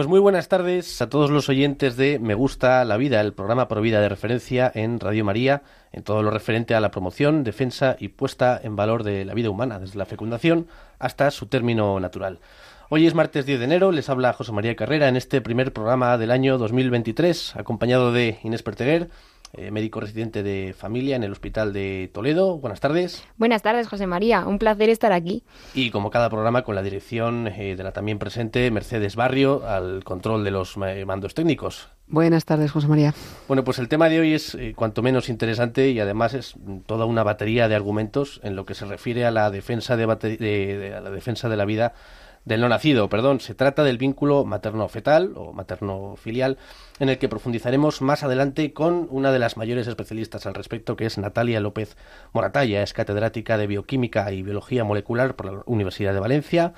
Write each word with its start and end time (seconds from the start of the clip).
Pues 0.00 0.08
muy 0.08 0.20
buenas 0.20 0.48
tardes 0.48 1.02
a 1.02 1.10
todos 1.10 1.28
los 1.28 1.50
oyentes 1.50 1.94
de 1.98 2.18
Me 2.18 2.32
Gusta 2.32 2.82
la 2.86 2.96
Vida, 2.96 3.20
el 3.20 3.34
programa 3.34 3.68
Pro 3.68 3.82
Vida 3.82 4.00
de 4.00 4.08
referencia 4.08 4.72
en 4.74 4.98
Radio 4.98 5.26
María, 5.26 5.62
en 5.92 6.02
todo 6.04 6.22
lo 6.22 6.30
referente 6.30 6.74
a 6.74 6.80
la 6.80 6.90
promoción, 6.90 7.44
defensa 7.44 7.96
y 8.00 8.08
puesta 8.08 8.58
en 8.64 8.76
valor 8.76 9.04
de 9.04 9.26
la 9.26 9.34
vida 9.34 9.50
humana, 9.50 9.78
desde 9.78 9.98
la 9.98 10.06
fecundación 10.06 10.68
hasta 10.98 11.30
su 11.30 11.48
término 11.48 12.00
natural. 12.00 12.38
Hoy 12.88 13.06
es 13.06 13.14
martes 13.14 13.44
10 13.44 13.58
de 13.58 13.64
enero, 13.66 13.92
les 13.92 14.08
habla 14.08 14.32
José 14.32 14.52
María 14.52 14.74
Carrera 14.74 15.06
en 15.06 15.18
este 15.18 15.42
primer 15.42 15.74
programa 15.74 16.16
del 16.16 16.30
año 16.30 16.56
2023, 16.56 17.56
acompañado 17.56 18.10
de 18.10 18.38
Inés 18.42 18.62
Perteguer, 18.62 19.10
eh, 19.52 19.70
médico 19.70 20.00
residente 20.00 20.42
de 20.42 20.74
familia 20.76 21.16
en 21.16 21.22
el 21.24 21.32
Hospital 21.32 21.72
de 21.72 22.10
Toledo. 22.12 22.58
Buenas 22.58 22.80
tardes. 22.80 23.24
Buenas 23.36 23.62
tardes, 23.62 23.88
José 23.88 24.06
María. 24.06 24.46
Un 24.46 24.58
placer 24.58 24.88
estar 24.88 25.12
aquí. 25.12 25.42
Y 25.74 25.90
como 25.90 26.10
cada 26.10 26.30
programa, 26.30 26.62
con 26.62 26.74
la 26.74 26.82
dirección 26.82 27.46
eh, 27.48 27.76
de 27.76 27.82
la 27.82 27.92
también 27.92 28.18
presente 28.18 28.70
Mercedes 28.70 29.16
Barrio 29.16 29.66
al 29.66 30.04
control 30.04 30.44
de 30.44 30.50
los 30.50 30.76
eh, 30.86 31.04
mandos 31.04 31.34
técnicos. 31.34 31.88
Buenas 32.06 32.44
tardes, 32.44 32.72
José 32.72 32.88
María. 32.88 33.14
Bueno, 33.46 33.62
pues 33.62 33.78
el 33.78 33.88
tema 33.88 34.08
de 34.08 34.18
hoy 34.20 34.34
es 34.34 34.56
eh, 34.56 34.72
cuanto 34.76 35.00
menos 35.02 35.28
interesante 35.28 35.90
y 35.90 36.00
además 36.00 36.34
es 36.34 36.54
toda 36.86 37.04
una 37.06 37.22
batería 37.22 37.68
de 37.68 37.76
argumentos 37.76 38.40
en 38.42 38.56
lo 38.56 38.64
que 38.64 38.74
se 38.74 38.84
refiere 38.84 39.24
a 39.24 39.30
la 39.30 39.50
defensa 39.50 39.96
de- 39.96 40.06
de- 40.06 40.94
a 40.96 41.00
la 41.00 41.10
defensa 41.10 41.48
de 41.48 41.56
la 41.56 41.64
vida 41.64 41.92
del 42.44 42.60
no 42.60 42.68
nacido, 42.68 43.08
perdón, 43.08 43.40
se 43.40 43.54
trata 43.54 43.84
del 43.84 43.98
vínculo 43.98 44.44
materno-fetal 44.44 45.32
o 45.36 45.52
materno-filial 45.52 46.56
en 46.98 47.08
el 47.08 47.18
que 47.18 47.28
profundizaremos 47.28 48.00
más 48.02 48.22
adelante 48.22 48.72
con 48.72 49.06
una 49.10 49.30
de 49.30 49.38
las 49.38 49.56
mayores 49.56 49.86
especialistas 49.86 50.46
al 50.46 50.54
respecto, 50.54 50.96
que 50.96 51.06
es 51.06 51.18
Natalia 51.18 51.60
López 51.60 51.96
Moratalla, 52.32 52.82
es 52.82 52.92
catedrática 52.92 53.58
de 53.58 53.66
Bioquímica 53.66 54.32
y 54.32 54.42
Biología 54.42 54.84
Molecular 54.84 55.36
por 55.36 55.46
la 55.46 55.62
Universidad 55.66 56.14
de 56.14 56.20
Valencia, 56.20 56.72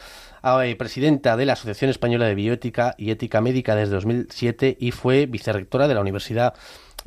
eh, 0.44 0.74
presidenta 0.76 1.36
de 1.36 1.46
la 1.46 1.52
Asociación 1.52 1.90
Española 1.90 2.26
de 2.26 2.34
Bioética 2.34 2.94
y 2.98 3.10
Ética 3.10 3.40
Médica 3.40 3.76
desde 3.76 3.94
2007 3.94 4.76
y 4.80 4.90
fue 4.90 5.26
vicerrectora 5.26 5.86
de 5.86 5.94
la 5.94 6.00
Universidad 6.00 6.54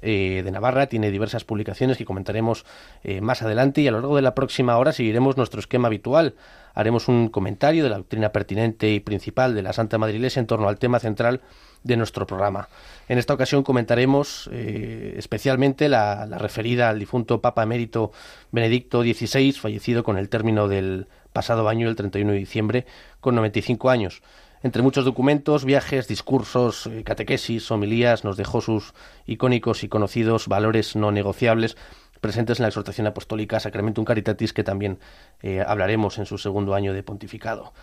eh, 0.07 0.43
de 0.43 0.51
Navarra. 0.51 0.85
Tiene 0.85 1.09
diversas 1.09 1.43
publicaciones 1.43 1.97
que 1.97 2.05
comentaremos 2.05 2.63
eh, 3.03 3.21
más 3.21 3.41
adelante 3.41 3.81
y 3.81 3.87
a 3.87 3.91
lo 3.91 4.01
largo 4.01 4.15
de 4.15 4.21
la 4.21 4.35
próxima 4.35 4.77
hora 4.77 4.93
seguiremos 4.93 5.35
nuestro 5.35 5.59
esquema 5.59 5.87
habitual. 5.87 6.35
Haremos 6.75 7.07
un 7.07 7.29
comentario 7.29 7.83
de 7.83 7.89
la 7.89 7.97
doctrina 7.97 8.31
pertinente 8.31 8.91
y 8.91 8.99
principal 8.99 9.55
de 9.55 9.63
la 9.63 9.73
Santa 9.73 9.97
Madre 9.97 10.17
Iglesia 10.17 10.39
en 10.39 10.45
torno 10.45 10.67
al 10.69 10.77
tema 10.77 10.99
central 10.99 11.41
de 11.81 11.97
nuestro 11.97 12.27
programa. 12.27 12.69
En 13.07 13.17
esta 13.17 13.33
ocasión 13.33 13.63
comentaremos 13.63 14.47
eh, 14.53 15.15
especialmente 15.17 15.89
la, 15.89 16.27
la 16.27 16.37
referida 16.37 16.89
al 16.89 16.99
difunto 16.99 17.41
Papa 17.41 17.63
Emérito 17.63 18.11
Benedicto 18.51 19.01
XVI, 19.01 19.53
fallecido 19.53 20.03
con 20.03 20.19
el 20.19 20.29
término 20.29 20.67
del 20.67 21.07
pasado 21.33 21.67
año, 21.67 21.89
el 21.89 21.95
31 21.95 22.31
de 22.31 22.37
diciembre, 22.37 22.85
con 23.21 23.33
95 23.33 23.89
años. 23.89 24.21
Entre 24.65 24.81
muchos 24.81 25.05
documentos, 25.05 25.63
viajes, 25.63 26.07
discursos, 26.07 26.87
eh, 26.87 27.03
catequesis, 27.03 27.69
homilías, 27.69 28.23
nos 28.23 28.35
dejó 28.35 28.61
sus 28.61 28.95
icónicos 29.27 29.83
y 29.83 29.89
conocidos 29.89 30.47
valores 30.47 30.95
no 30.95 31.11
negociables 31.11 31.77
presentes 32.19 32.57
en 32.57 32.63
la 32.63 32.69
exhortación 32.69 33.05
apostólica 33.05 33.59
Sacramentum 33.59 34.05
Caritatis, 34.05 34.53
que 34.53 34.63
también 34.63 34.97
eh, 35.43 35.63
hablaremos 35.63 36.17
en 36.17 36.25
su 36.25 36.39
segundo 36.39 36.73
año 36.73 36.93
de 36.93 37.03
pontificado. 37.03 37.73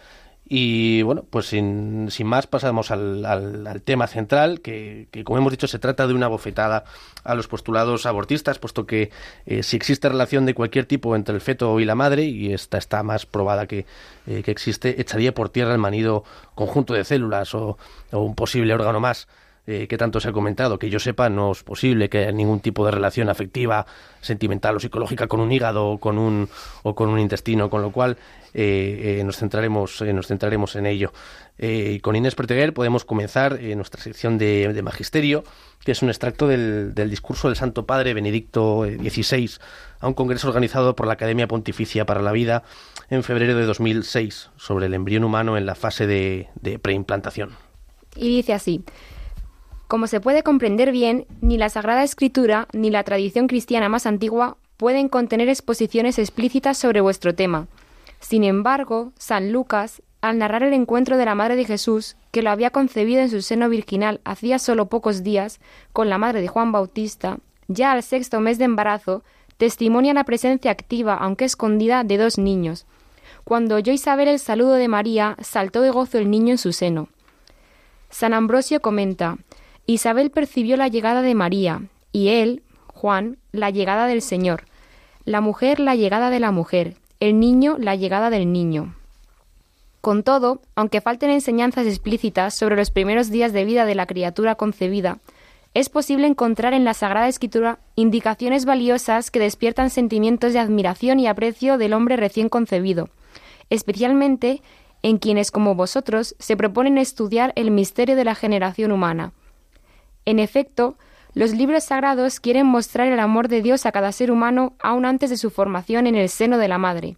Y 0.55 1.01
bueno, 1.01 1.25
pues 1.31 1.47
sin, 1.47 2.09
sin 2.11 2.27
más 2.27 2.47
pasamos 2.47 2.91
al, 2.91 3.25
al- 3.25 3.81
tema 3.87 4.07
central, 4.07 4.61
que, 4.61 5.09
que, 5.11 5.25
como 5.25 5.39
hemos 5.39 5.51
dicho 5.51 5.67
se 5.67 5.79
trata 5.79 6.07
de 6.07 6.13
una 6.13 6.29
bofetada 6.29 6.85
a 7.25 7.35
los 7.35 7.49
postulados 7.49 8.05
abortistas, 8.05 8.59
puesto 8.59 8.85
que 8.85 9.11
eh, 9.47 9.63
si 9.63 9.77
existe 9.79 10.11
relación 10.11 10.45
de 10.45 10.53
cualquier 10.53 10.85
tipo 10.85 11.17
entre 11.17 11.35
el 11.35 11.41
feto 11.41 11.81
y 11.81 11.87
la 11.87 11.95
madre, 11.95 12.25
y 12.27 12.53
esta 12.53 12.77
está 12.77 13.03
más 13.03 13.25
probada 13.25 13.67
que, 13.67 13.87
eh, 14.27 14.43
que 14.45 14.51
existe, 14.51 15.01
echaría 15.01 15.33
por 15.33 15.49
tierra 15.49 15.73
el 15.73 15.79
manido 15.79 16.23
conjunto 16.55 16.93
de 16.93 17.05
células 17.05 17.55
o 17.55 17.79
un 18.11 18.35
posible 18.35 18.75
órgano 18.75 19.01
más 19.01 19.29
eh, 19.67 19.87
que 19.89 19.97
tanto 19.97 20.21
se 20.21 20.29
ha 20.29 20.33
comentado. 20.33 20.79
Que 20.79 20.91
yo 20.91 20.99
sepa, 20.99 21.29
no 21.29 21.53
es 21.53 21.63
posible 21.63 22.09
que 22.09 22.19
haya 22.19 22.33
ningún 22.33 22.61
tipo 22.61 22.85
de 22.85 22.91
relación 22.91 23.29
afectiva, 23.29 23.87
sentimental 24.21 24.77
o 24.77 24.81
psicológica 24.81 25.27
con 25.27 25.41
un 25.41 25.53
hígado 25.53 25.87
o 25.89 25.99
con 25.99 26.19
un, 26.19 26.49
o 26.83 26.95
con 26.95 27.09
un 27.09 27.19
intestino, 27.19 27.71
con 27.71 27.83
lo 27.83 27.93
cual 27.93 28.17
eh, 28.55 29.19
eh, 29.21 29.25
nos, 29.25 29.37
centraremos, 29.39 30.03
eh, 30.03 30.13
nos 30.13 30.27
centraremos 30.27 30.77
en 30.77 30.87
ello. 30.87 31.13
Eh, 31.59 32.01
con 32.03 32.17
Inés 32.17 32.35
Perteguer 32.35 32.75
podemos 32.75 33.05
comenzar 33.05 33.61
nuestra 33.61 34.03
sección 34.03 34.39
de, 34.39 34.73
de 34.73 34.83
Magisterio, 34.83 35.45
que 35.85 35.93
es 35.93 36.03
un 36.03 36.09
extracto 36.09 36.49
del, 36.49 36.95
del 36.95 37.11
discurso 37.11 37.49
del 37.49 37.57
Santo 37.57 37.87
Padre 37.87 38.15
Benedicto 38.15 38.85
XVI 38.85 39.51
a 40.01 40.09
un 40.09 40.15
congreso 40.15 40.49
organizado 40.49 40.97
por 40.97 41.07
la 41.07 41.15
Academia 41.15 41.47
Pontificia 41.47 42.05
para 42.05 42.23
la 42.23 42.33
Vida 42.33 42.63
en 43.11 43.23
febrero 43.23 43.57
de 43.57 43.65
2006 43.65 44.51
sobre 44.57 44.87
el 44.87 44.95
embrión 44.95 45.25
humano 45.25 45.57
en 45.57 45.67
la 45.67 45.75
fase 45.75 46.07
de, 46.07 46.49
de 46.61 46.79
preimplantación. 46.79 47.51
Y 48.17 48.37
dice 48.37 48.53
así. 48.53 48.85
Como 49.93 50.07
se 50.07 50.23
puede 50.23 50.43
comprender 50.43 50.91
bien, 50.91 51.27
ni 51.43 51.59
la 51.59 51.69
Sagrada 51.69 52.03
Escritura 52.03 52.67
ni 52.73 52.89
la 52.89 53.05
tradición 53.05 53.47
cristiana 53.47 53.91
más 53.91 54.07
antigua 54.07 54.57
pueden 54.79 55.11
contener 55.11 55.51
exposiciones 55.51 56.19
explícitas 56.19 56.79
sobre 56.79 57.03
vuestro 57.03 57.35
tema. 57.35 57.67
Sin 58.19 58.43
embargo, 58.43 59.13
San 59.19 59.53
Lucas, 59.53 60.01
al 60.23 60.39
narrar 60.39 60.63
el 60.63 60.73
encuentro 60.73 61.19
de 61.19 61.27
la 61.27 61.35
Madre 61.35 61.57
de 61.57 61.67
Jesús, 61.67 62.17
que 62.31 62.41
lo 62.41 62.49
había 62.49 62.71
concebido 62.71 63.21
en 63.21 63.29
su 63.29 63.43
seno 63.43 63.69
virginal 63.69 64.23
hacía 64.25 64.59
solo 64.59 64.87
pocos 64.87 65.23
días, 65.23 65.61
con 65.93 66.09
la 66.09 66.17
madre 66.17 66.41
de 66.41 66.49
Juan 66.49 66.73
Bautista, 66.73 67.37
ya 67.69 67.93
al 67.93 68.03
sexto 68.03 68.41
mes 68.41 68.57
de 68.57 68.65
embarazo, 68.65 69.23
testimonia 69.59 70.15
la 70.15 70.25
presencia 70.25 70.71
activa, 70.71 71.17
aunque 71.17 71.45
escondida, 71.45 72.03
de 72.03 72.17
dos 72.17 72.39
niños. 72.39 72.87
Cuando 73.45 73.75
oyó 73.75 73.93
Isabel 73.93 74.29
el 74.29 74.39
saludo 74.39 74.73
de 74.73 74.89
María, 74.89 75.37
saltó 75.43 75.83
de 75.83 75.91
gozo 75.91 76.17
el 76.17 76.31
niño 76.31 76.53
en 76.53 76.59
su 76.59 76.73
seno. 76.73 77.11
San 78.09 78.33
Ambrosio 78.33 78.81
comenta, 78.81 79.37
Isabel 79.87 80.31
percibió 80.31 80.77
la 80.77 80.89
llegada 80.89 81.23
de 81.23 81.35
María, 81.35 81.83
y 82.13 82.29
él, 82.29 82.63
Juan, 82.87 83.39
la 83.51 83.71
llegada 83.71 84.07
del 84.07 84.23
Señor, 84.23 84.65
la 85.25 85.41
mujer 85.41 85.81
la 85.81 85.97
llegada 85.97 86.31
de 86.31 86.41
la 86.41 86.53
mujer, 86.53 86.97
el 87.21 87.41
niño 87.41 87.77
la 87.79 87.97
llegada 87.97 88.31
del 88.31 88.53
niño. 88.53 88.95
Con 90.01 90.23
todo, 90.23 90.61
aunque 90.75 91.01
falten 91.01 91.31
enseñanzas 91.31 91.87
explícitas 91.87 92.55
sobre 92.55 92.77
los 92.77 92.91
primeros 92.91 93.31
días 93.31 93.53
de 93.53 93.65
vida 93.65 93.85
de 93.85 93.95
la 93.95 94.07
criatura 94.07 94.57
concebida, 94.57 95.19
es 95.75 95.89
posible 95.89 96.27
encontrar 96.27 96.75
en 96.75 96.85
la 96.85 96.93
Sagrada 96.93 97.29
Escritura 97.29 97.79
indicaciones 97.97 98.65
valiosas 98.65 99.31
que 99.31 99.39
despiertan 99.39 99.91
sentimientos 99.91 100.53
de 100.53 100.59
admiración 100.59 101.19
y 101.19 101.29
aprecio 101.29 101.79
del 101.79 101.95
hombre 101.95 102.17
recién 102.17 102.49
concebido, 102.49 103.09
especialmente 103.71 104.61
en 105.03 105.19
quienes 105.19 105.51
como 105.51 105.75
vosotros 105.75 106.37
se 106.39 106.57
proponen 106.57 106.99
estudiar 106.99 107.53
el 107.57 107.71
misterio 107.71 108.17
de 108.17 108.25
la 108.25 108.35
generación 108.35 108.93
humana. 108.93 109.33
En 110.25 110.39
efecto, 110.39 110.97
los 111.35 111.53
libros 111.53 111.85
sagrados 111.85 112.41
quieren 112.41 112.67
mostrar 112.67 113.09
el 113.09 113.19
amor 113.19 113.49
de 113.49 113.63
Dios 113.63 113.87
a 113.87 113.93
cada 113.93 114.13
ser 114.13 114.31
humano 114.31 114.75
aún 114.81 115.05
antes 115.05 115.31
de 115.31 115.37
su 115.37 115.51
formación 115.51 116.07
en 116.07 116.15
el 116.15 116.29
seno 116.29 116.59
de 116.59 116.69
la 116.69 116.79
madre. 116.79 117.17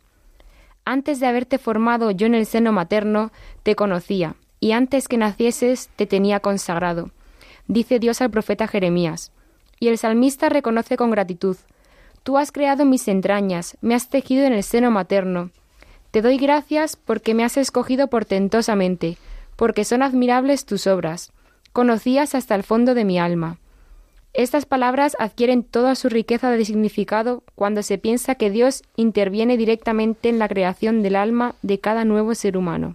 Antes 0.85 1.19
de 1.19 1.27
haberte 1.27 1.59
formado 1.59 2.11
yo 2.11 2.27
en 2.27 2.35
el 2.35 2.47
seno 2.47 2.73
materno, 2.73 3.33
te 3.63 3.75
conocía, 3.75 4.37
y 4.61 4.73
antes 4.73 5.09
que 5.09 5.17
nacieses 5.17 5.91
te 5.97 6.07
tenía 6.07 6.41
consagrado, 6.41 7.11
dice 7.67 7.99
Dios 7.99 8.21
al 8.21 8.31
profeta 8.31 8.69
Jeremías. 8.69 9.33
Y 9.81 9.89
el 9.89 9.99
salmista 9.99 10.49
reconoce 10.49 10.97
con 10.97 11.11
gratitud, 11.11 11.57
Tú 12.25 12.39
has 12.39 12.53
creado 12.53 12.87
mis 12.87 13.07
entrañas, 13.07 13.77
me 13.83 13.95
has 13.95 14.09
tejido 14.09 14.45
en 14.45 14.55
el 14.55 14.63
seno 14.63 14.91
materno. 14.91 15.51
Te 16.11 16.23
doy 16.23 16.39
gracias 16.39 16.97
porque 16.97 17.35
me 17.35 17.45
has 17.45 17.59
escogido 17.59 18.09
portentosamente, 18.09 19.19
porque 19.57 19.85
son 19.85 20.03
admirables 20.03 20.65
tus 20.65 20.87
obras. 20.87 21.34
Conocías 21.75 22.37
hasta 22.37 22.55
el 22.55 22.63
fondo 22.63 22.95
de 22.95 23.05
mi 23.05 23.19
alma. 23.19 23.59
Estas 24.33 24.65
palabras 24.65 25.17
adquieren 25.19 25.65
toda 25.65 25.97
su 25.97 26.09
riqueza 26.09 26.53
de 26.53 26.65
significado 26.65 27.43
cuando 27.57 27.83
se 27.83 27.99
piensa 27.99 28.37
que 28.37 28.49
Dios 28.49 28.85
interviene 28.95 29.57
directamente 29.57 30.29
en 30.29 30.39
la 30.39 30.47
creación 30.47 31.03
del 31.03 31.17
alma 31.17 31.57
de 31.63 31.81
cada 31.81 32.05
nuevo 32.05 32.33
ser 32.37 32.57
humano. 32.57 32.95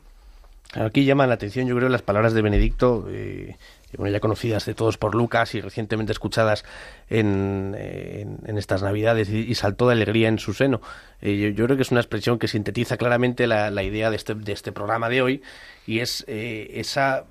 Aquí 0.75 1.03
llaman 1.03 1.27
la 1.27 1.35
atención, 1.35 1.67
yo 1.67 1.75
creo, 1.75 1.89
las 1.89 2.03
palabras 2.03 2.33
de 2.33 2.41
Benedicto, 2.41 3.05
eh, 3.09 3.57
bueno, 3.97 4.13
ya 4.13 4.21
conocidas 4.21 4.65
de 4.65 4.75
todos 4.75 4.97
por 4.97 5.13
Lucas 5.13 5.55
y 5.55 5.59
recientemente 5.59 6.13
escuchadas 6.13 6.63
en, 7.09 7.75
en, 7.77 8.57
estas 8.57 8.81
Navidades, 8.81 9.27
y, 9.29 9.53
saltó 9.55 9.87
de 9.87 9.95
alegría 9.95 10.29
en 10.29 10.39
su 10.39 10.53
seno. 10.53 10.79
Eh, 11.21 11.53
yo, 11.53 11.65
creo 11.65 11.75
que 11.75 11.81
es 11.81 11.91
una 11.91 11.99
expresión 11.99 12.39
que 12.39 12.47
sintetiza 12.47 12.95
claramente 12.95 13.45
la, 13.45 13.71
la 13.71 13.83
idea 13.83 14.09
de 14.09 14.15
este, 14.15 14.35
de 14.35 14.53
este 14.53 14.71
programa 14.71 15.09
de 15.09 15.21
hoy, 15.21 15.41
y 15.85 15.99
es 15.99 16.23
eh, 16.29 16.71
esa 16.75 17.19
eh, 17.19 17.23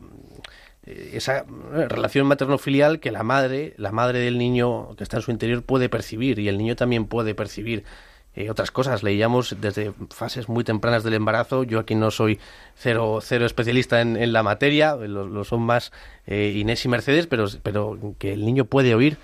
esa 1.12 1.44
relación 1.88 2.26
materno-filial 2.26 3.00
que 3.00 3.10
la 3.10 3.22
madre, 3.22 3.74
la 3.76 3.92
madre 3.92 4.20
del 4.20 4.38
niño 4.38 4.94
que 4.96 5.04
está 5.04 5.18
en 5.18 5.22
su 5.22 5.30
interior 5.30 5.62
puede 5.62 5.88
percibir 5.88 6.38
y 6.38 6.48
el 6.48 6.58
niño 6.58 6.76
también 6.76 7.06
puede 7.06 7.34
percibir 7.34 7.84
eh, 8.34 8.50
otras 8.50 8.70
cosas. 8.70 9.02
Leíamos 9.02 9.56
desde 9.60 9.92
fases 10.10 10.48
muy 10.48 10.64
tempranas 10.64 11.02
del 11.02 11.14
embarazo. 11.14 11.64
Yo 11.64 11.80
aquí 11.80 11.94
no 11.94 12.10
soy 12.10 12.38
cero, 12.74 13.18
cero 13.20 13.46
especialista 13.46 14.00
en, 14.00 14.32
la 14.32 14.42
materia, 14.42 14.94
lo, 14.94 15.44
son 15.44 15.62
más 15.62 15.92
eh, 16.26 16.54
Inés 16.56 16.84
y 16.84 16.88
Mercedes, 16.88 17.26
pero, 17.26 17.46
pero 17.62 17.98
que 18.18 18.32
el 18.32 18.44
niño 18.44 18.64
puede 18.64 18.94
oír 18.94 19.18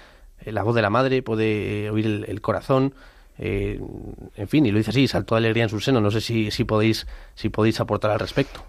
la 0.44 0.62
voz 0.62 0.74
de 0.74 0.82
la 0.82 0.90
madre, 0.90 1.22
puede 1.22 1.90
oír 1.90 2.24
el, 2.26 2.40
corazón. 2.40 2.94
en 3.38 4.48
fin, 4.48 4.66
y 4.66 4.72
lo 4.72 4.78
dice 4.78 4.90
así, 4.90 5.08
saltó 5.08 5.36
de 5.36 5.38
alegría 5.38 5.62
en 5.62 5.70
su 5.70 5.80
seno. 5.80 6.00
No 6.00 6.10
sé 6.10 6.20
si, 6.20 6.50
si, 6.50 6.64
podéis, 6.64 7.06
si 7.34 7.48
podéis 7.48 7.80
aportar 7.80 8.10
al 8.10 8.18
respecto. 8.18 8.64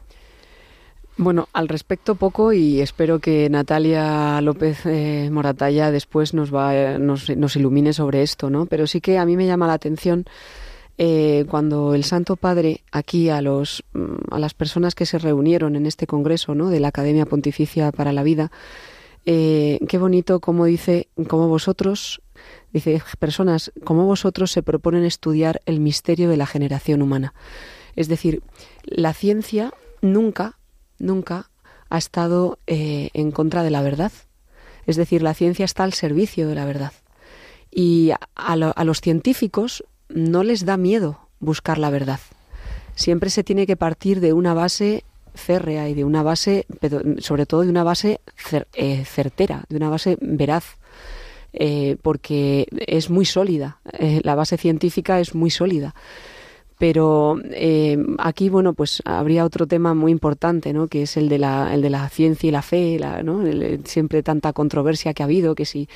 Bueno, 1.18 1.48
al 1.54 1.70
respecto 1.70 2.16
poco 2.16 2.52
y 2.52 2.82
espero 2.82 3.20
que 3.20 3.50
Natalia 3.50 4.42
López 4.42 4.86
eh, 4.86 5.30
Moratalla 5.32 5.90
después 5.90 6.34
nos, 6.34 6.54
va, 6.54 6.98
nos, 6.98 7.30
nos, 7.30 7.56
ilumine 7.56 7.94
sobre 7.94 8.22
esto, 8.22 8.50
¿no? 8.50 8.66
Pero 8.66 8.86
sí 8.86 9.00
que 9.00 9.18
a 9.18 9.26
mí 9.26 9.38
me 9.38 9.48
llama 9.48 9.68
la 9.68 9.74
atención 9.74 10.26
eh, 10.98 11.46
cuando 11.50 11.94
el 11.94 12.04
Santo 12.04 12.36
Padre 12.36 12.82
aquí 12.92 13.30
a, 13.30 13.42
los, 13.42 13.84
mm, 13.94 14.34
a 14.34 14.40
las 14.40 14.54
personas 14.54 14.94
que 14.94 15.06
se 15.06 15.18
reunieron 15.18 15.78
en 15.78 15.86
este 15.86 16.06
congreso, 16.06 16.54
¿no? 16.54 16.70
De 16.70 16.82
la 16.82 16.90
Academia 16.90 17.26
Pontificia 17.26 17.94
para 17.94 18.12
la 18.12 18.24
Vida, 18.24 18.52
eh, 19.26 19.80
qué 19.88 19.98
bonito 19.98 20.42
como 20.42 20.66
dice, 20.66 21.08
como 21.28 21.48
vosotros, 21.48 22.22
dice, 22.74 23.02
personas 23.20 23.72
como 23.84 24.06
vosotros 24.06 24.52
se 24.52 24.64
proponen 24.64 25.06
estudiar 25.06 25.62
el 25.66 25.80
misterio 25.80 26.30
de 26.30 26.38
la 26.38 26.46
generación 26.46 27.02
humana. 27.02 27.34
Es 27.96 28.10
decir, 28.10 28.44
la 28.84 29.14
ciencia 29.14 29.74
nunca 30.02 30.58
nunca 31.00 31.50
ha 31.90 31.98
estado 31.98 32.60
eh, 32.68 33.10
en 33.14 33.32
contra 33.32 33.64
de 33.64 33.72
la 33.72 33.82
verdad. 33.82 34.12
Es 34.86 34.96
decir, 34.96 35.22
la 35.22 35.34
ciencia 35.34 35.66
está 35.66 35.84
al 35.84 35.94
servicio 35.94 36.48
de 36.48 36.56
la 36.56 36.66
verdad. 36.66 36.94
Y 37.72 38.12
a, 38.36 38.56
los 38.56 39.02
científicos 39.02 39.84
no 40.10 40.44
les 40.44 40.66
da 40.66 40.78
miedo 40.78 41.20
buscar 41.40 41.78
la 41.78 41.90
verdad. 41.90 42.20
Siempre 42.96 43.30
se 43.30 43.44
tiene 43.44 43.68
que 43.68 43.76
partir 43.76 44.22
de 44.22 44.34
una 44.34 44.54
base 44.54 45.04
férrea 45.34 45.90
y 45.90 45.94
de 45.94 46.06
una 46.06 46.24
base, 46.24 46.66
pero 46.80 47.02
sobre 47.20 47.46
todo 47.46 47.62
de 47.62 47.70
una 47.70 47.84
base 47.84 48.22
eh, 48.74 49.04
certera, 49.04 49.66
de 49.68 49.76
una 49.76 49.90
base 49.90 50.18
veraz, 50.22 50.78
eh, 51.52 51.98
porque 52.02 52.68
es 52.88 53.10
muy 53.10 53.26
sólida. 53.26 53.80
la 54.00 54.36
base 54.36 54.58
científica 54.58 55.20
es 55.20 55.36
muy 55.36 55.50
sólida. 55.50 55.94
Pero 56.78 57.40
eh, 57.52 57.98
aquí, 58.18 58.50
bueno, 58.50 58.74
pues 58.74 59.02
habría 59.06 59.46
otro 59.46 59.66
tema 59.66 59.94
muy 59.94 60.12
importante, 60.12 60.74
¿no? 60.74 60.88
Que 60.88 61.04
es 61.04 61.16
el 61.16 61.30
de 61.30 61.40
la, 61.40 61.74
el 61.74 61.82
de 61.82 61.90
la 61.90 62.10
ciencia 62.10 62.48
y 62.48 62.52
la 62.52 62.62
fe, 62.62 63.00
la, 63.00 63.24
¿no? 63.24 63.44
siempre 63.86 64.24
tanta 64.24 64.52
controversia 64.52 65.14
que 65.14 65.24
ha 65.24 65.26
habido, 65.26 65.56
que 65.56 65.66
si, 65.66 65.88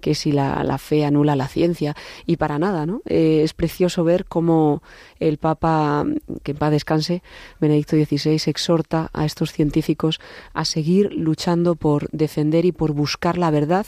que 0.00 0.14
si 0.14 0.32
la, 0.32 0.62
la 0.62 0.78
fe 0.78 1.04
anula 1.04 1.36
la 1.36 1.48
ciencia. 1.48 1.96
Y 2.26 2.36
para 2.36 2.58
nada, 2.58 2.84
¿no? 2.84 3.00
Eh, 3.06 3.40
es 3.44 3.54
precioso 3.54 4.04
ver 4.04 4.26
cómo 4.26 4.82
el 5.20 5.38
Papa, 5.38 6.04
que 6.42 6.52
en 6.52 6.58
paz 6.58 6.70
descanse, 6.70 7.22
Benedicto 7.60 7.96
XVI, 7.96 8.40
exhorta 8.46 9.10
a 9.12 9.24
estos 9.24 9.52
científicos 9.52 10.20
a 10.52 10.64
seguir 10.64 11.12
luchando 11.14 11.76
por 11.76 12.10
defender 12.10 12.64
y 12.64 12.72
por 12.72 12.92
buscar 12.92 13.38
la 13.38 13.50
verdad 13.50 13.86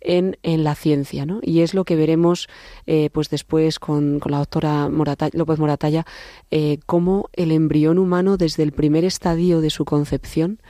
en, 0.00 0.38
en 0.42 0.64
la 0.64 0.74
ciencia, 0.74 1.26
¿no? 1.26 1.40
Y 1.42 1.60
es 1.60 1.74
lo 1.74 1.84
que 1.84 1.96
veremos 1.96 2.48
eh, 2.86 3.10
pues 3.12 3.30
después 3.30 3.78
con, 3.78 4.20
con 4.20 4.32
la 4.32 4.38
doctora 4.38 4.88
López 5.32 5.58
Moratalla, 5.58 6.06
eh, 6.50 6.78
cómo 6.86 7.28
el 7.32 7.52
embrión 7.52 7.98
humano 7.98 8.36
desde 8.36 8.62
el 8.62 8.72
primer 8.72 9.04
estadio 9.04 9.60
de 9.60 9.70
su 9.70 9.84
concepción 9.84 10.60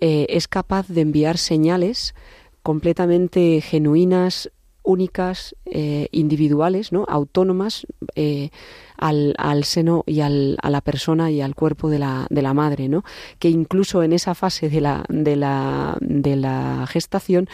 eh, 0.00 0.26
es 0.28 0.48
capaz 0.48 0.88
de 0.88 1.00
enviar 1.00 1.38
señales 1.38 2.14
completamente 2.62 3.60
genuinas, 3.60 4.50
únicas, 4.82 5.54
eh, 5.66 6.08
individuales, 6.10 6.92
¿no? 6.92 7.04
autónomas 7.08 7.86
eh, 8.14 8.50
al, 8.96 9.34
al, 9.38 9.64
seno 9.64 10.04
y 10.06 10.20
al, 10.20 10.58
a 10.62 10.70
la 10.70 10.80
persona 10.80 11.30
y 11.30 11.40
al 11.40 11.54
cuerpo 11.54 11.88
de 11.88 11.98
la, 11.98 12.26
de 12.30 12.42
la 12.42 12.54
madre, 12.54 12.88
¿no? 12.88 13.04
que 13.38 13.48
incluso 13.48 14.02
en 14.02 14.12
esa 14.12 14.34
fase 14.34 14.68
de 14.68 14.80
la, 14.80 15.04
de 15.08 15.36
la, 15.36 15.96
de 16.00 16.36
la 16.36 16.86
gestación 16.88 17.48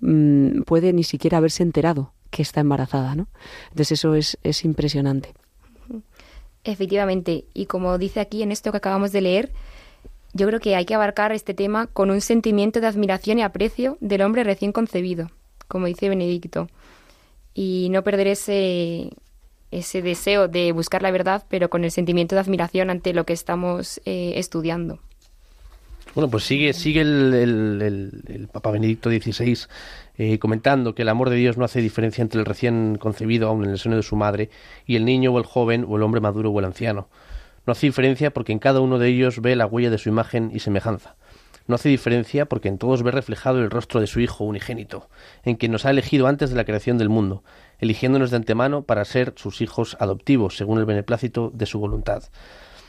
mm, 0.00 0.62
puede 0.62 0.92
ni 0.92 1.04
siquiera 1.04 1.38
haberse 1.38 1.62
enterado 1.62 2.12
que 2.30 2.42
está 2.42 2.60
embarazada. 2.60 3.14
¿no? 3.14 3.28
Entonces 3.70 3.92
eso 3.92 4.14
es, 4.14 4.38
es 4.42 4.64
impresionante. 4.64 5.34
Efectivamente, 6.64 7.44
y 7.52 7.66
como 7.66 7.98
dice 7.98 8.20
aquí 8.20 8.42
en 8.42 8.50
esto 8.50 8.70
que 8.70 8.78
acabamos 8.78 9.12
de 9.12 9.20
leer, 9.20 9.52
yo 10.32 10.46
creo 10.46 10.60
que 10.60 10.74
hay 10.74 10.84
que 10.84 10.94
abarcar 10.94 11.32
este 11.32 11.54
tema 11.54 11.86
con 11.86 12.10
un 12.10 12.20
sentimiento 12.20 12.80
de 12.80 12.86
admiración 12.86 13.38
y 13.38 13.42
aprecio 13.42 13.98
del 14.00 14.22
hombre 14.22 14.44
recién 14.44 14.72
concebido 14.72 15.30
como 15.68 15.86
dice 15.86 16.08
Benedicto, 16.08 16.68
y 17.54 17.88
no 17.90 18.02
perder 18.02 18.26
ese, 18.26 19.10
ese 19.70 20.02
deseo 20.02 20.48
de 20.48 20.72
buscar 20.72 21.02
la 21.02 21.10
verdad, 21.10 21.44
pero 21.48 21.70
con 21.70 21.84
el 21.84 21.90
sentimiento 21.90 22.34
de 22.34 22.40
admiración 22.40 22.90
ante 22.90 23.12
lo 23.12 23.24
que 23.24 23.32
estamos 23.32 24.00
eh, 24.04 24.34
estudiando. 24.36 24.98
Bueno, 26.14 26.30
pues 26.30 26.44
sigue, 26.44 26.72
sigue 26.74 27.00
el, 27.00 27.82
el, 27.82 28.48
Papa 28.52 28.70
Benedicto 28.70 29.10
XVI 29.10 29.58
eh, 30.16 30.38
comentando 30.38 30.94
que 30.94 31.02
el 31.02 31.08
amor 31.08 31.28
de 31.28 31.36
Dios 31.36 31.58
no 31.58 31.64
hace 31.64 31.80
diferencia 31.80 32.22
entre 32.22 32.38
el 32.38 32.46
recién 32.46 32.98
concebido 32.98 33.48
aún 33.48 33.64
en 33.64 33.70
el 33.70 33.78
seno 33.80 33.96
de 33.96 34.02
su 34.04 34.14
madre 34.14 34.48
y 34.86 34.94
el 34.94 35.04
niño 35.04 35.32
o 35.32 35.38
el 35.38 35.44
joven 35.44 35.84
o 35.88 35.96
el 35.96 36.04
hombre 36.04 36.20
maduro 36.20 36.50
o 36.50 36.58
el 36.60 36.66
anciano. 36.66 37.08
No 37.66 37.72
hace 37.72 37.86
diferencia 37.86 38.30
porque 38.30 38.52
en 38.52 38.60
cada 38.60 38.80
uno 38.80 38.98
de 38.98 39.08
ellos 39.08 39.40
ve 39.40 39.56
la 39.56 39.66
huella 39.66 39.90
de 39.90 39.98
su 39.98 40.08
imagen 40.08 40.52
y 40.54 40.60
semejanza. 40.60 41.16
No 41.66 41.76
hace 41.76 41.88
diferencia 41.88 42.46
porque 42.46 42.68
en 42.68 42.78
todos 42.78 43.02
ve 43.02 43.10
reflejado 43.10 43.58
el 43.60 43.70
rostro 43.70 44.00
de 44.00 44.06
su 44.06 44.20
Hijo 44.20 44.44
unigénito, 44.44 45.08
en 45.44 45.56
quien 45.56 45.72
nos 45.72 45.86
ha 45.86 45.90
elegido 45.90 46.26
antes 46.26 46.50
de 46.50 46.56
la 46.56 46.64
creación 46.64 46.98
del 46.98 47.08
mundo, 47.08 47.42
eligiéndonos 47.78 48.30
de 48.30 48.36
antemano 48.36 48.82
para 48.82 49.04
ser 49.04 49.32
sus 49.36 49.60
hijos 49.60 49.96
adoptivos, 49.98 50.56
según 50.56 50.78
el 50.78 50.84
beneplácito 50.84 51.50
de 51.54 51.66
su 51.66 51.78
voluntad. 51.78 52.24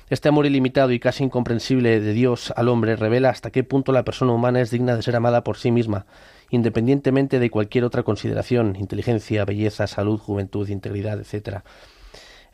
Este 0.09 0.29
amor 0.29 0.45
ilimitado 0.45 0.91
y 0.91 0.99
casi 0.99 1.23
incomprensible 1.23 1.99
de 1.99 2.13
Dios 2.13 2.53
al 2.55 2.69
hombre 2.69 2.95
revela 2.95 3.29
hasta 3.29 3.49
qué 3.49 3.63
punto 3.63 3.91
la 3.91 4.05
persona 4.05 4.33
humana 4.33 4.61
es 4.61 4.69
digna 4.69 4.95
de 4.95 5.01
ser 5.01 5.15
amada 5.15 5.43
por 5.43 5.57
sí 5.57 5.71
misma, 5.71 6.05
independientemente 6.51 7.39
de 7.39 7.49
cualquier 7.49 7.85
otra 7.85 8.03
consideración, 8.03 8.75
inteligencia, 8.75 9.45
belleza, 9.45 9.87
salud, 9.87 10.19
juventud, 10.19 10.69
integridad, 10.69 11.19
etc. 11.19 11.63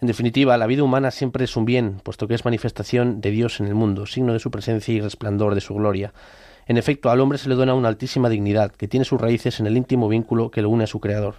En 0.02 0.08
definitiva, 0.08 0.58
la 0.58 0.66
vida 0.66 0.82
humana 0.82 1.12
siempre 1.12 1.44
es 1.44 1.56
un 1.56 1.64
bien, 1.64 2.02
puesto 2.04 2.28
que 2.28 2.34
es 2.34 2.44
manifestación 2.44 3.22
de 3.22 3.30
Dios 3.30 3.60
en 3.60 3.68
el 3.68 3.76
mundo, 3.76 4.08
signo 4.08 4.34
de 4.34 4.40
su 4.40 4.50
presencia 4.50 4.92
y 4.92 5.00
resplandor 5.00 5.54
de 5.54 5.62
su 5.62 5.76
gloria. 5.76 6.12
En 6.66 6.78
efecto, 6.78 7.12
al 7.12 7.20
hombre 7.20 7.38
se 7.38 7.50
le 7.50 7.54
dona 7.54 7.76
una 7.76 7.90
altísima 7.90 8.28
dignidad, 8.28 8.72
que 8.72 8.88
tiene 8.88 9.06
sus 9.06 9.22
raíces 9.22 9.60
en 9.60 9.68
el 9.68 9.78
íntimo 9.78 10.10
vínculo 10.10 10.50
que 10.50 10.64
lo 10.64 10.72
une 10.72 10.86
a 10.86 10.88
su 10.88 11.00
Creador. 11.00 11.36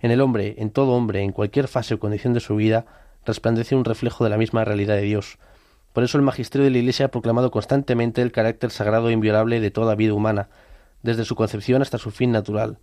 En 0.00 0.10
el 0.10 0.20
hombre, 0.20 0.56
en 0.58 0.70
todo 0.70 0.90
hombre, 0.90 1.22
en 1.22 1.30
cualquier 1.30 1.68
fase 1.68 1.94
o 1.94 2.00
condición 2.00 2.34
de 2.34 2.40
su 2.40 2.56
vida, 2.56 2.84
resplandece 3.24 3.76
un 3.76 3.84
reflejo 3.84 4.24
de 4.24 4.30
la 4.30 4.38
misma 4.38 4.64
realidad 4.64 4.96
de 4.96 5.02
Dios. 5.02 5.38
Por 5.92 6.02
eso 6.02 6.18
el 6.18 6.24
magisterio 6.24 6.64
de 6.64 6.72
la 6.72 6.78
Iglesia 6.78 7.06
ha 7.06 7.10
proclamado 7.12 7.52
constantemente 7.52 8.22
el 8.22 8.32
carácter 8.32 8.72
sagrado 8.72 9.08
e 9.08 9.12
inviolable 9.12 9.60
de 9.60 9.70
toda 9.70 9.94
vida 9.94 10.14
humana, 10.14 10.48
desde 11.04 11.24
su 11.24 11.36
concepción 11.36 11.80
hasta 11.80 11.98
su 11.98 12.10
fin 12.10 12.32
natural. 12.32 12.78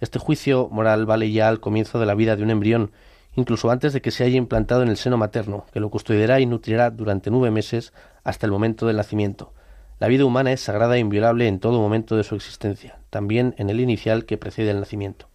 Este 0.00 0.18
juicio 0.18 0.68
moral 0.72 1.06
vale 1.06 1.30
ya 1.30 1.48
al 1.48 1.60
comienzo 1.60 2.00
de 2.00 2.06
la 2.06 2.16
vida 2.16 2.34
de 2.34 2.42
un 2.42 2.50
embrión 2.50 2.90
incluso 3.34 3.70
antes 3.70 3.92
de 3.92 4.02
que 4.02 4.10
se 4.10 4.24
haya 4.24 4.36
implantado 4.36 4.82
en 4.82 4.88
el 4.88 4.96
seno 4.96 5.16
materno, 5.16 5.66
que 5.72 5.80
lo 5.80 5.90
custodiará 5.90 6.40
y 6.40 6.46
nutrirá 6.46 6.90
durante 6.90 7.30
nueve 7.30 7.50
meses 7.50 7.92
hasta 8.24 8.46
el 8.46 8.52
momento 8.52 8.86
del 8.86 8.96
nacimiento. 8.96 9.52
La 9.98 10.08
vida 10.08 10.24
humana 10.24 10.52
es 10.52 10.60
sagrada 10.60 10.96
e 10.96 11.00
inviolable 11.00 11.46
en 11.46 11.60
todo 11.60 11.80
momento 11.80 12.16
de 12.16 12.24
su 12.24 12.34
existencia, 12.34 12.98
también 13.10 13.54
en 13.58 13.70
el 13.70 13.80
inicial 13.80 14.24
que 14.24 14.36
precede 14.36 14.70
el 14.70 14.80
nacimiento. 14.80 15.28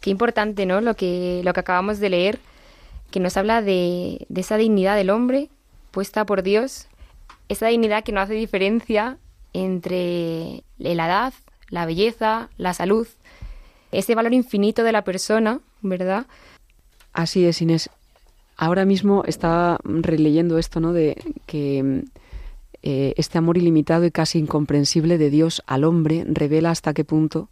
Qué 0.00 0.10
importante, 0.10 0.66
¿no? 0.66 0.80
Lo 0.80 0.94
que, 0.94 1.42
lo 1.44 1.52
que 1.52 1.60
acabamos 1.60 1.98
de 1.98 2.10
leer, 2.10 2.38
que 3.10 3.20
nos 3.20 3.36
habla 3.36 3.62
de, 3.62 4.26
de 4.28 4.40
esa 4.40 4.56
dignidad 4.56 4.96
del 4.96 5.10
hombre 5.10 5.48
puesta 5.90 6.24
por 6.24 6.42
Dios, 6.42 6.88
esa 7.48 7.66
dignidad 7.66 8.02
que 8.02 8.12
no 8.12 8.20
hace 8.20 8.34
diferencia 8.34 9.18
entre 9.52 10.64
la 10.78 11.06
edad, 11.06 11.34
la 11.68 11.86
belleza, 11.86 12.48
la 12.56 12.74
salud, 12.74 13.06
ese 13.92 14.14
valor 14.14 14.32
infinito 14.32 14.84
de 14.84 14.92
la 14.92 15.04
persona, 15.04 15.60
¿verdad? 15.82 16.26
Así 17.12 17.44
es, 17.44 17.60
Inés. 17.60 17.90
Ahora 18.56 18.84
mismo 18.84 19.24
estaba 19.26 19.78
releyendo 19.84 20.58
esto, 20.58 20.80
¿no? 20.80 20.92
De 20.92 21.16
que 21.46 22.04
eh, 22.82 23.14
este 23.16 23.38
amor 23.38 23.58
ilimitado 23.58 24.04
y 24.04 24.10
casi 24.10 24.38
incomprensible 24.38 25.16
de 25.16 25.30
Dios 25.30 25.62
al 25.66 25.84
hombre 25.84 26.24
revela 26.26 26.70
hasta 26.70 26.92
qué 26.92 27.04
punto 27.04 27.48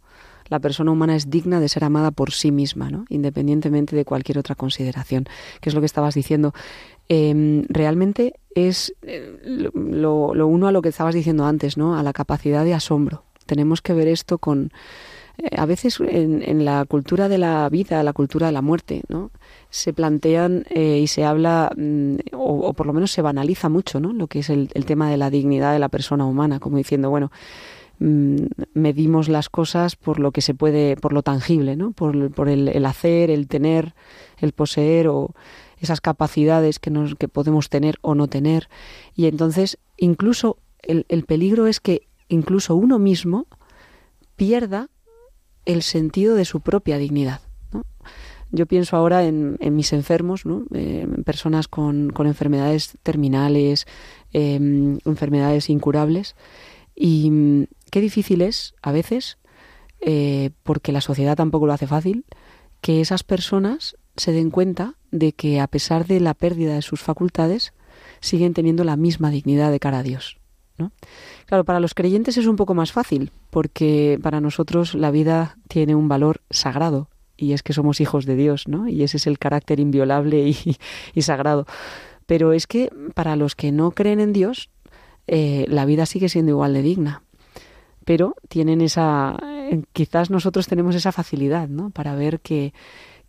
La 0.49 0.59
persona 0.59 0.91
humana 0.91 1.15
es 1.15 1.29
digna 1.29 1.61
de 1.61 1.69
ser 1.69 1.85
amada 1.85 2.11
por 2.11 2.31
sí 2.31 2.51
misma, 2.51 2.89
¿no? 2.89 3.05
independientemente 3.07 3.95
de 3.95 4.03
cualquier 4.03 4.37
otra 4.37 4.55
consideración, 4.55 5.25
que 5.61 5.69
es 5.69 5.75
lo 5.75 5.79
que 5.79 5.85
estabas 5.85 6.13
diciendo. 6.13 6.53
Em, 7.07 7.63
realmente 7.69 8.33
es 8.53 8.93
eh, 9.03 9.71
lo, 9.73 10.35
lo, 10.35 10.47
uno 10.47 10.67
a 10.67 10.73
lo 10.73 10.81
que 10.81 10.89
estabas 10.89 11.15
diciendo 11.15 11.45
antes, 11.45 11.77
¿no? 11.77 11.97
a 11.97 12.03
la 12.03 12.11
capacidad 12.11 12.65
de 12.65 12.73
asombro. 12.73 13.23
Tenemos 13.45 13.81
que 13.81 13.93
ver 13.93 14.09
esto 14.09 14.39
con, 14.39 14.73
eh, 15.37 15.49
a 15.57 15.65
veces 15.65 15.99
en, 15.99 16.65
la 16.65 16.85
cultura 16.85 17.29
de 17.29 17.37
la 17.37 17.67
vida, 17.69 18.03
la 18.03 18.13
cultura 18.13 18.47
de 18.47 18.53
la 18.53 18.61
muerte, 18.61 19.03
¿no? 19.07 19.31
se 19.69 19.93
plantean 19.93 20.65
eh, 20.69 20.99
y 20.99 21.07
se 21.07 21.23
habla, 21.23 21.71
mm, 21.75 22.15
o, 22.33 22.73
por 22.73 22.85
lo 22.85 22.93
menos 22.93 23.11
se 23.11 23.21
banaliza 23.21 23.69
mucho, 23.69 23.99
¿no? 23.99 24.13
lo 24.13 24.27
que 24.27 24.39
es 24.39 24.49
el, 24.49 24.67
tema 24.85 25.09
de 25.09 25.17
la 25.17 25.29
dignidad 25.29 25.73
de 25.73 25.79
la 25.79 25.89
persona 25.89 26.25
humana, 26.25 26.59
como 26.59 26.77
diciendo, 26.77 27.09
bueno, 27.09 27.31
mm, 27.99 28.35
medimos 28.73 29.29
las 29.29 29.49
cosas 29.49 29.95
por 29.95 30.19
lo 30.19 30.31
que 30.31 30.41
se 30.41 30.53
puede, 30.53 30.97
por 30.97 31.13
lo 31.13 31.23
tangible, 31.23 31.75
¿no? 31.75 31.91
por, 31.91 32.31
por 32.31 32.49
el, 32.49 32.85
hacer, 32.85 33.31
el 33.31 33.47
tener, 33.47 33.93
el 34.39 34.51
poseer 34.51 35.07
o 35.07 35.33
esas 35.79 36.01
capacidades 36.01 36.79
que, 36.79 36.91
nos, 36.91 37.15
que 37.15 37.27
podemos 37.27 37.69
tener 37.69 37.97
o 38.01 38.15
no 38.15 38.27
tener. 38.27 38.67
Y 39.15 39.25
entonces, 39.27 39.77
incluso 39.97 40.57
el, 40.83 41.05
el 41.09 41.23
peligro 41.23 41.67
es 41.67 41.79
que 41.79 42.07
incluso 42.27 42.75
uno 42.75 42.99
mismo 42.99 43.47
pierda 44.35 44.89
el 45.65 45.81
sentido 45.81 46.35
de 46.35 46.45
su 46.45 46.61
propia 46.61 46.97
dignidad. 46.97 47.41
Yo 48.53 48.65
pienso 48.65 48.97
ahora 48.97 49.23
en, 49.23 49.57
mis 49.61 49.93
enfermos, 49.93 50.45
¿no? 50.45 50.65
Eh, 50.73 51.07
personas 51.25 51.69
con, 51.69 52.11
enfermedades 52.25 52.97
terminales, 53.01 53.87
em, 54.33 54.99
enfermedades 55.05 55.69
incurables, 55.69 56.35
y 56.93 57.29
mm, 57.31 57.67
qué 57.91 58.01
difícil 58.01 58.41
es 58.41 58.75
a 58.81 58.91
veces, 58.91 59.37
eh, 60.01 60.49
porque 60.63 60.91
la 60.91 60.99
sociedad 60.99 61.37
tampoco 61.37 61.65
lo 61.65 61.73
hace 61.73 61.87
fácil, 61.87 62.25
que 62.81 62.99
esas 62.99 63.23
personas 63.23 63.95
se 64.17 64.33
den 64.33 64.49
cuenta 64.49 64.95
de 65.11 65.31
que 65.31 65.61
a 65.61 65.67
pesar 65.67 66.05
de 66.05 66.19
la 66.19 66.33
pérdida 66.33 66.75
de 66.75 66.81
sus 66.81 66.99
facultades, 66.99 67.73
siguen 68.19 68.53
teniendo 68.53 68.83
la 68.83 68.97
misma 68.97 69.31
dignidad 69.31 69.71
de 69.71 69.79
cara 69.79 69.99
a 69.99 70.03
Dios. 70.03 70.40
Claro, 71.45 71.63
para 71.63 71.79
los 71.79 71.93
creyentes 71.93 72.37
es 72.37 72.47
un 72.47 72.55
poco 72.55 72.73
más 72.73 72.91
fácil, 72.91 73.31
porque 73.49 74.19
para 74.21 74.41
nosotros 74.41 74.95
la 74.95 75.11
vida 75.11 75.57
tiene 75.67 75.95
un 75.95 76.07
valor 76.07 76.41
sagrado, 76.49 77.09
y 77.41 77.53
es 77.53 77.63
que 77.63 77.73
somos 77.73 77.99
hijos 77.99 78.25
de 78.25 78.35
Dios, 78.35 78.67
¿no? 78.67 78.87
Y 78.87 79.03
ese 79.03 79.17
es 79.17 79.27
el 79.27 79.39
carácter 79.39 79.79
inviolable 79.79 80.47
y, 81.15 81.21
sagrado. 81.21 81.65
Pero 82.25 82.53
es 82.53 82.67
que 82.67 82.91
para 83.15 83.35
los 83.35 83.55
que 83.55 83.71
no 83.71 83.91
creen 83.91 84.19
en 84.19 84.31
Dios, 84.31 84.69
eh, 85.27 85.65
la 85.67 85.85
vida 85.85 86.05
sigue 86.05 86.29
siendo 86.29 86.51
igual 86.51 86.73
de 86.73 86.83
digna. 86.83 87.23
Pero 88.05 88.35
tienen 88.47 88.81
esa, 88.81 89.37
eh, 89.43 89.81
quizás 89.91 90.29
nosotros 90.29 90.67
tenemos 90.67 90.95
esa 90.95 91.11
facilidad, 91.11 91.67
¿no? 91.67 91.89
Para 91.89 92.15
ver 92.15 92.39
que, 92.39 92.73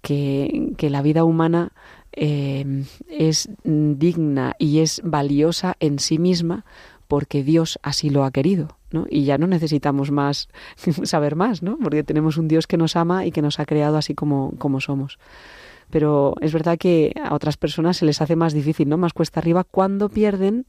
que, 0.02 0.88
la 0.90 1.02
vida 1.02 1.24
humana 1.24 1.72
eh, 2.12 2.84
es 3.08 3.48
digna 3.64 4.54
y 4.58 4.80
es 4.80 5.00
valiosa 5.04 5.76
en 5.80 5.98
sí 5.98 6.18
misma 6.18 6.64
porque 7.12 7.44
Dios 7.44 7.78
así 7.82 8.08
lo 8.08 8.24
ha 8.24 8.30
querido, 8.30 8.78
¿no? 8.90 9.04
Y 9.10 9.24
ya 9.24 9.36
no 9.36 9.46
necesitamos 9.46 10.10
más 10.10 10.48
saber 11.02 11.36
más, 11.36 11.62
¿no? 11.62 11.76
Porque 11.76 12.04
tenemos 12.04 12.38
un 12.38 12.48
Dios 12.48 12.66
que 12.66 12.78
nos 12.78 12.96
ama 12.96 13.26
y 13.26 13.32
que 13.32 13.42
nos 13.42 13.60
ha 13.60 13.66
creado 13.66 13.98
así 13.98 14.14
como, 14.14 14.54
como 14.56 14.80
somos. 14.80 15.18
Pero 15.90 16.36
es 16.40 16.54
verdad 16.54 16.78
que 16.78 17.12
a 17.22 17.34
otras 17.34 17.58
personas 17.58 17.98
se 17.98 18.06
les 18.06 18.22
hace 18.22 18.34
más 18.34 18.54
difícil, 18.54 18.88
¿no? 18.88 18.96
Más 18.96 19.12
cuesta 19.12 19.40
arriba 19.40 19.62
cuando 19.62 20.08
pierden 20.08 20.64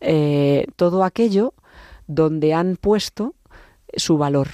eh, 0.00 0.68
todo 0.76 1.04
aquello 1.04 1.52
donde 2.06 2.54
han 2.54 2.76
puesto 2.76 3.34
su 3.94 4.16
valor, 4.16 4.48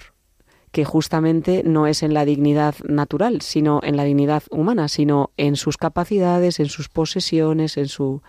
que 0.73 0.85
justamente 0.85 1.63
no 1.65 1.87
es 1.87 2.03
en 2.03 2.13
la 2.13 2.25
dignidad 2.25 2.75
natural, 2.89 3.41
sino 3.41 3.79
en 3.85 3.97
la 3.97 4.03
dignidad 4.03 4.43
humana, 4.51 4.89
sino 4.89 5.31
en 5.37 5.55
sus 5.55 5.77
capacidades, 5.77 6.59
en 6.59 6.67
sus 6.67 6.89
posesiones, 6.89 7.77
en 7.77 7.87
su 7.87 8.21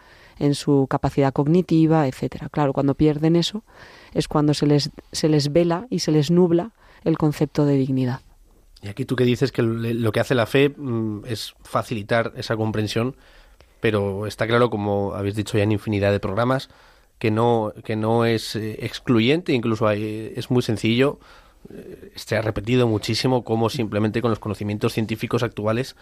en 0.42 0.56
su 0.56 0.88
capacidad 0.90 1.32
cognitiva, 1.32 2.08
etcétera. 2.08 2.50
Claro, 2.50 2.74
cuando 2.74 2.96
pierden 2.96 3.36
eso 3.36 3.64
es 4.14 4.28
cuando 4.28 4.54
se 4.54 4.66
les, 4.66 4.90
se 5.12 5.30
les 5.30 5.54
vela 5.54 5.86
y 5.90 6.00
se 6.00 6.12
les 6.12 6.32
nubla 6.32 6.72
el 7.04 7.18
concepto 7.18 7.66
de 7.66 7.76
dignidad. 7.76 8.22
Y 8.82 8.88
aquí 8.88 9.06
tú 9.06 9.16
que 9.16 9.24
dices 9.24 9.52
que 9.52 9.62
lo 9.62 10.12
que 10.12 10.20
hace 10.20 10.34
la 10.34 10.48
fe 10.48 10.70
mm, 10.76 11.26
es 11.28 11.54
facilitar 11.64 12.34
esa 12.36 12.58
comprensión, 12.58 13.16
pero 13.80 14.26
está 14.26 14.48
claro, 14.48 14.72
como 14.72 15.14
habéis 15.14 15.36
dicho 15.36 15.58
ya 15.58 15.64
en 15.64 15.72
infinidad 15.72 16.12
de 16.12 16.20
programas, 16.20 16.70
que 17.20 17.30
no, 17.30 17.72
que 17.84 17.96
no 17.96 18.26
es 18.26 18.56
eh, 18.56 18.84
excluyente, 18.84 19.54
incluso 19.54 19.88
hay, 19.88 20.34
es 20.36 20.50
muy 20.50 20.64
sencillo 20.64 21.20
se 22.15 22.36
ha 22.36 22.41
repetido 22.41 22.88
muchísimo 22.88 23.44
cómo 23.44 23.70
simplemente 23.70 24.22
con 24.22 24.30
los 24.30 24.39
conocimientos 24.39 24.94
científicos 24.94 25.44
actuales 25.44 25.96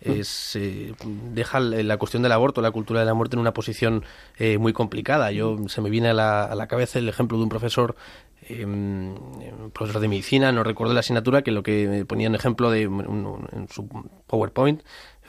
es, 0.00 0.56
eh, 0.56 0.94
deja 1.32 1.60
la 1.60 1.96
cuestión 1.96 2.22
del 2.22 2.32
aborto, 2.32 2.60
la 2.60 2.70
cultura 2.70 3.00
de 3.00 3.06
la 3.06 3.14
muerte 3.14 3.36
en 3.36 3.40
una 3.40 3.54
posición 3.54 4.04
eh, 4.38 4.58
muy 4.58 4.72
complicada. 4.72 5.30
Yo 5.32 5.56
se 5.68 5.80
me 5.80 5.90
viene 5.90 6.08
a 6.08 6.14
la, 6.14 6.44
a 6.44 6.54
la 6.54 6.66
cabeza 6.66 6.98
el 6.98 7.08
ejemplo 7.08 7.38
de 7.38 7.44
un 7.44 7.48
profesor 7.48 7.96
em, 8.48 9.14
profesor 9.72 10.02
de 10.02 10.08
medicina, 10.08 10.52
no 10.52 10.64
recuerdo 10.64 10.92
la 10.92 11.00
asignatura, 11.00 11.42
que 11.42 11.52
lo 11.52 11.62
que 11.62 12.04
ponía 12.06 12.26
en 12.26 12.34
ejemplo 12.34 12.70
de 12.70 12.82
en 12.82 13.68
su 13.70 13.88
PowerPoint 14.26 14.82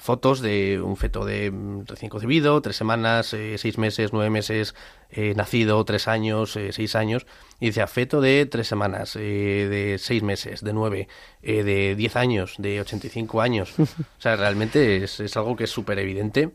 fotos 0.05 0.39
de 0.39 0.79
un 0.81 0.95
feto 0.95 1.25
de 1.25 1.51
mm, 1.51 1.85
recién 1.87 2.09
concebido, 2.09 2.61
tres 2.61 2.75
semanas, 2.75 3.33
eh, 3.33 3.57
seis 3.57 3.77
meses, 3.77 4.13
nueve 4.13 4.29
meses, 4.29 4.75
eh, 5.09 5.33
nacido, 5.35 5.83
tres 5.83 6.07
años, 6.07 6.55
eh, 6.55 6.71
seis 6.71 6.95
años, 6.95 7.25
y 7.59 7.67
dice 7.67 7.85
feto 7.87 8.21
de 8.21 8.45
tres 8.45 8.67
semanas, 8.67 9.15
de 9.15 9.97
seis 9.99 10.21
meses, 10.23 10.63
de 10.63 10.73
nueve, 10.73 11.07
de 11.41 11.95
diez 11.95 12.15
años, 12.15 12.55
de 12.59 12.79
ochenta 12.81 13.07
y 13.07 13.09
cinco 13.09 13.41
años. 13.41 13.73
O 14.17 14.21
sea, 14.25 14.35
realmente 14.35 15.03
es, 15.03 15.19
es 15.19 15.37
algo 15.37 15.55
que 15.55 15.65
es 15.65 15.69
súper 15.69 15.99
evidente 15.99 16.51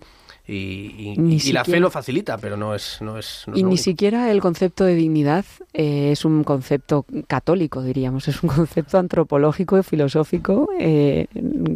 y, 0.52 1.52
la 1.52 1.64
fe 1.64 1.78
lo 1.78 1.90
facilita, 1.90 2.38
pero 2.38 2.56
no 2.56 2.74
es... 2.74 2.98
No 3.00 3.18
es 3.18 3.44
y 3.54 3.62
ni 3.62 3.76
siquiera 3.76 4.30
el 4.30 4.40
concepto 4.40 4.84
de 4.84 4.94
dignidad 4.94 5.44
eh, 5.72 6.10
es 6.12 6.24
un 6.24 6.44
concepto 6.44 7.06
católico, 7.26 7.82
diríamos, 7.82 8.26
es 8.28 8.42
un 8.42 8.48
concepto 8.48 8.98
antropológico 8.98 9.78
y 9.78 9.82
filosófico 9.82 10.68
eh, 10.78 11.26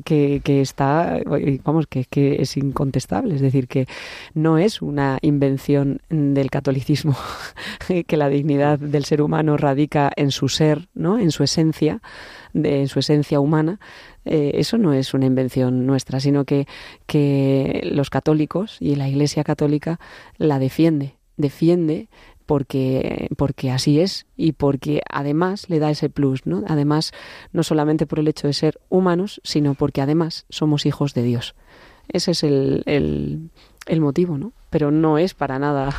que, 0.04 0.40
que, 0.42 0.60
está, 0.60 1.20
vamos, 1.64 1.86
que, 1.86 2.04
que 2.04 2.42
es 2.42 2.56
incontestable, 2.56 3.36
es 3.36 3.40
decir, 3.40 3.68
que 3.68 3.86
no 4.34 4.58
es 4.58 4.82
una 4.82 5.18
invención 5.22 6.00
del 6.08 6.50
catolicismo, 6.50 7.16
que 8.06 8.16
la 8.16 8.28
dignidad 8.28 8.78
del 8.78 9.04
ser 9.04 9.22
humano 9.22 9.56
radica 9.56 10.10
en 10.16 10.30
su 10.30 10.48
ser, 10.48 10.88
¿no? 10.94 11.18
en 11.18 11.30
su 11.30 11.44
esencia, 11.44 12.00
de, 12.54 12.80
en 12.80 12.88
su 12.88 13.00
esencia 13.00 13.40
humana, 13.40 13.78
eh, 14.24 14.52
eso 14.54 14.78
no 14.78 14.94
es 14.94 15.12
una 15.12 15.26
invención 15.26 15.84
nuestra, 15.84 16.20
sino 16.20 16.46
que, 16.46 16.66
que 17.06 17.82
los 17.92 18.08
católicos 18.08 18.78
y 18.80 18.94
la 18.94 19.08
Iglesia 19.08 19.44
católica 19.44 20.00
la 20.38 20.58
defiende, 20.58 21.16
defiende 21.36 22.08
porque, 22.46 23.28
porque 23.36 23.70
así 23.70 24.00
es 24.00 24.26
y 24.36 24.52
porque 24.52 25.02
además 25.10 25.68
le 25.68 25.78
da 25.78 25.90
ese 25.90 26.10
plus, 26.10 26.46
¿no? 26.46 26.62
Además, 26.66 27.12
no 27.52 27.62
solamente 27.62 28.06
por 28.06 28.18
el 28.18 28.28
hecho 28.28 28.46
de 28.46 28.52
ser 28.52 28.80
humanos, 28.88 29.40
sino 29.44 29.74
porque 29.74 30.00
además 30.00 30.46
somos 30.48 30.86
hijos 30.86 31.14
de 31.14 31.22
Dios. 31.22 31.54
Ese 32.08 32.32
es 32.32 32.44
el, 32.44 32.82
el, 32.86 33.50
el 33.86 34.00
motivo, 34.00 34.38
¿no? 34.38 34.52
Pero 34.70 34.90
no 34.90 35.18
es 35.18 35.34
para 35.34 35.58
nada 35.58 35.90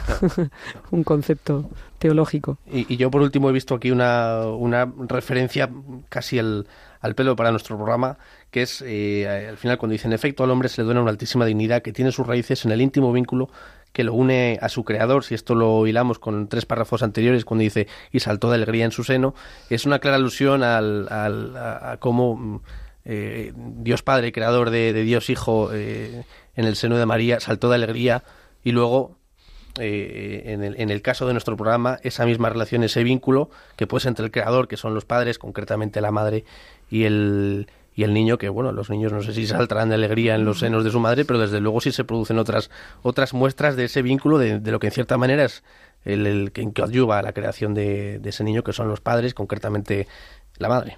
un 0.92 1.04
concepto 1.04 1.70
teológico. 2.00 2.58
Y, 2.72 2.92
y, 2.94 2.98
yo 2.98 3.10
por 3.12 3.22
último 3.22 3.50
he 3.50 3.54
visto 3.54 3.75
aquí 3.75 3.92
una, 3.92 4.46
una 4.48 4.92
referencia 5.08 5.70
casi 6.10 6.38
el, 6.38 6.68
al 7.06 7.15
pelo 7.15 7.36
para 7.36 7.51
nuestro 7.51 7.77
programa, 7.77 8.18
que 8.50 8.63
es 8.63 8.84
eh, 8.86 9.48
al 9.50 9.58
final 9.58 9.77
cuando 9.77 9.94
dice, 9.94 10.08
en 10.08 10.13
efecto, 10.13 10.44
al 10.44 10.50
hombre 10.50 10.70
se 10.70 10.82
le 10.82 10.86
duele 10.86 11.01
una 11.01 11.12
altísima 11.12 11.46
dignidad 11.46 11.82
que 11.82 11.94
tiene 11.94 12.12
sus 12.12 12.25
raíces 12.25 12.65
en 12.65 12.72
el 12.72 12.82
íntimo 12.82 13.13
vínculo 13.13 13.50
que 13.94 14.04
lo 14.04 14.13
une 14.13 14.60
a 14.62 14.68
su 14.68 14.84
creador, 14.84 15.24
si 15.24 15.36
esto 15.36 15.56
lo 15.56 15.88
hilamos 15.88 16.20
con 16.20 16.50
tres 16.50 16.65
párrafos 16.65 17.01
anteriores, 17.01 17.46
cuando 17.46 17.62
dice, 17.62 17.88
y 18.12 18.20
saltó 18.20 18.50
de 18.50 18.56
alegría 18.56 18.84
en 18.84 18.92
su 18.92 19.06
seno, 19.06 19.36
es 19.70 19.86
una 19.86 20.00
clara 20.00 20.18
alusión 20.18 20.63
al, 20.63 21.08
a, 21.10 21.96
cómo 22.00 22.36
mm, 22.36 22.60
eh, 23.06 23.54
Dios 23.56 24.04
Padre, 24.04 24.34
creador 24.34 24.70
de, 24.70 24.92
Dios 24.92 25.30
Hijo, 25.30 25.70
eh, 25.72 26.25
en 26.55 26.65
el 26.65 26.75
seno 26.75 26.97
de 26.97 27.05
María, 27.05 27.39
saltó 27.39 27.69
de 27.69 27.75
alegría 27.75 28.24
y 28.63 28.71
luego 28.71 29.17
en, 29.77 30.63
el, 30.63 30.79
en, 30.79 30.89
el, 30.89 31.01
caso 31.01 31.27
de 31.27 31.33
nuestro 31.33 31.57
programa, 31.57 32.00
esa 32.03 32.25
misma 32.25 32.50
relación, 32.50 32.83
ese 32.83 33.03
vínculo 33.03 33.50
que 33.75 33.88
puede 33.88 34.03
ser 34.03 34.09
entre 34.09 34.25
el 34.25 34.31
creador, 34.31 34.67
que 34.67 34.77
son 34.77 34.93
los 34.93 35.05
padres, 35.05 35.38
concretamente 35.38 36.00
la 36.00 36.12
madre, 36.12 36.45
y 36.89 37.03
el, 37.03 37.67
y 37.95 38.03
el 38.03 38.13
niño 38.13 38.38
que 38.38 38.50
bueno 38.50 38.71
los 38.71 38.89
niños 38.89 39.12
no 39.13 39.21
sé 39.21 39.33
si 39.33 39.47
saltarán 39.47 39.89
de 39.89 39.95
alegría 39.95 40.35
en 40.35 40.45
los 40.45 40.59
senos 40.59 40.83
de 40.83 40.91
su 40.91 41.00
madre 41.00 41.25
pero 41.25 41.39
desde 41.39 41.62
luego 41.62 41.79
sí 41.81 41.91
se 41.91 42.03
producen 42.03 42.38
otras 42.38 42.69
otras 43.01 43.33
muestras 43.33 43.75
de 43.75 43.85
ese 43.85 44.01
vínculo 44.01 44.38
de, 44.38 44.59
lo 44.59 44.79
que 44.79 44.88
en 44.88 44.93
cierta 44.93 45.17
manera 45.17 45.45
es 45.45 45.63
el, 46.03 46.27
el 46.27 46.51
que 46.51 46.83
ayuda 46.83 47.19
a 47.19 47.21
la 47.24 47.33
creación 47.33 47.74
de, 47.74 48.21
ese 48.24 48.43
niño 48.43 48.63
que 48.63 48.74
son 48.74 48.88
los 48.88 49.00
padres 49.01 49.33
concretamente 49.33 50.07
la 50.57 50.69
madre. 50.69 50.97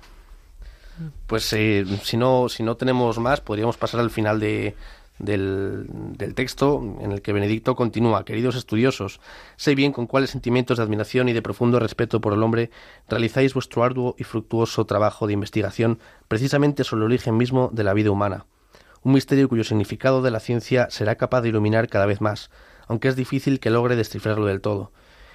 Pues 1.27 1.53
eh, 1.53 1.85
si 2.03 2.17
no 2.17 2.49
si 2.49 2.63
no 2.63 2.75
tenemos 2.75 3.19
más 3.19 3.39
podríamos 3.39 3.77
pasar 3.77 3.99
al 3.99 4.09
final 4.09 4.39
de, 4.39 4.75
del, 5.19 5.88
texto 6.36 6.81
en 7.00 7.12
el 7.12 7.21
que 7.21 7.33
Benedicto 7.33 7.75
continúa, 7.75 8.25
queridos 8.25 8.55
estudiosos, 8.55 9.19
sé 9.55 9.75
bien 9.75 9.91
con 9.91 10.07
cuáles 10.07 10.29
sentimientos 10.29 10.77
de 10.77 10.83
admiración 10.83 11.29
y 11.29 11.33
de 11.33 11.41
profundo 11.41 11.79
respeto 11.79 12.21
por 12.21 12.33
el 12.33 12.43
hombre 12.43 12.69
realizáis 13.09 13.53
vuestro 13.53 13.83
arduo 13.83 14.15
y 14.17 14.24
fructuoso 14.24 14.86
trabajo 14.86 15.27
de 15.27 15.33
investigación 15.33 16.00
precisamente 16.27 16.83
sobre 16.83 17.01
el 17.01 17.12
origen 17.12 17.38
mismo 17.38 17.69
de 17.74 17.83
la 17.83 17.93
vida 17.93 18.12
humana, 18.12 18.45
un 19.03 19.13
misterio 19.13 19.50
cuyo 19.50 19.63
significado 19.63 20.21
de 20.21 20.31
la 20.31 20.39
ciencia 20.39 20.89
será 20.89 21.15
capaz 21.15 21.41
de 21.41 21.50
iluminar 21.50 21.88
cada 21.88 22.05
vez 22.05 22.21
más, 22.21 22.51
aunque 22.88 23.07
es 23.07 23.15
difícil 23.15 23.59
que 23.59 23.69
logre 23.69 23.95
descifrarlo 23.95 24.45
del 24.45 24.62
todo. 24.62 24.91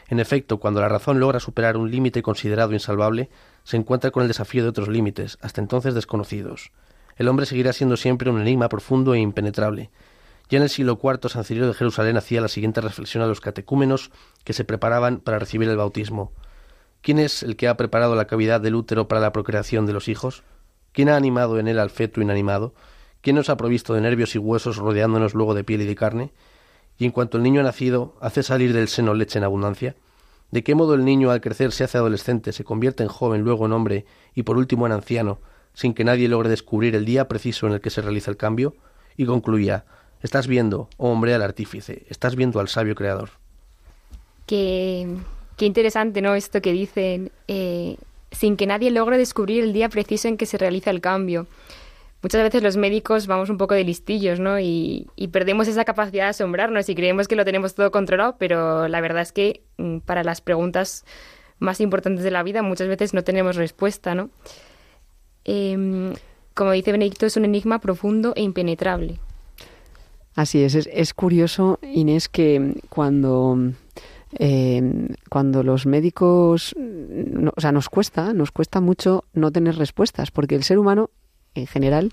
En 0.08 0.20
efecto, 0.20 0.58
cuando 0.58 0.80
la 0.80 0.88
razón 0.88 1.20
logra 1.20 1.40
superar 1.40 1.76
un 1.76 1.90
límite 1.90 2.22
considerado 2.22 2.72
insalvable, 2.72 3.30
se 3.64 3.78
encuentra 3.78 4.10
con 4.10 4.22
el 4.22 4.28
desafío 4.28 4.62
de 4.62 4.68
otros 4.68 4.88
límites, 4.88 5.38
hasta 5.40 5.60
entonces 5.60 5.94
desconocidos 5.94 6.70
el 7.16 7.28
hombre 7.28 7.46
seguirá 7.46 7.72
siendo 7.72 7.96
siempre 7.96 8.30
un 8.30 8.40
enigma 8.40 8.68
profundo 8.68 9.14
e 9.14 9.20
impenetrable. 9.20 9.90
Ya 10.48 10.58
en 10.58 10.64
el 10.64 10.70
siglo 10.70 10.98
IV, 11.02 11.28
San 11.28 11.44
Cirilo 11.44 11.66
de 11.66 11.74
Jerusalén 11.74 12.16
hacía 12.16 12.40
la 12.40 12.48
siguiente 12.48 12.80
reflexión 12.80 13.22
a 13.22 13.26
los 13.26 13.40
catecúmenos 13.40 14.10
que 14.44 14.52
se 14.52 14.64
preparaban 14.64 15.20
para 15.20 15.38
recibir 15.38 15.68
el 15.68 15.76
bautismo. 15.76 16.32
¿Quién 17.00 17.18
es 17.18 17.42
el 17.42 17.56
que 17.56 17.68
ha 17.68 17.76
preparado 17.76 18.14
la 18.14 18.26
cavidad 18.26 18.60
del 18.60 18.74
útero 18.74 19.08
para 19.08 19.20
la 19.20 19.32
procreación 19.32 19.86
de 19.86 19.92
los 19.92 20.08
hijos? 20.08 20.42
¿Quién 20.92 21.08
ha 21.08 21.16
animado 21.16 21.58
en 21.58 21.68
él 21.68 21.78
al 21.78 21.90
feto 21.90 22.20
inanimado? 22.20 22.74
¿Quién 23.22 23.36
nos 23.36 23.48
ha 23.48 23.56
provisto 23.56 23.94
de 23.94 24.02
nervios 24.02 24.34
y 24.34 24.38
huesos 24.38 24.76
rodeándonos 24.76 25.34
luego 25.34 25.54
de 25.54 25.64
piel 25.64 25.82
y 25.82 25.86
de 25.86 25.94
carne? 25.94 26.32
Y 26.98 27.06
en 27.06 27.12
cuanto 27.12 27.38
el 27.38 27.42
niño 27.42 27.60
ha 27.60 27.64
nacido, 27.64 28.14
hace 28.20 28.42
salir 28.42 28.72
del 28.72 28.88
seno 28.88 29.14
leche 29.14 29.38
en 29.38 29.44
abundancia. 29.44 29.96
¿De 30.50 30.62
qué 30.62 30.74
modo 30.74 30.94
el 30.94 31.04
niño 31.04 31.30
al 31.30 31.40
crecer 31.40 31.72
se 31.72 31.82
hace 31.82 31.96
adolescente, 31.96 32.52
se 32.52 32.62
convierte 32.62 33.02
en 33.02 33.08
joven, 33.08 33.40
luego 33.40 33.64
en 33.64 33.72
hombre 33.72 34.04
y 34.34 34.42
por 34.42 34.58
último 34.58 34.86
en 34.86 34.92
anciano, 34.92 35.40
sin 35.74 35.94
que 35.94 36.04
nadie 36.04 36.28
logre 36.28 36.48
descubrir 36.48 36.94
el 36.94 37.04
día 37.04 37.28
preciso 37.28 37.66
en 37.66 37.74
el 37.74 37.80
que 37.80 37.90
se 37.90 38.02
realiza 38.02 38.30
el 38.30 38.36
cambio, 38.36 38.74
y 39.16 39.26
concluía 39.26 39.84
Estás 40.22 40.46
viendo, 40.46 40.88
oh 40.98 41.10
hombre, 41.10 41.34
al 41.34 41.42
artífice, 41.42 42.04
estás 42.08 42.36
viendo 42.36 42.60
al 42.60 42.68
sabio 42.68 42.94
creador. 42.94 43.30
Qué, 44.46 45.08
qué 45.56 45.66
interesante, 45.66 46.22
¿no? 46.22 46.34
Esto 46.36 46.62
que 46.62 46.72
dicen, 46.72 47.32
eh, 47.48 47.96
sin 48.30 48.56
que 48.56 48.66
nadie 48.66 48.92
logre 48.92 49.18
descubrir 49.18 49.64
el 49.64 49.72
día 49.72 49.88
preciso 49.88 50.28
en 50.28 50.36
que 50.36 50.46
se 50.46 50.58
realiza 50.58 50.90
el 50.90 51.00
cambio. 51.00 51.48
Muchas 52.22 52.40
veces 52.40 52.62
los 52.62 52.76
médicos 52.76 53.26
vamos 53.26 53.50
un 53.50 53.58
poco 53.58 53.74
de 53.74 53.82
listillos, 53.82 54.38
¿no? 54.38 54.60
Y, 54.60 55.08
y, 55.16 55.28
perdemos 55.28 55.66
esa 55.66 55.84
capacidad 55.84 56.26
de 56.26 56.30
asombrarnos 56.30 56.88
y 56.88 56.94
creemos 56.94 57.26
que 57.26 57.34
lo 57.34 57.44
tenemos 57.44 57.74
todo 57.74 57.90
controlado, 57.90 58.36
pero 58.38 58.86
la 58.86 59.00
verdad 59.00 59.22
es 59.22 59.32
que 59.32 59.62
mm, 59.78 59.98
para 59.98 60.22
las 60.22 60.40
preguntas 60.40 61.04
más 61.58 61.80
importantes 61.80 62.22
de 62.22 62.30
la 62.30 62.44
vida 62.44 62.62
muchas 62.62 62.86
veces 62.86 63.12
no 63.12 63.24
tenemos 63.24 63.56
respuesta, 63.56 64.14
¿no? 64.14 64.30
Eh, 65.44 66.14
como 66.54 66.72
dice 66.72 66.92
Benedicto, 66.92 67.26
es 67.26 67.36
un 67.36 67.44
enigma 67.44 67.78
profundo 67.80 68.32
e 68.36 68.42
impenetrable. 68.42 69.18
Así 70.34 70.62
es, 70.62 70.74
es, 70.74 71.14
curioso, 71.14 71.78
Inés, 71.82 72.28
que 72.28 72.80
cuando, 72.88 73.58
eh, 74.38 75.08
cuando 75.28 75.62
los 75.62 75.84
médicos, 75.84 76.74
o 77.54 77.60
sea, 77.60 77.72
nos 77.72 77.90
cuesta, 77.90 78.32
nos 78.32 78.50
cuesta 78.50 78.80
mucho 78.80 79.24
no 79.34 79.52
tener 79.52 79.76
respuestas, 79.76 80.30
porque 80.30 80.54
el 80.54 80.62
ser 80.62 80.78
humano, 80.78 81.10
en 81.54 81.66
general, 81.66 82.12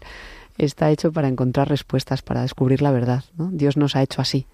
está 0.57 0.91
hecho 0.91 1.13
para 1.13 1.29
encontrar 1.29 1.69
respuestas, 1.69 2.21
para 2.21 2.41
descubrir 2.41 2.81
la 2.81 2.91
verdad. 2.91 3.23
¿no? 3.37 3.49
Dios 3.51 3.77
nos 3.77 3.95
ha 3.95 4.03
hecho 4.03 4.21
así. 4.21 4.47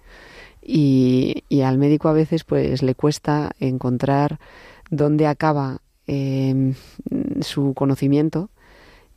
Y, 0.62 1.44
y, 1.48 1.62
al 1.62 1.78
médico 1.78 2.08
a 2.08 2.12
veces 2.12 2.42
pues 2.42 2.82
le 2.82 2.96
cuesta 2.96 3.52
encontrar 3.60 4.40
dónde 4.90 5.28
acaba 5.28 5.80
eh, 6.08 6.74
su 7.40 7.72
conocimiento 7.74 8.50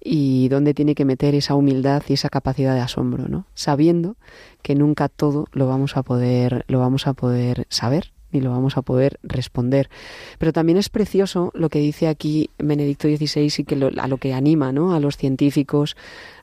y 0.02 0.48
dónde 0.50 0.74
tiene 0.74 0.96
que 0.96 1.06
meter 1.06 1.36
esa 1.36 1.56
humildad 1.56 2.04
y 2.08 2.14
esa 2.14 2.30
capacidad 2.30 2.74
de 2.74 2.82
asombro, 2.82 3.28
¿no? 3.28 3.46
Sabiendo 3.54 4.16
que 4.62 4.76
nunca 4.76 5.10
todo 5.10 5.48
lo 5.52 5.68
vamos 5.68 5.98
a 5.98 6.04
poder 6.04 6.66
lo 6.68 6.80
vamos 6.80 7.08
a 7.08 7.14
poder 7.14 7.66
saber 7.70 8.12
ni 8.32 8.42
lo 8.42 8.52
vamos 8.52 8.78
a 8.78 8.82
poder 8.82 9.20
responder. 9.24 9.90
Pero 10.38 10.54
también 10.54 10.78
es 10.78 10.90
precioso 10.90 11.52
lo 11.54 11.70
que 11.70 11.80
dice 11.80 12.08
aquí 12.08 12.50
Benedicto 12.58 13.08
XVI 13.08 13.52
y 13.58 13.64
que 13.64 13.92
a 13.98 14.08
lo 14.08 14.18
que 14.18 14.34
anima 14.34 14.72
¿no? 14.72 14.94
a 14.94 15.00
los 15.00 15.18
científicos 15.18 15.96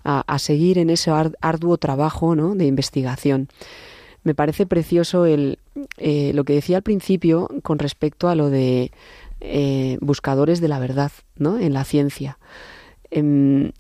a, 0.04 0.24
a 0.26 0.38
seguir 0.38 0.78
en 0.78 0.90
ese 0.90 1.10
arduo 1.40 1.76
trabajo 1.76 2.34
¿no? 2.34 2.54
de 2.54 2.66
investigación. 2.66 3.48
Me 4.24 4.34
parece 4.34 4.66
precioso 4.66 5.26
el, 5.26 5.60
eh, 5.98 6.32
lo 6.34 6.42
que 6.42 6.54
decía 6.54 6.78
al 6.78 6.82
principio 6.82 7.48
con 7.62 7.78
respecto 7.78 8.28
a 8.28 8.34
lo 8.34 8.50
de 8.50 8.90
eh, 9.40 9.98
buscadores 10.00 10.60
de 10.60 10.68
la 10.68 10.80
verdad 10.80 11.12
¿no? 11.36 11.58
en 11.58 11.72
la 11.72 11.84
ciencia. 11.84 12.38
Eh, 13.10 13.72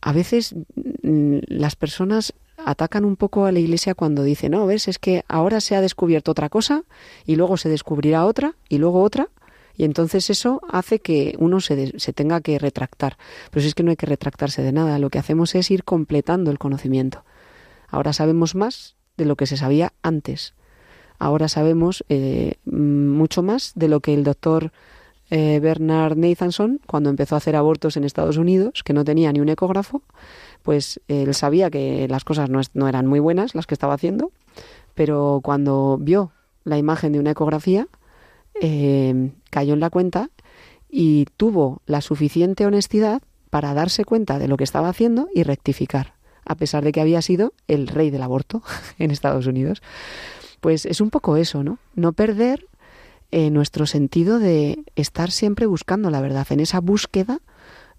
a 0.00 0.12
veces 0.12 0.54
mm, 1.02 1.38
las 1.46 1.76
personas 1.76 2.34
atacan 2.64 3.04
un 3.04 3.16
poco 3.16 3.44
a 3.46 3.52
la 3.52 3.60
Iglesia 3.60 3.94
cuando 3.94 4.22
dicen, 4.22 4.52
no, 4.52 4.66
ves, 4.66 4.88
es 4.88 4.98
que 4.98 5.24
ahora 5.28 5.60
se 5.60 5.76
ha 5.76 5.80
descubierto 5.80 6.30
otra 6.30 6.48
cosa 6.48 6.84
y 7.24 7.36
luego 7.36 7.56
se 7.56 7.68
descubrirá 7.68 8.24
otra 8.26 8.54
y 8.68 8.78
luego 8.78 9.02
otra. 9.02 9.28
Y 9.74 9.84
entonces 9.84 10.28
eso 10.28 10.60
hace 10.68 10.98
que 10.98 11.34
uno 11.38 11.60
se, 11.60 11.98
se 11.98 12.12
tenga 12.12 12.40
que 12.40 12.58
retractar. 12.58 13.16
Pero 13.50 13.62
si 13.62 13.68
es 13.68 13.74
que 13.74 13.82
no 13.82 13.90
hay 13.90 13.96
que 13.96 14.06
retractarse 14.06 14.62
de 14.62 14.72
nada, 14.72 14.98
lo 14.98 15.08
que 15.08 15.18
hacemos 15.18 15.54
es 15.54 15.70
ir 15.70 15.82
completando 15.84 16.50
el 16.50 16.58
conocimiento. 16.58 17.24
Ahora 17.88 18.12
sabemos 18.12 18.54
más 18.54 18.96
de 19.16 19.24
lo 19.24 19.36
que 19.36 19.46
se 19.46 19.56
sabía 19.56 19.92
antes. 20.02 20.54
Ahora 21.18 21.48
sabemos 21.48 22.04
eh, 22.08 22.56
mucho 22.64 23.42
más 23.42 23.72
de 23.74 23.88
lo 23.88 24.00
que 24.00 24.12
el 24.12 24.24
doctor 24.24 24.72
eh, 25.34 25.60
Bernard 25.60 26.18
Nathanson, 26.18 26.78
cuando 26.86 27.08
empezó 27.08 27.34
a 27.34 27.38
hacer 27.38 27.56
abortos 27.56 27.96
en 27.96 28.04
Estados 28.04 28.36
Unidos, 28.36 28.82
que 28.84 28.92
no 28.92 29.02
tenía 29.02 29.32
ni 29.32 29.40
un 29.40 29.48
ecógrafo, 29.48 30.02
pues 30.60 31.00
él 31.08 31.34
sabía 31.34 31.70
que 31.70 32.06
las 32.06 32.22
cosas 32.22 32.50
no, 32.50 32.86
eran 32.86 33.06
muy 33.06 33.18
buenas 33.18 33.54
las 33.54 33.66
que 33.66 33.72
estaba 33.72 33.94
haciendo, 33.94 34.30
pero 34.92 35.40
cuando 35.42 35.96
vio 35.98 36.32
la 36.64 36.76
imagen 36.76 37.12
de 37.12 37.18
una 37.18 37.30
ecografía, 37.30 37.88
eh, 38.60 39.30
cayó 39.48 39.72
en 39.72 39.80
la 39.80 39.88
cuenta 39.88 40.28
y 40.90 41.24
tuvo 41.38 41.80
la 41.86 42.02
suficiente 42.02 42.66
honestidad 42.66 43.22
para 43.48 43.72
darse 43.72 44.04
cuenta 44.04 44.38
de 44.38 44.48
lo 44.48 44.58
que 44.58 44.64
estaba 44.64 44.90
haciendo 44.90 45.30
y 45.34 45.44
rectificar, 45.44 46.12
a 46.44 46.56
pesar 46.56 46.84
de 46.84 46.92
que 46.92 47.00
había 47.00 47.22
sido 47.22 47.54
el 47.68 47.88
rey 47.88 48.10
del 48.10 48.22
aborto 48.22 48.62
en 48.98 49.10
Estados 49.10 49.46
Unidos. 49.46 49.80
Pues 50.60 50.84
es 50.84 51.00
un 51.00 51.08
poco 51.08 51.38
eso, 51.38 51.64
¿no? 51.64 51.78
No 51.94 52.12
perder 52.12 52.68
eh, 53.32 53.50
nuestro 53.50 53.86
sentido 53.86 54.38
de 54.38 54.84
estar 54.94 55.30
siempre 55.30 55.66
buscando 55.66 56.10
la 56.10 56.20
verdad, 56.20 56.46
en 56.50 56.60
esa 56.60 56.80
búsqueda 56.80 57.40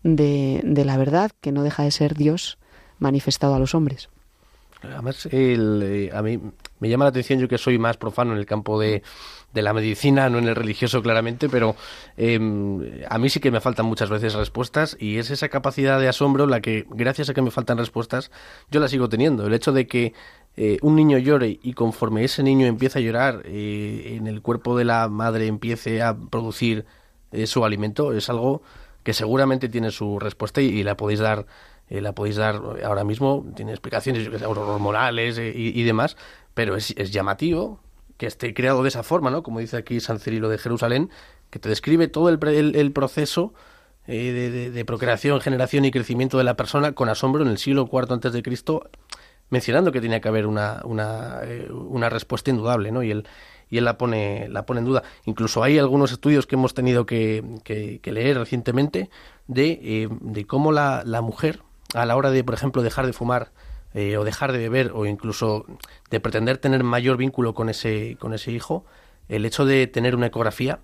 de, 0.04 0.62
la 0.64 0.96
verdad 0.96 1.32
que 1.42 1.52
no 1.52 1.64
deja 1.64 1.84
de 1.84 1.92
ser 1.92 2.16
Dios 2.16 2.60
manifestado 3.00 3.56
a 3.56 3.60
los 3.60 3.74
hombres. 3.74 4.10
Además, 4.84 5.28
eh, 5.32 6.10
a 6.14 6.22
mí 6.22 6.40
me 6.80 6.90
llama 6.90 7.06
la 7.06 7.10
atención, 7.10 7.40
yo 7.40 7.48
que 7.48 7.58
soy 7.58 7.80
más 7.80 7.98
profano 7.98 8.34
en 8.34 8.38
el 8.38 8.46
campo 8.46 8.80
de, 8.80 9.02
de 9.54 9.62
la 9.62 9.74
medicina, 9.74 10.30
no 10.30 10.40
en 10.40 10.48
el 10.48 10.56
religioso 10.56 11.02
claramente, 11.02 11.48
pero 11.48 11.76
eh, 12.18 13.06
a 13.08 13.18
mí 13.18 13.30
sí 13.30 13.40
que 13.40 13.52
me 13.52 13.62
faltan 13.62 13.86
muchas 13.86 14.10
veces 14.10 14.34
respuestas 14.34 14.98
y 15.00 15.20
es 15.20 15.30
esa 15.30 15.50
capacidad 15.50 16.00
de 16.00 16.08
asombro 16.08 16.48
la 16.48 16.60
que, 16.60 16.86
gracias 16.90 17.30
a 17.30 17.34
que 17.34 17.42
me 17.42 17.52
faltan 17.52 17.78
respuestas, 17.78 18.32
yo 18.72 18.80
la 18.80 18.88
sigo 18.88 19.10
teniendo. 19.10 19.46
El 19.46 19.54
hecho 19.54 19.72
de 19.72 19.88
que 19.88 20.14
eh, 20.56 20.78
un 20.84 20.96
niño 20.96 21.18
llore 21.18 21.60
y 21.64 21.74
conforme 21.74 22.24
ese 22.24 22.44
niño 22.44 22.68
empieza 22.68 23.00
a 23.00 23.02
llorar, 23.02 23.42
eh, 23.46 24.16
en 24.18 24.28
el 24.28 24.42
cuerpo 24.42 24.78
de 24.78 24.86
la 24.86 25.08
madre 25.10 25.48
empiece 25.48 26.04
a 26.04 26.16
producir 26.16 26.86
eh, 27.32 27.48
su 27.48 27.66
alimento, 27.66 28.14
es 28.14 28.30
algo 28.30 28.62
que 29.02 29.14
seguramente 29.14 29.68
tiene 29.68 29.90
su 29.90 30.20
respuesta 30.20 30.62
y, 30.62 30.84
la 30.84 30.96
podéis 30.96 31.20
dar 31.20 31.46
la 31.90 32.14
podéis 32.14 32.38
dar 32.38 32.62
ahora 32.84 33.04
mismo, 33.04 33.46
tiene 33.56 33.72
explicaciones 33.72 34.28
hormonales 34.42 35.38
y, 35.38 35.80
y, 35.80 35.84
demás, 35.84 36.18
pero 36.54 36.76
es, 36.76 36.96
llamativo 37.12 37.80
que 38.18 38.26
esté 38.26 38.54
creado 38.54 38.82
de 38.82 38.90
esa 38.90 39.04
forma, 39.04 39.30
¿no? 39.30 39.44
Como 39.44 39.60
dice 39.60 39.78
aquí 39.78 40.00
San 40.00 40.20
Cirilo 40.20 40.50
de 40.50 40.58
Jerusalén, 40.58 41.12
que 41.52 41.60
te 41.60 41.70
describe 41.70 42.08
todo 42.08 42.30
el, 42.30 42.40
el, 42.48 42.76
el 42.76 42.92
proceso 42.94 43.54
de, 44.08 44.34
de, 44.34 44.72
de, 44.72 44.86
procreación, 44.86 45.40
generación 45.42 45.86
y 45.86 45.92
crecimiento 45.92 46.38
de 46.38 46.46
la 46.46 46.56
persona 46.56 46.94
con 46.94 47.10
asombro 47.10 47.44
en 47.44 47.50
el 47.50 47.58
siglo 47.58 47.88
IV 47.92 48.14
antes 48.14 48.34
de 48.34 48.42
Cristo 48.42 48.90
mencionando 49.54 49.92
que 49.92 50.02
tenía 50.02 50.20
que 50.20 50.28
haber 50.28 50.48
una, 50.48 50.82
una, 50.84 51.42
eh, 51.44 51.70
una 51.72 52.10
respuesta 52.10 52.50
indudable, 52.50 52.92
¿no? 52.92 53.04
Y 53.04 53.12
él, 53.12 53.28
y 53.70 53.78
él 53.78 53.86
la 53.86 54.00
pone, 54.00 54.50
la 54.50 54.66
pone 54.66 54.80
en 54.80 54.86
duda. 54.86 55.04
Incluso 55.26 55.62
hay 55.62 55.78
algunos 55.78 56.12
estudios 56.12 56.48
que 56.48 56.56
hemos 56.56 56.74
tenido 56.74 57.06
que, 57.06 57.44
que, 57.64 58.12
leer 58.12 58.40
recientemente 58.40 59.12
de, 59.48 59.80
eh, 59.84 60.10
de 60.10 60.46
cómo 60.48 60.72
la, 60.72 61.04
la, 61.06 61.22
mujer, 61.22 61.62
a 61.94 62.06
la 62.08 62.16
hora 62.16 62.32
de, 62.32 62.44
por 62.44 62.56
ejemplo, 62.56 62.82
dejar 62.82 63.06
de 63.06 63.14
fumar 63.14 63.52
eh, 63.94 64.18
o 64.18 64.24
dejar 64.24 64.54
de 64.54 64.58
beber 64.58 64.92
o 64.96 65.06
incluso 65.06 65.68
de 66.10 66.20
pretender 66.20 66.58
tener 66.58 66.84
mayor 66.84 67.16
vínculo 67.16 67.54
con 67.54 67.70
ese, 67.70 68.18
con 68.20 68.34
ese 68.34 68.52
hijo, 68.52 68.86
el 69.30 69.46
hecho 69.46 69.66
de 69.66 69.86
tener 69.86 70.16
una 70.16 70.28
ecografía 70.28 70.80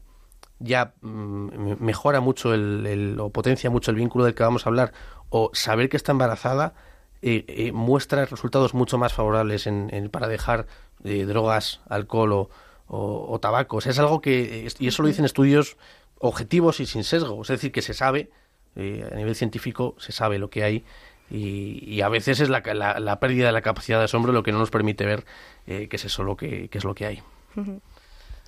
ya 0.59 0.93
mm, 1.01 1.83
mejora 1.83 2.19
mucho 2.19 2.53
el, 2.53 2.85
el, 2.85 3.19
o 3.19 3.31
potencia 3.31 3.71
mucho 3.71 3.89
el 3.89 3.97
vínculo 3.97 4.25
del 4.25 4.35
que 4.35 4.43
vamos 4.43 4.67
a 4.67 4.69
hablar 4.69 4.93
o 5.29 5.49
saber 5.53 5.89
que 5.89 5.97
está 5.97 6.11
embarazada 6.11 6.75
eh, 7.21 7.45
eh, 7.47 7.71
muestra 7.71 8.25
resultados 8.25 8.73
mucho 8.73 8.97
más 8.97 9.13
favorables 9.13 9.67
en, 9.67 9.89
en 9.91 10.09
para 10.09 10.27
dejar 10.27 10.67
eh, 11.03 11.25
drogas, 11.25 11.81
alcohol 11.89 12.31
o, 12.33 12.49
o, 12.87 13.27
o, 13.29 13.39
tabaco. 13.39 13.77
O 13.77 13.81
sea, 13.81 13.91
es 13.91 13.99
algo 13.99 14.21
que, 14.21 14.67
y 14.79 14.87
eso 14.87 15.01
lo 15.01 15.07
dicen 15.07 15.25
estudios 15.25 15.77
objetivos 16.19 16.79
y 16.79 16.85
sin 16.85 17.03
sesgo, 17.03 17.41
es 17.41 17.47
decir, 17.47 17.71
que 17.71 17.81
se 17.81 17.93
sabe, 17.93 18.29
a 18.75 19.15
nivel 19.15 19.35
científico, 19.35 19.95
se 19.97 20.13
sabe 20.13 20.37
lo 20.39 20.49
que 20.49 20.63
hay 20.63 20.85
Y, 21.29 22.01
a 22.01 22.09
veces 22.09 22.39
es 22.39 22.49
la, 22.49 22.61
la, 22.61 23.19
pérdida 23.19 23.47
de 23.47 23.51
la 23.51 23.61
capacidad 23.61 23.99
de 23.99 24.05
asombro 24.05 24.31
lo 24.31 24.43
que 24.43 24.51
no 24.51 24.59
nos 24.59 24.69
permite 24.69 25.05
ver 25.05 25.25
eh, 25.67 25.87
que 25.87 25.97
es 25.97 26.05
eso 26.05 26.23
lo 26.23 26.35
que, 26.35 26.69
es 26.71 26.83
lo 26.83 26.95
que 26.95 27.05
hay. 27.05 27.23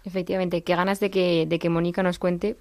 Efectivamente, 0.04 0.64
qué 0.64 0.76
ganas 0.76 1.00
de 1.00 1.12
que, 1.12 1.46
de 1.48 1.60
que 1.60 1.70
Mónica 1.70 2.02
nos 2.02 2.18
cuente, 2.18 2.58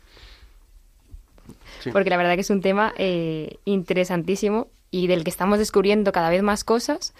porque 1.92 2.10
la 2.10 2.18
verdad 2.18 2.34
que 2.34 2.42
es 2.42 2.50
un 2.50 2.60
tema 2.60 2.92
eh, 2.98 3.56
interesantísimo 3.64 4.68
y 4.90 5.06
del 5.06 5.24
que 5.24 5.30
estamos 5.30 5.58
descubriendo 5.58 6.12
cada 6.12 6.30
vez 6.30 6.42
más 6.42 6.64
cosas, 6.64 7.14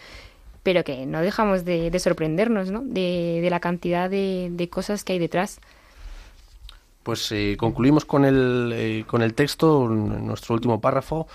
pero 0.63 0.85
que 0.85 1.07
no 1.07 1.21
dejamos 1.21 1.65
de, 1.65 1.97
sorprendernos, 1.99 2.71
¿no? 2.71 2.83
De, 2.85 3.47
la 3.51 3.61
cantidad 3.61 4.11
de, 4.11 4.69
cosas 4.71 5.05
que 5.05 5.15
hay 5.15 5.19
detrás. 5.19 5.61
Pues 7.03 7.33
eh, 7.33 7.57
concluimos 7.59 8.05
con 8.05 8.25
el, 8.25 9.05
con 9.07 9.23
el 9.23 9.35
texto, 9.35 9.89
nuestro 9.89 10.55
último 10.55 10.81
párrafo, 10.81 11.27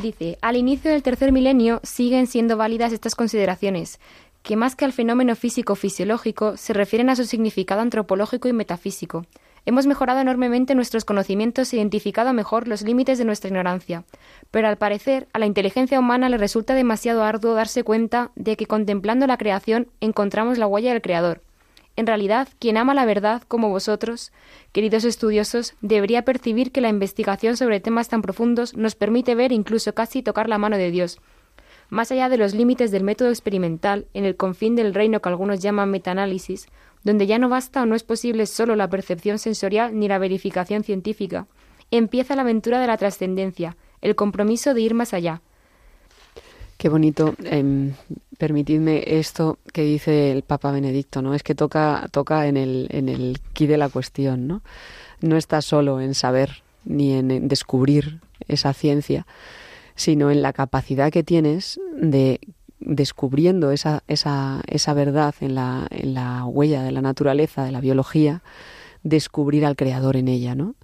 Dice, 0.00 0.38
al 0.40 0.56
inicio 0.56 0.90
del 0.90 1.02
tercer 1.02 1.30
milenio 1.30 1.78
siguen 1.82 2.26
siendo 2.26 2.56
válidas 2.56 2.94
estas 2.94 3.14
consideraciones, 3.14 4.00
que 4.42 4.56
más 4.56 4.74
que 4.74 4.86
al 4.86 4.94
fenómeno 4.94 5.36
físico-fisiológico 5.36 6.56
se 6.56 6.72
refieren 6.72 7.10
a 7.10 7.16
su 7.16 7.26
significado 7.26 7.82
antropológico 7.82 8.48
y 8.48 8.54
metafísico. 8.54 9.26
Hemos 9.66 9.86
mejorado 9.86 10.20
enormemente 10.20 10.74
nuestros 10.74 11.04
conocimientos 11.04 11.72
e 11.72 11.76
identificado 11.76 12.32
mejor 12.32 12.66
los 12.66 12.82
límites 12.82 13.18
de 13.18 13.24
nuestra 13.24 13.48
ignorancia, 13.48 14.04
pero 14.50 14.68
al 14.68 14.78
parecer 14.78 15.28
a 15.32 15.38
la 15.38 15.46
inteligencia 15.46 15.98
humana 15.98 16.28
le 16.28 16.38
resulta 16.38 16.74
demasiado 16.74 17.24
arduo 17.24 17.54
darse 17.54 17.84
cuenta 17.84 18.30
de 18.36 18.56
que 18.56 18.66
contemplando 18.66 19.26
la 19.26 19.36
creación 19.36 19.88
encontramos 20.00 20.58
la 20.58 20.66
huella 20.66 20.92
del 20.92 21.02
Creador, 21.02 21.42
en 21.96 22.06
realidad, 22.06 22.48
quien 22.58 22.78
ama 22.78 22.94
la 22.94 23.04
verdad, 23.04 23.42
como 23.46 23.68
vosotros, 23.68 24.32
queridos 24.72 25.04
estudiosos, 25.04 25.74
debería 25.80 26.22
percibir 26.22 26.72
que 26.72 26.80
la 26.80 26.88
investigación 26.88 27.58
sobre 27.58 27.80
temas 27.80 28.08
tan 28.08 28.22
profundos 28.22 28.74
nos 28.74 28.94
permite 28.94 29.34
ver 29.34 29.52
incluso 29.52 29.92
casi 29.92 30.22
tocar 30.22 30.48
la 30.48 30.56
mano 30.56 30.78
de 30.78 30.90
Dios. 30.90 31.20
Más 31.90 32.10
allá 32.12 32.28
de 32.28 32.38
los 32.38 32.54
límites 32.54 32.90
del 32.90 33.04
método 33.04 33.28
experimental, 33.28 34.06
en 34.14 34.24
el 34.24 34.36
confín 34.36 34.76
del 34.76 34.94
reino 34.94 35.20
que 35.20 35.28
algunos 35.28 35.60
llaman 35.60 35.90
metaanálisis, 35.90 36.68
donde 37.04 37.26
ya 37.26 37.38
no 37.38 37.48
basta 37.48 37.82
o 37.82 37.86
no 37.86 37.94
es 37.94 38.02
posible 38.02 38.46
solo 38.46 38.76
la 38.76 38.90
percepción 38.90 39.38
sensorial 39.38 39.98
ni 39.98 40.08
la 40.08 40.18
verificación 40.18 40.84
científica, 40.84 41.46
empieza 41.90 42.36
la 42.36 42.42
aventura 42.42 42.80
de 42.80 42.86
la 42.86 42.96
trascendencia, 42.96 43.76
el 44.00 44.14
compromiso 44.14 44.74
de 44.74 44.80
ir 44.80 44.94
más 44.94 45.14
allá, 45.14 45.42
Qué 46.80 46.88
bonito. 46.88 47.34
Eh, 47.44 47.92
permitidme 48.38 49.04
esto 49.06 49.58
que 49.70 49.82
dice 49.82 50.32
el 50.32 50.40
Papa 50.40 50.72
Benedicto, 50.72 51.20
¿no? 51.20 51.34
Es 51.34 51.42
que 51.42 51.54
toca, 51.54 52.08
toca 52.10 52.46
en 52.46 52.56
el, 52.56 52.86
en 52.88 53.10
el 53.10 53.38
quid 53.52 53.68
de 53.68 53.76
la 53.76 53.90
cuestión, 53.90 54.46
¿no? 54.46 54.62
No 55.20 55.36
está 55.36 55.60
solo 55.60 56.00
en 56.00 56.14
saber 56.14 56.62
ni 56.86 57.12
en, 57.12 57.48
descubrir 57.48 58.20
esa 58.48 58.72
ciencia, 58.72 59.26
sino 59.94 60.30
en 60.30 60.40
la 60.40 60.54
capacidad 60.54 61.12
que 61.12 61.22
tienes 61.22 61.78
de 62.00 62.40
descubriendo 62.80 63.70
esa, 63.70 64.02
esa, 64.08 64.62
esa 64.66 64.94
verdad 64.94 65.34
en 65.40 65.54
la, 65.54 65.86
en 65.90 66.14
la 66.14 66.44
huella 66.44 66.82
de 66.82 66.92
la 66.92 67.02
naturaleza, 67.02 67.64
de 67.64 67.72
la 67.72 67.80
biología, 67.80 68.42
descubrir 69.02 69.64
al 69.64 69.76
creador 69.76 70.16
en 70.16 70.28
ella, 70.28 70.54
¿no? 70.54 70.74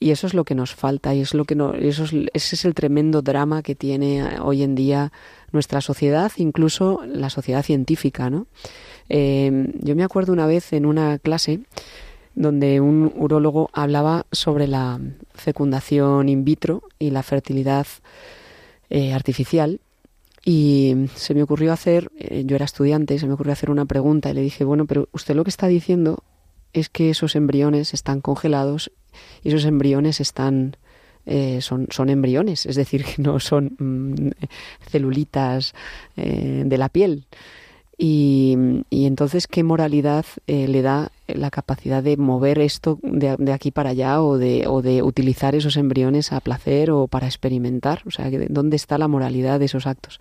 Y 0.00 0.10
eso 0.10 0.26
es 0.26 0.34
lo 0.34 0.44
que 0.44 0.54
nos 0.54 0.74
falta 0.74 1.14
y 1.14 1.20
es 1.20 1.34
lo 1.34 1.44
que 1.44 1.54
no, 1.54 1.74
eso 1.74 2.04
es, 2.04 2.12
ese 2.32 2.54
es 2.54 2.64
el 2.64 2.74
tremendo 2.74 3.20
drama 3.20 3.62
que 3.62 3.74
tiene 3.74 4.20
eh, 4.20 4.38
hoy 4.40 4.62
en 4.62 4.74
día 4.74 5.12
nuestra 5.52 5.80
sociedad, 5.80 6.30
incluso 6.36 7.02
la 7.04 7.30
sociedad 7.30 7.62
científica, 7.62 8.30
¿no? 8.30 8.46
Eh, 9.08 9.72
yo 9.80 9.96
me 9.96 10.04
acuerdo 10.04 10.32
una 10.32 10.46
vez 10.46 10.72
en 10.72 10.86
una 10.86 11.18
clase 11.18 11.60
donde 12.34 12.80
un 12.80 13.12
urólogo 13.16 13.70
hablaba 13.72 14.26
sobre 14.30 14.68
la 14.68 15.00
fecundación 15.34 16.28
in 16.28 16.44
vitro 16.44 16.82
y 16.98 17.10
la 17.10 17.22
fertilidad 17.22 17.86
eh, 18.90 19.12
artificial 19.12 19.80
y 20.50 20.94
se 21.14 21.34
me 21.34 21.42
ocurrió 21.42 21.74
hacer, 21.74 22.10
yo 22.46 22.56
era 22.56 22.64
estudiante, 22.64 23.18
se 23.18 23.26
me 23.26 23.34
ocurrió 23.34 23.52
hacer 23.52 23.70
una 23.70 23.84
pregunta 23.84 24.30
y 24.30 24.32
le 24.32 24.40
dije, 24.40 24.64
bueno, 24.64 24.86
pero 24.86 25.10
usted 25.12 25.34
lo 25.34 25.44
que 25.44 25.50
está 25.50 25.66
diciendo 25.66 26.24
es 26.72 26.88
que 26.88 27.10
esos 27.10 27.36
embriones 27.36 27.92
están 27.92 28.22
congelados 28.22 28.90
y 29.44 29.50
esos 29.50 29.66
embriones 29.66 30.20
están 30.20 30.78
eh, 31.26 31.60
son, 31.60 31.88
son, 31.90 32.08
embriones, 32.08 32.64
es 32.64 32.76
decir, 32.76 33.04
que 33.04 33.20
no 33.20 33.40
son 33.40 33.76
mm, 33.78 34.30
celulitas 34.90 35.74
eh, 36.16 36.62
de 36.64 36.78
la 36.78 36.88
piel. 36.88 37.26
Y, 37.98 38.56
entonces, 38.90 39.46
¿qué 39.46 39.62
moralidad 39.62 40.24
eh, 40.46 40.66
le 40.66 40.80
da 40.82 41.12
la 41.26 41.50
capacidad 41.50 42.02
de 42.02 42.16
mover 42.16 42.58
esto 42.58 42.98
de, 43.02 43.36
de, 43.38 43.52
aquí 43.52 43.70
para 43.70 43.90
allá 43.90 44.22
o 44.22 44.38
de, 44.38 44.66
o 44.66 44.80
de 44.80 45.02
utilizar 45.02 45.54
esos 45.54 45.76
embriones 45.76 46.32
a 46.32 46.40
placer 46.40 46.90
o 46.90 47.06
para 47.06 47.26
experimentar? 47.26 48.02
O 48.06 48.10
sea, 48.10 48.30
¿dónde 48.48 48.76
está 48.76 48.96
la 48.96 49.08
moralidad 49.08 49.58
de 49.58 49.66
esos 49.66 49.86
actos? 49.86 50.20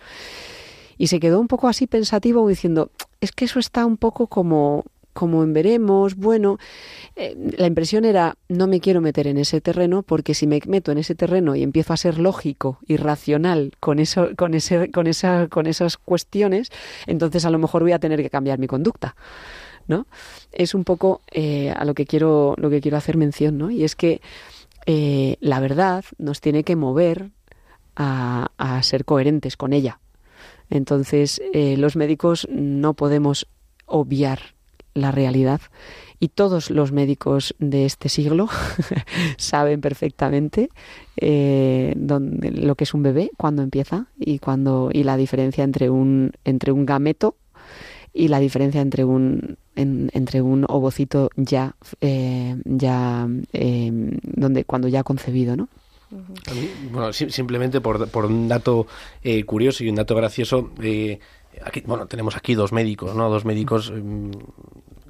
Y 0.98 1.08
se 1.08 1.20
quedó 1.20 1.40
un 1.40 1.48
poco 1.48 1.68
así 1.68 1.88
pensativo 1.88 2.48
diciendo, 2.48 2.92
es 3.22 3.32
que 3.32 3.46
eso 3.46 3.60
está 3.60 3.86
un 3.86 3.98
poco 3.98 4.28
como 4.28 4.84
como 5.18 5.44
veremos, 5.48 6.16
bueno, 6.16 6.60
eh, 7.16 7.36
la 7.58 7.66
impresión 7.66 8.06
era 8.06 8.38
no 8.50 8.68
me 8.68 8.80
quiero 8.80 9.02
meter 9.02 9.26
en 9.26 9.40
ese 9.40 9.62
terreno 9.62 10.04
porque 10.04 10.36
si 10.36 10.46
me 10.46 10.62
meto 10.68 10.92
en 10.92 11.00
ese 11.00 11.16
terreno 11.16 11.56
y 11.56 11.64
empiezo 11.64 11.92
a 11.92 11.98
ser 11.98 12.20
lógico 12.20 12.78
y 12.86 12.98
racional 12.98 13.72
con 13.80 13.98
eso, 13.98 14.30
con 14.38 14.54
ese, 14.54 14.92
con 14.92 15.08
esa, 15.08 15.48
con 15.48 15.66
esas 15.66 15.98
cuestiones, 15.98 16.70
entonces 17.08 17.46
a 17.46 17.50
lo 17.50 17.58
mejor 17.58 17.82
voy 17.82 17.94
a 17.94 18.00
tener 18.00 18.22
que 18.22 18.30
cambiar 18.30 18.60
mi 18.60 18.68
conducta. 18.68 19.16
¿No? 19.88 20.06
Es 20.52 20.76
un 20.76 20.84
poco 20.84 21.22
eh, 21.32 21.72
a 21.72 21.84
lo 21.84 21.96
que 21.96 22.06
quiero, 22.06 22.54
lo 22.58 22.70
que 22.70 22.80
quiero 22.80 22.98
hacer 22.98 23.18
mención, 23.18 23.58
¿no? 23.58 23.72
Y 23.72 23.86
es 23.86 23.96
que 23.96 24.22
eh, 24.86 25.38
la 25.40 25.62
verdad 25.62 26.06
nos 26.20 26.42
tiene 26.42 26.64
que 26.64 26.76
mover 26.76 27.32
a 27.96 28.80
ser 28.84 29.06
coherentes 29.06 29.58
con 29.58 29.74
ella. 29.74 30.00
Entonces, 30.70 31.42
los 31.54 31.96
médicos 31.96 32.48
no 32.52 32.94
podemos 32.94 33.48
obviar 33.88 34.57
la 34.98 35.12
realidad. 35.12 35.62
Y 36.20 36.30
todos 36.30 36.72
los 36.72 36.92
médicos 36.92 37.56
de 37.60 37.86
este 37.86 38.10
siglo 38.10 38.50
saben 39.38 39.82
perfectamente 39.82 40.70
eh, 41.16 41.96
lo 41.96 42.76
que 42.76 42.84
es 42.84 42.94
un 42.96 43.04
bebé 43.04 43.30
cuando 43.38 43.62
empieza 43.62 44.08
y 44.18 44.40
cuando 44.40 44.90
y 44.92 45.04
la 45.04 45.16
diferencia 45.16 45.64
entre 45.64 45.92
un 45.92 46.32
entre 46.44 46.72
un 46.72 46.88
gameto 46.88 47.36
y 48.14 48.30
la 48.30 48.40
diferencia 48.40 48.82
entre 48.82 49.06
un 49.06 49.58
entre 49.76 50.42
un 50.42 50.66
ovocito 50.68 51.30
ya 51.36 51.76
eh, 52.02 52.56
ya 52.66 53.28
eh, 53.54 53.92
donde 54.24 54.66
cuando 54.66 54.88
ya 54.88 55.04
concebido 55.04 55.56
no 55.56 55.70
bueno 56.92 57.14
simplemente 57.14 57.80
por, 57.80 58.08
por 58.10 58.26
un 58.26 58.48
dato 58.48 58.88
curioso 59.46 59.84
y 59.84 59.90
un 59.90 59.96
dato 59.96 60.16
gracioso 60.16 60.72
aquí, 61.64 61.84
bueno, 61.86 62.08
tenemos 62.08 62.36
aquí 62.36 62.56
dos 62.56 62.72
médicos, 62.72 63.16
¿no? 63.16 63.30
Dos 63.30 63.46
médicos 63.46 63.92
mm, 63.92 64.32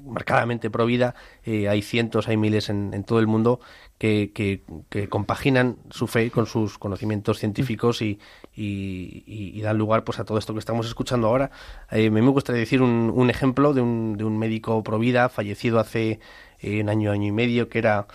marcadamente 0.04 0.70
pro 0.70 0.86
vida. 0.86 1.14
Eh, 1.44 1.68
hay 1.68 1.82
cientos, 1.82 2.28
hay 2.28 2.36
miles 2.36 2.68
en, 2.68 3.04
todo 3.04 3.20
el 3.20 3.26
mundo 3.26 3.60
que, 3.98 4.32
que, 4.34 5.08
compaginan 5.08 5.76
su 5.90 6.06
fe 6.06 6.30
con 6.30 6.46
sus 6.46 6.78
conocimientos 6.78 7.38
científicos 7.38 8.02
y, 8.02 8.18
y, 8.54 9.60
dan 9.60 9.78
lugar 9.78 10.04
pues 10.04 10.18
a 10.18 10.24
todo 10.24 10.38
esto 10.38 10.52
que 10.52 10.60
estamos 10.60 10.86
escuchando 10.86 11.28
ahora. 11.28 11.50
Eh, 11.90 12.10
me 12.10 12.20
gustaría 12.22 12.60
decir 12.60 12.82
un, 12.82 13.12
un 13.14 13.30
ejemplo 13.30 13.74
de 13.74 13.80
un, 13.80 14.16
de 14.16 14.24
un 14.24 14.38
médico 14.38 14.82
pro 14.82 14.98
vida 14.98 15.28
fallecido 15.28 15.78
hace 15.78 16.20
eh, 16.60 16.80
un 16.80 16.88
año, 16.88 17.12
año 17.12 17.26
y 17.26 17.32
medio, 17.32 17.68
que 17.68 17.78
era 17.78 18.06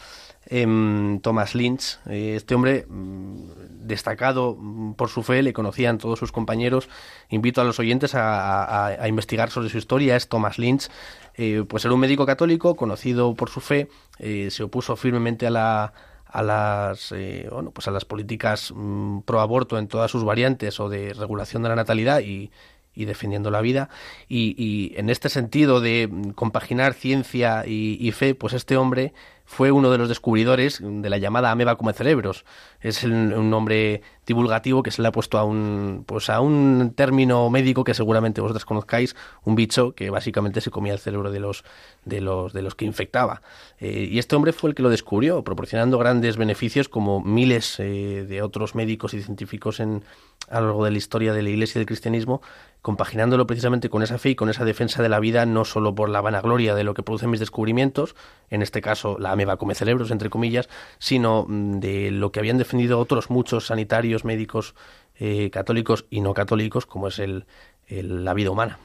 Thomas 0.50 1.56
Lynch. 1.56 2.00
Eh, 2.08 2.36
este 2.36 2.56
hombre 2.56 2.86
mm, 2.88 3.88
destacado 3.88 4.56
mm, 4.60 4.94
por 4.94 5.10
su 5.10 5.24
fe, 5.24 5.42
le 5.42 5.54
conocían 5.54 5.98
todos 5.98 6.20
sus 6.20 6.32
compañeros. 6.32 6.90
Invito 7.30 7.62
a 7.62 7.64
los 7.64 7.80
oyentes 7.80 8.14
a, 8.16 8.98
investigar 9.08 9.50
sobre 9.50 9.70
su 9.70 9.78
historia. 9.78 10.16
Es 10.16 10.28
Thomas 10.28 10.60
Lynch, 10.60 10.90
eh, 11.36 11.64
pues 11.68 11.86
era 11.86 11.94
un 11.94 12.00
médico 12.00 12.26
católico 12.26 12.76
conocido 12.76 13.34
por 13.36 13.50
su 13.50 13.62
fe. 13.62 13.90
Eh, 14.20 14.50
se 14.52 14.64
opuso 14.64 14.96
firmemente 14.96 15.48
a 15.48 15.52
la 15.52 15.94
a 16.26 16.42
las 16.42 17.14
bueno 17.52 17.70
pues 17.70 17.88
a 17.88 17.92
las 17.92 18.06
políticas 18.06 18.74
mm, 18.76 19.20
pro 19.20 19.40
aborto 19.40 19.78
en 19.78 19.88
todas 19.88 20.10
sus 20.10 20.24
variantes 20.24 20.80
o 20.80 20.90
de 20.90 21.14
regulación 21.14 21.62
de 21.62 21.70
la 21.70 21.76
natalidad 21.76 22.22
y, 22.22 22.52
defendiendo 22.96 23.52
la 23.52 23.62
vida. 23.62 23.90
Y, 24.28 24.94
en 24.98 25.10
este 25.10 25.30
sentido 25.30 25.80
de 25.80 26.10
compaginar 26.36 26.94
ciencia 26.94 27.64
y, 27.66 28.12
fe, 28.12 28.36
pues 28.36 28.54
este 28.54 28.78
hombre 28.78 29.14
fue 29.46 29.72
uno 29.72 29.92
de 29.92 29.98
los 29.98 30.10
descubridores 30.10 30.80
de 30.82 31.10
la 31.10 31.18
llamada 31.18 31.52
ameba 31.52 31.76
come 31.76 31.94
cerebros. 31.94 32.46
Es 32.82 33.04
un 33.04 33.50
nombre 33.50 34.02
divulgativo 34.26 34.84
que 34.84 34.92
se 34.92 35.02
le 35.02 35.08
ha 35.08 35.12
puesto 35.12 35.38
a 35.38 35.44
un, 35.44 36.04
pues 36.06 36.30
a 36.30 36.40
un 36.40 36.94
término 36.96 37.50
médico 37.50 37.84
que 37.84 37.94
seguramente 37.94 38.42
vosotros 38.42 38.66
conozcáis, 38.66 39.16
un 39.44 39.56
bicho 39.56 39.94
que 39.96 40.10
básicamente 40.10 40.62
se 40.62 40.72
comía 40.72 40.94
el 40.94 41.00
cerebro 41.00 41.32
de 41.32 41.40
los, 41.40 41.64
de 42.06 42.22
los, 42.22 42.54
de 42.54 42.62
los 42.62 42.76
que 42.76 42.86
infectaba. 42.86 43.42
Eh, 43.80 44.08
y 44.10 44.20
este 44.20 44.36
hombre 44.36 44.54
fue 44.54 44.70
el 44.70 44.76
que 44.76 44.84
lo 44.84 44.90
descubrió, 44.90 45.44
proporcionando 45.44 45.98
grandes 45.98 46.38
beneficios 46.38 46.88
como 46.88 47.22
miles 47.22 47.80
eh, 47.80 48.26
de 48.28 48.42
otros 48.42 48.76
médicos 48.76 49.14
y 49.14 49.22
científicos 49.22 49.80
en, 49.80 50.04
a 50.50 50.60
lo 50.60 50.68
largo 50.68 50.86
de 50.86 50.92
la 50.92 50.98
historia 50.98 51.34
de 51.34 51.42
la 51.42 51.50
Iglesia 51.50 51.80
y 51.80 51.82
del 51.82 51.88
cristianismo, 51.88 52.42
compaginándolo 52.82 53.48
precisamente 53.48 53.90
con 53.90 54.04
esa 54.04 54.18
fe 54.18 54.32
y 54.32 54.36
con 54.36 54.50
esa 54.50 54.66
defensa 54.66 55.02
de 55.02 55.10
la 55.10 55.20
vida, 55.20 55.46
no 55.46 55.66
solo 55.66 55.96
por 55.96 56.10
la 56.10 56.22
vanagloria 56.22 56.76
de 56.76 56.84
lo 56.84 56.94
que 56.94 57.04
producen 57.04 57.30
mis 57.30 57.40
descubrimientos, 57.40 58.16
en 58.50 58.62
este 58.62 58.82
caso 58.82 59.18
la 59.20 59.33
ameba 59.34 59.58
come 59.58 59.76
cerebros, 59.76 60.12
entre 60.12 60.30
comillas, 60.30 60.70
sino 61.00 61.46
mm, 61.48 61.80
de 61.80 62.12
lo 62.12 62.32
que 62.32 62.40
habían 62.40 62.58
defendido 62.58 63.00
otros 63.00 63.30
muchos 63.30 63.68
sanitarios, 63.68 64.24
médicos 64.26 64.76
eh, 65.20 65.50
católicos 65.52 66.06
y 66.10 66.22
no 66.22 66.34
católicos, 66.34 66.86
como 66.86 67.08
es 67.08 67.20
el- 67.20 67.46
la 67.88 68.34
vida 68.34 68.50
humana. 68.50 68.80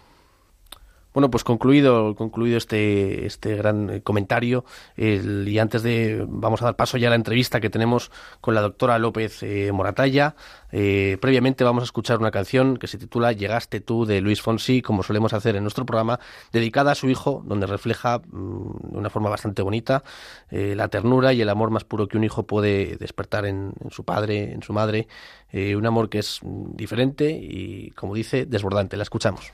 Bueno, 1.14 1.30
pues 1.30 1.42
concluido, 1.42 2.14
concluido 2.14 2.58
este, 2.58 3.24
este 3.26 3.56
gran 3.56 3.90
eh, 3.90 4.02
comentario, 4.02 4.64
el- 4.96 5.48
y 5.48 5.58
antes 5.58 5.82
de, 5.82 6.24
vamos 6.28 6.60
a 6.62 6.66
dar 6.66 6.76
paso 6.76 6.96
ya 6.98 7.08
a 7.08 7.10
la 7.10 7.16
entrevista 7.16 7.60
que 7.60 7.70
tenemos 7.70 8.10
con 8.40 8.54
la 8.54 8.60
doctora 8.60 8.98
López 8.98 9.42
eh, 9.42 9.72
Moratalla. 9.72 10.36
Eh, 10.70 11.16
previamente 11.20 11.64
vamos 11.64 11.82
a 11.82 11.84
escuchar 11.86 12.18
una 12.18 12.30
canción 12.30 12.76
que 12.76 12.86
se 12.86 12.98
titula 12.98 13.32
Llegaste 13.32 13.80
tú 13.80 14.04
de 14.04 14.20
Luis 14.20 14.42
Fonsi, 14.42 14.82
como 14.82 15.02
solemos 15.02 15.32
hacer 15.32 15.56
en 15.56 15.62
nuestro 15.64 15.86
programa, 15.86 16.20
dedicada 16.52 16.92
a 16.92 16.94
su 16.94 17.08
hijo, 17.08 17.42
donde 17.46 17.66
refleja 17.66 18.18
mm, 18.18 18.92
de 18.92 18.98
una 18.98 19.10
forma 19.10 19.30
bastante 19.30 19.62
bonita 19.62 20.04
eh, 20.50 20.74
la 20.76 20.88
ternura 20.88 21.32
y 21.32 21.40
el 21.40 21.48
amor 21.48 21.70
más 21.70 21.84
puro 21.84 22.06
que 22.06 22.16
un 22.18 22.24
hijo 22.24 22.42
puede 22.46 22.96
despertar 22.96 23.46
en, 23.46 23.72
en 23.82 23.90
su 23.90 24.04
padre, 24.04 24.52
en 24.52 24.62
su 24.62 24.72
madre, 24.74 25.08
eh, 25.52 25.74
un 25.74 25.86
amor 25.86 26.10
que 26.10 26.18
es 26.18 26.40
mm, 26.42 26.76
diferente 26.76 27.30
y, 27.30 27.90
como 27.92 28.14
dice, 28.14 28.44
desbordante. 28.46 28.96
La 28.98 29.02
escuchamos. 29.04 29.50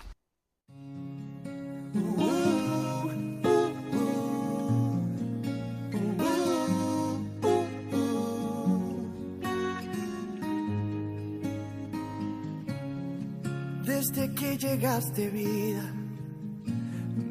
Desde 13.85 14.35
que 14.35 14.59
llegaste 14.59 15.31
vida, 15.31 15.93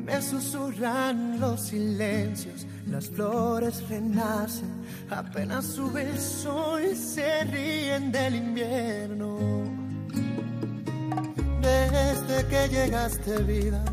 me 0.05 0.21
susurran 0.21 1.39
los 1.39 1.67
silencios, 1.67 2.65
las 2.87 3.09
flores 3.09 3.87
renacen, 3.89 4.69
apenas 5.09 5.65
sube 5.65 6.09
el 6.09 6.19
sol, 6.19 6.95
se 6.95 7.43
ríen 7.43 8.11
del 8.11 8.35
invierno. 8.35 9.37
Desde 11.61 12.47
que 12.47 12.67
llegaste 12.69 13.43
vida, 13.43 13.83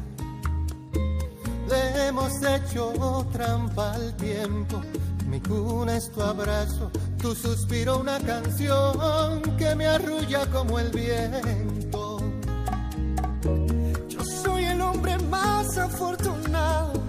hemos 1.73 2.33
hecho 2.43 3.27
trampa 3.33 3.93
al 3.95 4.15
tiempo. 4.17 4.81
Mi 5.27 5.41
cuna 5.41 5.97
es 5.97 6.11
tu 6.11 6.21
abrazo, 6.23 6.91
tu 7.21 7.35
suspiro 7.35 7.99
una 8.01 8.19
canción 8.19 9.43
que 9.57 9.75
me 9.75 9.87
arrulla 9.87 10.47
como 10.47 10.79
el 10.79 10.91
viento. 10.91 12.21
Yo 14.09 14.25
soy 14.25 14.65
el 14.65 14.81
hombre 14.81 15.17
más 15.31 15.79
afortunado. 15.79 17.01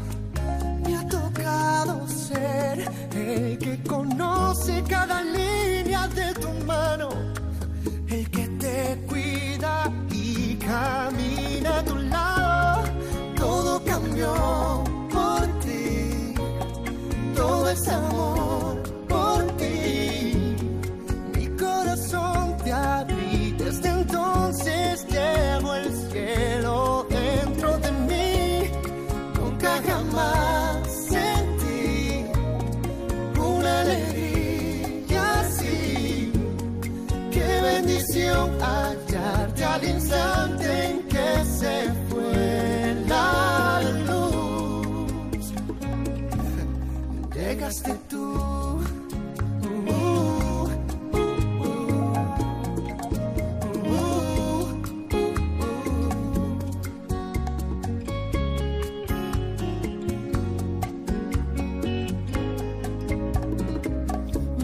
Me 0.85 0.97
ha 0.97 1.07
tocado 1.07 2.07
ser 2.07 2.91
el 3.15 3.57
que 3.57 3.81
conoce 3.83 4.83
cada 4.87 5.23
línea 5.23 5.60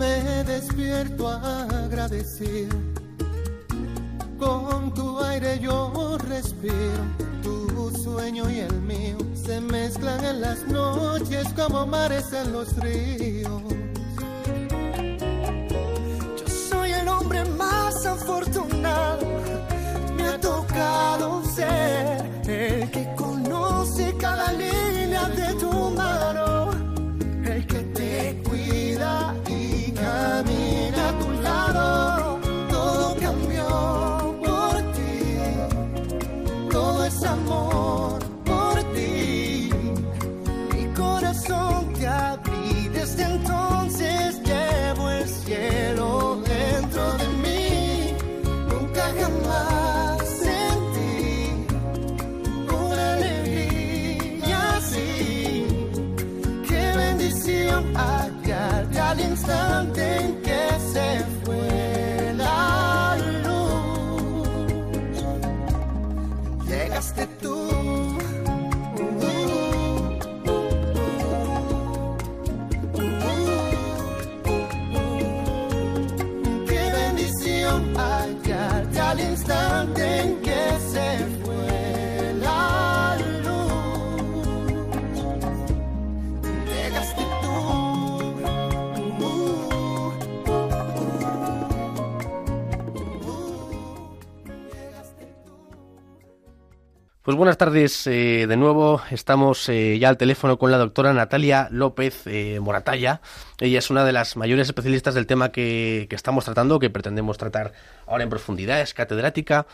Me 0.07 0.43
despierto 0.45 1.27
agradecido. 1.27 2.77
Con 4.39 4.93
tu 4.93 5.19
aire 5.19 5.59
yo 5.59 6.17
respiro. 6.29 7.03
Tu 7.43 7.91
sueño 8.03 8.49
y 8.49 8.59
el 8.59 8.81
mío 8.81 9.17
se 9.33 9.59
mezclan 9.59 10.23
en 10.23 10.41
las 10.41 10.65
noches 10.67 11.45
como 11.57 11.85
mares 11.85 12.31
en 12.31 12.53
los 12.53 12.73
ríos. 12.77 13.61
Yo 16.39 16.47
soy 16.69 16.91
el 16.93 17.07
hombre 17.09 17.43
más 17.57 18.05
afortunado. 18.05 19.06
Pues 97.27 97.35
buenas 97.35 97.57
tardes 97.57 98.07
eh, 98.07 98.47
de 98.47 98.55
nuevo. 98.55 99.01
Estamos 99.11 99.67
eh, 99.67 99.99
ya 99.99 100.07
al 100.07 100.15
teléfono 100.15 100.57
con 100.57 100.71
la 100.71 100.77
doctora 100.77 101.11
Natalia 101.11 101.67
López 101.71 102.25
eh, 102.25 102.61
Moratalla. 102.61 103.19
Ella 103.59 103.79
es 103.79 103.89
una 103.89 104.05
de 104.05 104.13
las 104.13 104.37
mayores 104.37 104.67
especialistas 104.67 105.13
del 105.13 105.27
tema 105.27 105.51
que, 105.51 106.07
que 106.09 106.15
estamos 106.15 106.45
tratando, 106.45 106.79
que 106.79 106.89
pretendemos 106.89 107.37
tratar 107.37 107.73
ahora 108.05 108.23
en 108.23 108.29
profundidad. 108.29 108.79
Es 108.79 108.93
catedrática 108.93 109.67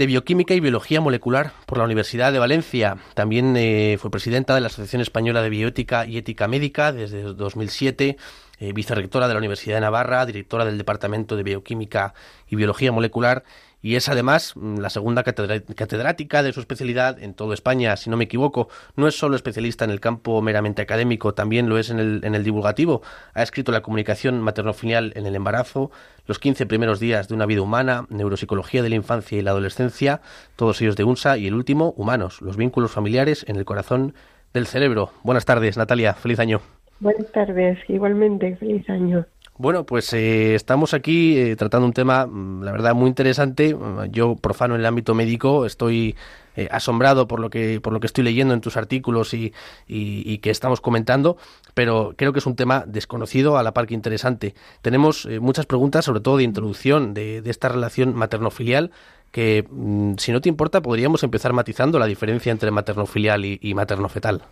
de 0.00 0.06
Bioquímica 0.06 0.54
y 0.54 0.60
Biología 0.60 1.00
Molecular 1.00 1.52
por 1.66 1.78
la 1.78 1.84
Universidad 1.84 2.32
de 2.32 2.38
Valencia. 2.38 2.96
También 3.14 3.54
eh, 3.56 3.98
fue 4.00 4.10
presidenta 4.10 4.54
de 4.54 4.62
la 4.62 4.68
Asociación 4.68 5.02
Española 5.02 5.42
de 5.42 5.50
Bioética 5.50 6.06
y 6.06 6.16
Ética 6.16 6.48
Médica 6.48 6.90
desde 6.90 7.22
2007, 7.22 8.16
eh, 8.60 8.72
vicerrectora 8.72 9.28
de 9.28 9.34
la 9.34 9.38
Universidad 9.38 9.76
de 9.76 9.82
Navarra, 9.82 10.24
directora 10.24 10.64
del 10.64 10.78
Departamento 10.78 11.36
de 11.36 11.42
Bioquímica 11.42 12.14
y 12.48 12.56
Biología 12.56 12.92
Molecular 12.92 13.44
y 13.82 13.96
es 13.96 14.08
además 14.08 14.54
mm, 14.56 14.78
la 14.78 14.90
segunda 14.90 15.22
catedrática 15.22 16.42
de 16.42 16.52
su 16.52 16.60
especialidad 16.60 17.22
en 17.22 17.34
toda 17.34 17.54
España, 17.54 17.96
si 17.96 18.10
no 18.10 18.16
me 18.16 18.24
equivoco. 18.24 18.68
No 18.96 19.08
es 19.08 19.18
solo 19.18 19.36
especialista 19.36 19.84
en 19.84 19.90
el 19.90 20.00
campo 20.00 20.40
meramente 20.42 20.82
académico, 20.82 21.34
también 21.34 21.68
lo 21.68 21.78
es 21.78 21.90
en 21.90 21.98
el, 21.98 22.20
en 22.24 22.34
el 22.34 22.44
divulgativo. 22.44 23.02
Ha 23.34 23.42
escrito 23.42 23.72
la 23.72 23.82
comunicación 23.82 24.40
materno-filial 24.40 25.12
en 25.16 25.26
el 25.26 25.34
embarazo, 25.34 25.90
los 26.26 26.38
15 26.38 26.66
primeros 26.66 27.00
días 27.00 27.28
de 27.28 27.34
una 27.34 27.46
vida 27.46 27.62
humana, 27.62 28.06
neuropsicología 28.10 28.82
de 28.82 28.90
la 28.90 28.96
infancia 28.96 29.38
y 29.38 29.42
la 29.42 29.50
adolescencia, 29.50 30.20
todos 30.56 30.80
ellos 30.80 30.96
de 30.96 31.04
UNSA, 31.04 31.38
y 31.38 31.46
el 31.46 31.54
último, 31.54 31.94
humanos, 31.96 32.40
los 32.42 32.56
vínculos 32.56 32.92
familiares 32.92 33.44
en 33.48 33.56
el 33.56 33.64
corazón 33.64 34.14
del 34.52 34.66
cerebro. 34.66 35.10
Buenas 35.22 35.44
tardes, 35.44 35.76
Natalia, 35.76 36.14
feliz 36.14 36.38
año. 36.38 36.60
Buenas 37.00 37.32
tardes, 37.32 37.78
igualmente, 37.88 38.56
feliz 38.56 38.88
año. 38.90 39.24
Bueno, 39.60 39.84
pues 39.84 40.10
eh, 40.14 40.54
estamos 40.54 40.94
aquí 40.94 41.36
eh, 41.36 41.54
tratando 41.54 41.86
un 41.86 41.92
tema, 41.92 42.24
mm, 42.24 42.62
la 42.62 42.72
verdad, 42.72 42.94
muy 42.94 43.08
interesante. 43.08 43.76
Yo, 44.10 44.34
profano 44.36 44.74
en 44.74 44.80
el 44.80 44.86
ámbito 44.86 45.14
médico, 45.14 45.66
estoy 45.66 46.16
eh, 46.56 46.66
asombrado 46.70 47.28
por 47.28 47.40
lo 47.40 47.50
que 47.50 47.78
por 47.78 47.92
lo 47.92 48.00
que 48.00 48.06
estoy 48.06 48.24
leyendo 48.24 48.54
en 48.54 48.62
tus 48.62 48.78
artículos 48.78 49.34
y, 49.34 49.52
y, 49.86 50.38
que 50.38 50.48
estamos 50.48 50.80
comentando, 50.80 51.36
pero 51.74 52.14
creo 52.16 52.32
que 52.32 52.38
es 52.38 52.46
un 52.46 52.56
tema 52.56 52.84
desconocido 52.86 53.58
a 53.58 53.62
la 53.62 53.74
par 53.74 53.86
que 53.86 53.92
interesante. 53.92 54.54
Tenemos 54.80 55.28
muchas 55.42 55.66
preguntas, 55.66 56.06
sobre 56.06 56.20
todo 56.20 56.38
de 56.38 56.44
introducción 56.44 57.12
de, 57.12 57.42
de 57.42 57.50
esta 57.50 57.68
relación 57.68 58.14
materno-filial, 58.14 58.92
que, 59.30 59.66
mm, 59.70 60.14
si 60.16 60.32
no 60.32 60.40
te 60.40 60.48
importa, 60.48 60.80
podríamos 60.80 61.22
empezar 61.22 61.52
matizando 61.52 61.98
la 61.98 62.06
diferencia 62.06 62.50
entre 62.50 62.70
materno-filial 62.70 63.44
y, 63.44 63.58
y 63.60 63.74
materno-fetal. 63.74 64.42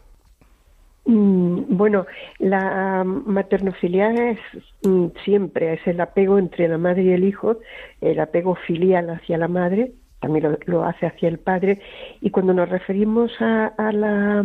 Mm, 1.09 1.75
bueno, 1.75 2.07
la 2.39 3.03
maternofilial 3.03 4.19
es 4.19 4.39
mm, 4.83 5.07
siempre, 5.25 5.73
es 5.73 5.87
el 5.87 5.99
apego 6.03 6.39
entre 6.39 6.69
la 6.69 6.77
madre 6.77 7.03
y 7.05 7.13
el 7.13 7.25
hijo, 7.25 7.61
el 8.03 8.21
apego 8.21 8.57
filial 8.57 9.09
hacia 9.09 9.39
la 9.39 9.49
madre, 9.49 9.93
también 10.21 10.59
lo, 10.67 10.85
hace 10.85 11.07
hacia 11.07 11.31
el 11.31 11.39
padre, 11.39 11.81
y 12.21 12.29
cuando 12.29 12.53
nos 12.53 12.69
referimos 12.69 13.33
a, 13.41 13.73
la 13.91 14.45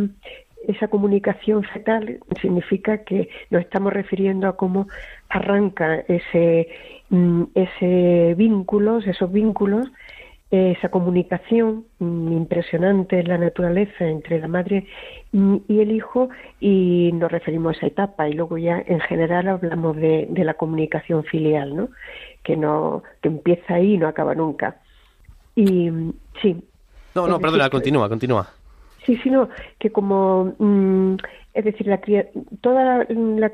esa 0.66 0.88
comunicación 0.88 1.66
fetal 1.66 2.20
significa 2.42 3.00
que 3.00 3.28
nos 3.50 3.64
estamos 3.64 3.92
refiriendo 3.92 4.48
a 4.48 4.56
cómo 4.56 4.88
arranca 5.28 5.96
ese, 6.08 6.70
mm, 7.10 7.44
ese 7.56 8.36
vínculos, 8.38 9.06
esos 9.06 9.30
vínculos 9.34 9.92
esa 10.54 10.90
comunicación 10.90 11.86
impresionante 12.00 13.20
en 13.20 13.28
la 13.28 13.40
naturaleza 13.40 14.06
entre 14.06 14.40
la 14.40 14.48
madre 14.48 14.86
y 15.32 15.80
el 15.80 15.92
hijo 15.92 16.30
y 16.60 17.10
nos 17.14 17.32
referimos 17.32 17.74
a 17.74 17.78
esa 17.78 17.88
etapa 17.88 18.30
y 18.30 18.34
luego 18.34 18.60
ya 18.60 18.84
en 18.86 19.00
general 19.00 19.48
hablamos 19.48 19.96
de, 19.96 20.28
la 20.32 20.54
comunicación 20.54 21.24
filial, 21.24 21.76
¿no? 21.76 21.90
Que 22.44 22.56
no 22.56 23.02
que 23.22 23.30
empieza 23.30 23.74
ahí 23.74 23.94
y 23.94 23.98
no 23.98 24.08
acaba 24.08 24.36
nunca. 24.36 24.78
Y 25.56 25.90
sí. 26.40 26.64
No, 27.16 27.28
no, 27.28 27.40
perdona, 27.40 27.72
continúa, 27.72 28.08
continúa. 28.08 28.48
Sí, 29.08 29.18
sino 29.24 29.50
que 29.80 29.92
como, 29.92 30.54
mm, 30.60 31.16
es 31.54 31.66
decir, 31.66 31.88
la, 31.88 32.02
toda 32.62 33.06
la, 33.10 33.50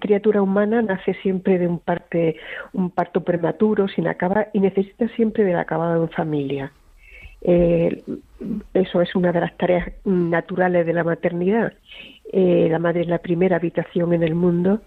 criatura 0.00 0.42
humana 0.42 0.82
nace 0.82 1.14
siempre 1.22 1.58
de 1.58 1.66
un, 1.66 1.78
parte, 1.78 2.36
un 2.72 2.90
parto 2.90 3.22
prematuro, 3.22 3.88
sin 3.88 4.06
acabar, 4.08 4.50
y 4.52 4.60
necesita 4.60 5.08
siempre 5.16 5.44
del 5.44 5.56
acabado 5.56 6.02
en 6.02 6.10
familia. 6.10 6.72
Eh, 7.42 8.02
eso 8.74 9.00
es 9.00 9.14
una 9.14 9.32
de 9.32 9.40
las 9.40 9.56
tareas 9.56 9.88
naturales 10.04 10.84
de 10.84 10.92
la 10.92 11.04
maternidad. 11.04 11.72
Eh, 12.32 12.68
la 12.70 12.78
madre 12.78 13.02
es 13.02 13.08
la 13.08 13.18
primera 13.18 13.56
habitación 13.56 14.12
en 14.12 14.22
el 14.22 14.34
mundo 14.34 14.82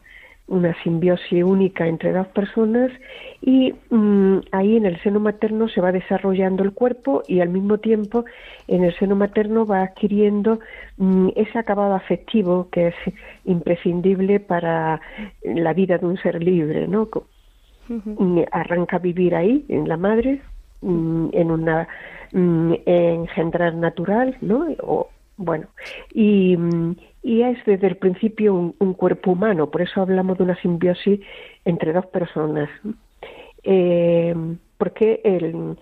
una 0.47 0.75
simbiosis 0.83 1.43
única 1.43 1.87
entre 1.87 2.11
dos 2.11 2.27
personas 2.27 2.91
y 3.41 3.73
mm, 3.89 4.39
ahí 4.51 4.75
en 4.75 4.85
el 4.85 5.01
seno 5.01 5.19
materno 5.19 5.69
se 5.69 5.79
va 5.79 5.91
desarrollando 5.91 6.63
el 6.63 6.73
cuerpo 6.73 7.23
y 7.27 7.39
al 7.39 7.49
mismo 7.49 7.77
tiempo 7.77 8.25
en 8.67 8.83
el 8.83 8.93
seno 8.97 9.15
materno 9.15 9.65
va 9.65 9.83
adquiriendo 9.83 10.59
mm, 10.97 11.29
ese 11.35 11.57
acabado 11.57 11.95
afectivo 11.95 12.67
que 12.71 12.87
es 12.87 12.95
imprescindible 13.45 14.39
para 14.39 14.99
la 15.43 15.73
vida 15.73 15.97
de 15.97 16.05
un 16.05 16.17
ser 16.17 16.43
libre, 16.43 16.87
¿no? 16.87 17.09
Mm, 17.87 18.41
arranca 18.51 18.97
a 18.97 18.99
vivir 18.99 19.35
ahí 19.35 19.65
en 19.69 19.87
la 19.87 19.97
madre 19.97 20.41
en 20.81 21.51
una 21.51 21.87
engendrar 22.33 23.73
natural, 23.75 24.35
¿no? 24.41 24.67
O, 24.81 25.09
bueno, 25.37 25.67
y, 26.13 26.57
y, 27.23 27.41
es 27.41 27.57
desde 27.65 27.87
el 27.87 27.97
principio 27.97 28.53
un, 28.53 28.93
cuerpo 28.93 29.31
humano, 29.31 29.71
por 29.71 29.81
eso 29.81 30.01
hablamos 30.01 30.37
de 30.37 30.43
una 30.43 30.55
simbiosis 30.61 31.19
entre 31.65 31.93
dos 31.93 32.05
personas. 32.07 32.69
Eh, 33.63 34.35
porque 34.77 35.21
el, 35.23 35.77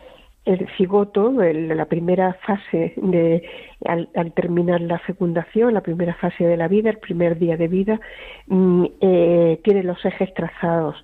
el 0.45 0.67
cigoto, 0.75 1.31
la 1.31 1.85
primera 1.85 2.33
fase 2.45 2.93
de 2.97 3.43
al, 3.85 4.09
terminar 4.33 4.81
la 4.81 4.97
fecundación, 4.99 5.73
la 5.73 5.81
primera 5.81 6.15
fase 6.15 6.45
de 6.45 6.57
la 6.57 6.67
vida, 6.67 6.89
el 6.89 6.97
primer 6.97 7.37
día 7.37 7.57
de 7.57 7.67
vida, 7.67 7.99
mm, 8.47 8.85
eh, 9.01 9.59
tiene 9.63 9.83
los 9.83 10.03
ejes 10.03 10.33
trazados, 10.33 10.95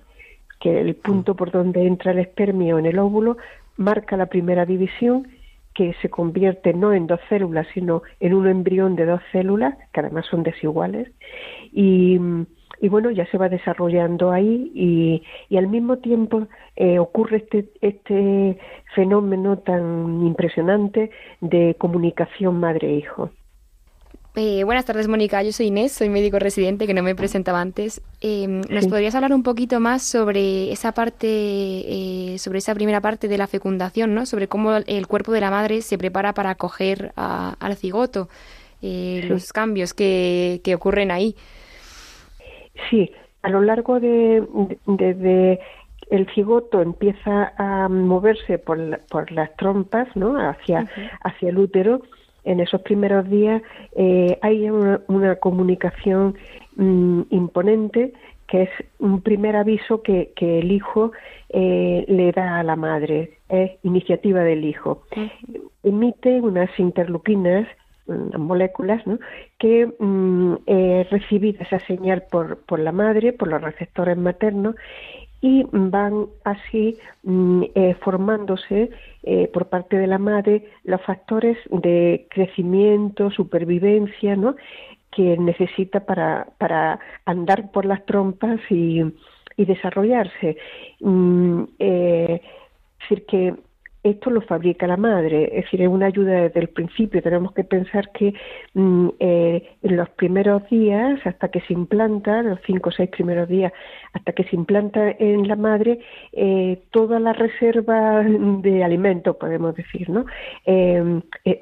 que 0.60 0.80
el 0.80 0.94
punto 0.96 1.36
por 1.36 1.52
donde 1.52 1.86
entra 1.86 2.12
el 2.12 2.18
espermio 2.18 2.78
en 2.78 2.86
el 2.86 2.98
óvulo 2.98 3.36
marca 3.76 4.16
la 4.16 4.26
primera 4.26 4.66
división 4.66 5.28
que 5.78 5.94
se 6.02 6.10
convierte 6.10 6.74
no 6.74 6.92
en 6.92 7.06
dos 7.06 7.20
células, 7.28 7.64
sino 7.72 8.02
en 8.18 8.34
un 8.34 8.48
embrión 8.48 8.96
de 8.96 9.06
dos 9.06 9.20
células, 9.30 9.76
que 9.92 10.00
además 10.00 10.26
son 10.26 10.42
desiguales, 10.42 11.08
y, 11.70 12.18
bueno, 12.88 13.12
ya 13.12 13.24
se 13.26 13.38
va 13.38 13.48
desarrollando 13.48 14.32
ahí 14.32 14.72
y, 14.74 15.56
al 15.56 15.68
mismo 15.68 15.98
tiempo 15.98 16.48
eh, 16.74 16.98
ocurre 16.98 17.36
este, 17.36 17.68
este 17.80 18.58
fenómeno 18.96 19.58
tan 19.58 20.26
impresionante 20.26 21.12
de 21.40 21.76
comunicación 21.78 22.58
madre-hijo. 22.58 23.30
Eh, 24.40 24.62
buenas 24.62 24.84
tardes, 24.84 25.08
Mónica. 25.08 25.42
Yo 25.42 25.50
soy 25.50 25.66
Inés, 25.66 25.90
soy 25.90 26.08
médico 26.08 26.38
residente, 26.38 26.86
que 26.86 26.94
no 26.94 27.02
me 27.02 27.16
presentaba 27.16 27.60
antes. 27.60 28.00
Em, 28.20 28.60
¿Nos 28.70 28.86
podrías 28.86 29.16
hablar 29.16 29.32
un 29.32 29.42
poquito 29.42 29.80
más 29.80 30.04
sobre 30.04 30.70
esa 30.70 30.92
parte, 30.92 31.26
eh, 31.26 32.38
sobre 32.38 32.58
esa 32.58 32.72
primera 32.72 33.00
parte 33.00 33.26
de 33.26 33.36
la 33.36 33.48
fecundación, 33.48 34.14
¿no? 34.14 34.26
Sobre 34.26 34.46
cómo 34.46 34.76
el 34.76 35.08
cuerpo 35.08 35.32
de 35.32 35.40
la 35.40 35.50
madre 35.50 35.82
se 35.82 35.98
prepara 35.98 36.34
para 36.34 36.50
acoger 36.50 37.10
al 37.16 37.74
cigoto, 37.74 38.28
eh, 38.80 39.24
los 39.28 39.52
cambios 39.52 39.92
que, 39.92 40.60
ocurren 40.72 41.10
ahí. 41.10 41.34
Sí, 42.90 43.10
a 43.42 43.48
lo 43.50 43.60
largo 43.60 43.98
de, 43.98 44.46
desde 44.86 45.58
el 46.10 46.32
cigoto 46.32 46.80
empieza 46.80 47.54
a 47.58 47.88
moverse 47.88 48.58
por, 48.58 49.00
por 49.10 49.32
las 49.32 49.56
trompas, 49.56 50.06
¿no? 50.14 50.38
Hacia, 50.38 50.86
hacia 51.24 51.48
el 51.48 51.58
útero 51.58 52.02
en 52.48 52.60
esos 52.60 52.80
primeros 52.80 53.28
días 53.28 53.62
eh, 53.94 54.38
hay 54.40 54.70
una, 54.70 55.36
comunicación 55.36 56.34
mm, 56.76 57.22
imponente 57.30 58.12
que 58.46 58.62
es 58.62 58.70
un 58.98 59.20
primer 59.20 59.56
aviso 59.56 60.02
que, 60.02 60.32
el 60.34 60.72
hijo 60.72 61.12
eh, 61.50 62.06
le 62.08 62.32
da 62.32 62.58
a 62.58 62.62
la 62.62 62.76
madre, 62.76 63.38
es 63.50 63.72
iniciativa 63.82 64.40
del 64.40 64.64
hijo. 64.64 65.02
Emite 65.82 66.40
unas 66.40 66.70
interleuquinas, 66.78 67.68
unas 68.06 68.40
moléculas, 68.40 69.06
¿no? 69.06 69.18
que 69.58 69.86
mm, 69.98 70.54
eh, 70.66 71.06
recibe 71.10 71.56
esa 71.60 71.78
señal 71.80 72.24
por, 72.30 72.64
por 72.64 72.78
la 72.78 72.92
madre, 72.92 73.34
por 73.34 73.48
los 73.48 73.60
receptores 73.60 74.16
maternos, 74.16 74.76
y 75.40 75.64
van 75.70 76.26
así 76.44 76.98
mm, 77.22 77.62
eh, 77.74 77.96
formándose 78.00 78.90
eh, 79.22 79.48
por 79.52 79.68
parte 79.68 79.96
de 79.96 80.06
la 80.06 80.18
madre 80.18 80.64
los 80.84 81.00
factores 81.02 81.56
de 81.70 82.26
crecimiento, 82.30 83.30
supervivencia, 83.30 84.36
¿no? 84.36 84.56
que 85.10 85.36
necesita 85.38 86.00
para, 86.00 86.48
para 86.58 86.98
andar 87.24 87.70
por 87.70 87.84
las 87.84 88.04
trompas 88.04 88.60
y, 88.70 89.02
y 89.56 89.64
desarrollarse. 89.64 90.56
Mm, 91.00 91.62
eh, 91.78 92.40
es 92.42 93.08
decir, 93.08 93.26
que 93.26 93.54
esto 94.10 94.30
lo 94.30 94.40
fabrica 94.40 94.86
la 94.86 94.96
madre, 94.96 95.44
es 95.44 95.64
decir, 95.64 95.82
es 95.82 95.88
una 95.88 96.06
ayuda 96.06 96.42
desde 96.42 96.60
el 96.60 96.68
principio. 96.68 97.22
Tenemos 97.22 97.52
que 97.52 97.64
pensar 97.64 98.10
que 98.12 98.34
mm, 98.74 99.08
eh, 99.18 99.76
en 99.82 99.96
los 99.96 100.08
primeros 100.10 100.68
días, 100.68 101.20
hasta 101.24 101.48
que 101.48 101.60
se 101.62 101.72
implanta, 101.72 102.42
los 102.42 102.58
cinco 102.66 102.90
o 102.90 102.92
seis 102.92 103.10
primeros 103.10 103.48
días, 103.48 103.72
hasta 104.12 104.32
que 104.32 104.44
se 104.44 104.56
implanta 104.56 105.10
en 105.18 105.46
la 105.48 105.56
madre, 105.56 106.00
eh, 106.32 106.82
toda 106.90 107.20
la 107.20 107.32
reserva 107.32 108.22
de 108.22 108.84
alimentos, 108.84 109.36
podemos 109.36 109.74
decir, 109.74 110.08
¿no? 110.10 110.24
Eh, 110.66 111.20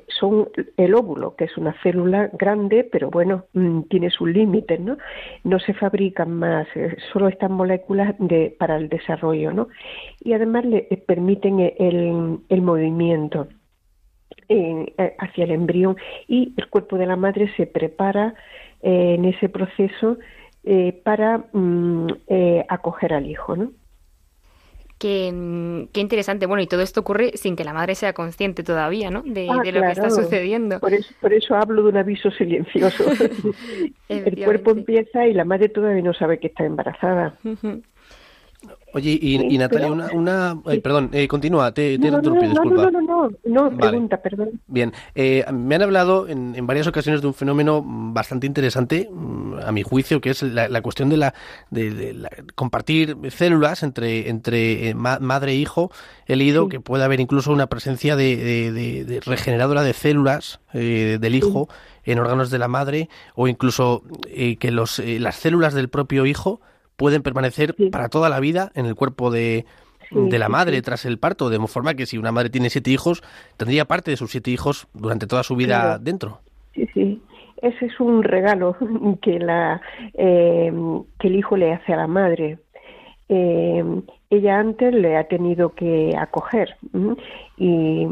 son 0.08 0.48
el 0.76 0.94
óvulo, 0.94 1.36
que 1.36 1.44
es 1.44 1.56
una 1.56 1.74
célula 1.82 2.30
grande, 2.32 2.84
pero 2.84 3.10
bueno, 3.10 3.44
mm, 3.52 3.82
tiene 3.82 4.10
sus 4.10 4.28
límites, 4.28 4.80
¿no? 4.80 4.96
No 5.44 5.58
se 5.58 5.74
fabrican 5.74 6.32
más, 6.32 6.66
solo 7.12 7.28
estas 7.28 7.50
moléculas 7.50 8.14
de, 8.18 8.54
para 8.58 8.76
el 8.76 8.88
desarrollo, 8.88 9.52
¿no? 9.52 9.68
Y 10.22 10.32
además 10.32 10.64
le 10.64 10.82
permiten 11.06 11.60
el 11.78 12.35
el 12.48 12.62
movimiento 12.62 13.48
eh, 14.48 14.94
hacia 15.18 15.44
el 15.44 15.50
embrión 15.50 15.96
y 16.28 16.54
el 16.56 16.68
cuerpo 16.68 16.98
de 16.98 17.06
la 17.06 17.16
madre 17.16 17.52
se 17.56 17.66
prepara 17.66 18.34
eh, 18.80 19.14
en 19.16 19.24
ese 19.24 19.48
proceso 19.48 20.18
eh, 20.62 21.00
para 21.04 21.46
mm, 21.52 22.06
acoger 22.68 23.12
al 23.12 23.26
hijo, 23.26 23.56
¿no? 23.56 23.72
Qué, 24.98 25.26
interesante. 25.94 26.46
Bueno, 26.46 26.62
y 26.62 26.66
todo 26.66 26.80
esto 26.80 27.00
ocurre 27.00 27.32
sin 27.34 27.54
que 27.54 27.64
la 27.64 27.74
madre 27.74 27.94
sea 27.94 28.14
consciente 28.14 28.62
todavía, 28.62 29.10
¿no? 29.10 29.22
De, 29.26 29.48
ah, 29.50 29.56
lo 29.56 29.62
que 29.62 29.90
está 29.90 30.10
sucediendo. 30.10 30.80
Por 30.80 30.94
eso, 30.94 31.12
por 31.20 31.34
eso 31.34 31.54
hablo 31.54 31.82
de 31.82 31.88
un 31.90 31.96
aviso 31.98 32.30
silencioso. 32.30 33.04
el 34.08 34.44
cuerpo 34.44 34.70
empieza 34.70 35.26
y 35.26 35.34
la 35.34 35.44
madre 35.44 35.68
todavía 35.68 36.02
no 36.02 36.14
sabe 36.14 36.38
que 36.38 36.46
está 36.46 36.64
embarazada. 36.64 37.36
Oye, 38.96 39.10
y, 39.20 39.38
Sí, 39.38 39.46
y 39.50 39.58
Natalia, 39.58 39.88
pero- 39.88 39.92
una, 39.92 40.12
una 40.12 40.50
ay, 40.64 40.76
sí. 40.76 40.80
perdón, 40.80 41.10
eh, 41.12 41.28
continúa, 41.28 41.70
te, 41.72 41.98
te 41.98 42.10
No, 42.10 42.22
no, 42.22 42.30
no, 42.34 42.40
disculpa. 42.40 42.90
no, 42.90 42.90
no, 42.90 43.00
no, 43.02 43.30
no, 43.44 43.62
Vale. 43.64 43.76
pregunta, 43.90 44.16
perdón. 44.22 44.58
Bien, 44.68 44.90
eh, 45.14 45.44
me 45.52 45.74
han 45.74 45.82
hablado 45.82 46.26
en, 46.28 46.54
en 46.56 46.66
varias 46.66 46.86
ocasiones 46.86 47.20
de 47.20 47.26
un 47.26 47.34
fenómeno 47.34 47.82
mm, 47.82 48.14
bastante 48.14 48.46
interesante, 48.46 49.10
mm, 49.12 49.58
a 49.66 49.70
mi 49.72 49.82
juicio, 49.82 50.22
que 50.22 50.30
es 50.30 50.42
la, 50.42 50.68
la 50.70 50.80
cuestión 50.80 51.10
de 51.10 51.18
la 51.18 51.34
de, 51.70 51.90
de 51.90 52.14
la- 52.14 52.30
compartir 52.54 53.18
células 53.28 53.82
entre 53.82 54.30
entre 54.30 54.88
eh, 54.88 54.94
ma- 54.94 55.18
madre 55.20 55.52
e 55.52 55.56
hijo. 55.56 55.90
He 56.26 56.34
leído 56.36 56.64
Sí. 56.64 56.70
que 56.70 56.80
puede 56.80 57.04
haber 57.04 57.20
incluso 57.20 57.52
una 57.52 57.66
presencia 57.66 58.16
de, 58.16 58.36
de- 58.36 58.72
de- 58.72 59.04
de 59.04 59.20
regeneradora 59.20 59.82
de 59.82 59.92
células 59.92 60.60
eh, 60.72 61.18
del 61.20 61.34
hijo 61.34 61.68
en 62.04 62.18
órganos 62.18 62.50
de 62.50 62.58
la 62.58 62.68
madre, 62.68 63.08
o 63.34 63.46
incluso 63.46 64.02
eh, 64.28 64.56
que 64.56 64.70
los 64.70 65.00
eh, 65.00 65.18
las 65.20 65.36
células 65.36 65.74
del 65.74 65.88
propio 65.90 66.24
hijo 66.24 66.62
pueden 66.96 67.22
permanecer 67.22 67.74
Sí. 67.76 67.90
para 67.90 68.08
toda 68.08 68.28
la 68.28 68.40
vida 68.40 68.70
en 68.74 68.86
el 68.86 68.94
cuerpo 68.94 69.30
de 69.30 69.64
de 70.12 70.38
la 70.38 70.48
madre 70.48 70.80
tras 70.82 71.04
el 71.04 71.18
parto, 71.18 71.50
de 71.50 71.58
forma 71.66 71.94
que 71.94 72.06
si 72.06 72.16
una 72.16 72.30
madre 72.30 72.48
tiene 72.48 72.70
siete 72.70 72.92
hijos, 72.92 73.24
tendría 73.56 73.86
parte 73.86 74.12
de 74.12 74.16
sus 74.16 74.30
siete 74.30 74.52
hijos 74.52 74.86
durante 74.94 75.26
toda 75.26 75.42
su 75.42 75.56
vida 75.56 75.80
Claro. 75.80 75.98
dentro. 75.98 76.38
Sí, 76.74 76.88
sí. 76.94 77.20
Ese 77.60 77.86
es 77.86 77.98
un 77.98 78.22
regalo 78.22 78.76
que 79.22 79.40
la 79.40 79.80
eh, 80.14 80.72
que 81.18 81.26
el 81.26 81.34
hijo 81.36 81.56
le 81.56 81.72
hace 81.72 81.92
a 81.92 81.96
la 81.96 82.06
madre. 82.06 82.58
Eh, 83.28 83.82
ella 84.30 84.60
antes 84.60 84.94
le 84.94 85.16
ha 85.16 85.24
tenido 85.26 85.70
que 85.74 86.14
acoger 86.16 86.76
¿m? 86.94 87.16
y 87.56 88.06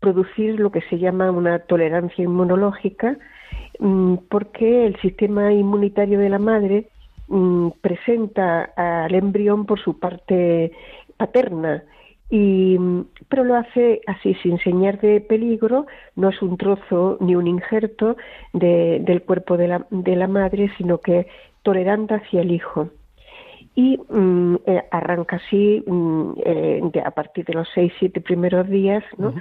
producir 0.00 0.58
lo 0.58 0.70
que 0.72 0.80
se 0.88 0.98
llama 0.98 1.30
una 1.30 1.58
tolerancia 1.58 2.24
inmunológica, 2.24 3.18
porque 4.30 4.86
el 4.86 4.98
sistema 5.00 5.52
inmunitario 5.52 6.18
de 6.18 6.28
la 6.30 6.38
madre 6.38 6.88
mm, 7.30 7.70
presenta 7.80 8.64
al 8.76 9.14
embrión 9.14 9.64
por 9.64 9.80
su 9.80 9.98
parte 9.98 10.72
paterna 11.16 11.82
y 12.28 12.76
mm, 12.78 13.06
pero 13.28 13.44
lo 13.44 13.56
hace 13.56 14.02
así 14.06 14.34
sin 14.42 14.58
señal 14.58 14.98
de 15.00 15.20
peligro 15.20 15.86
no 16.16 16.28
es 16.28 16.40
un 16.42 16.56
trozo 16.56 17.16
ni 17.20 17.34
un 17.34 17.46
injerto 17.46 18.16
de- 18.52 19.00
del 19.00 19.22
cuerpo 19.22 19.56
de 19.56 19.68
la, 19.68 19.86
de 19.90 20.14
la 20.16 20.28
madre 20.28 20.70
sino 20.76 20.98
que 20.98 21.26
tolerante 21.62 22.14
hacia 22.14 22.42
el 22.42 22.52
hijo 22.52 22.90
y 23.74 23.98
mm, 24.08 24.56
eh, 24.66 24.82
arranca 24.90 25.36
así 25.36 25.82
mm, 25.86 26.32
eh, 26.44 26.80
de- 26.92 27.00
a 27.00 27.10
partir 27.10 27.44
de 27.46 27.54
los 27.54 27.68
seis 27.74 27.92
siete 27.98 28.20
primeros 28.20 28.68
días 28.68 29.02
¿no? 29.18 29.34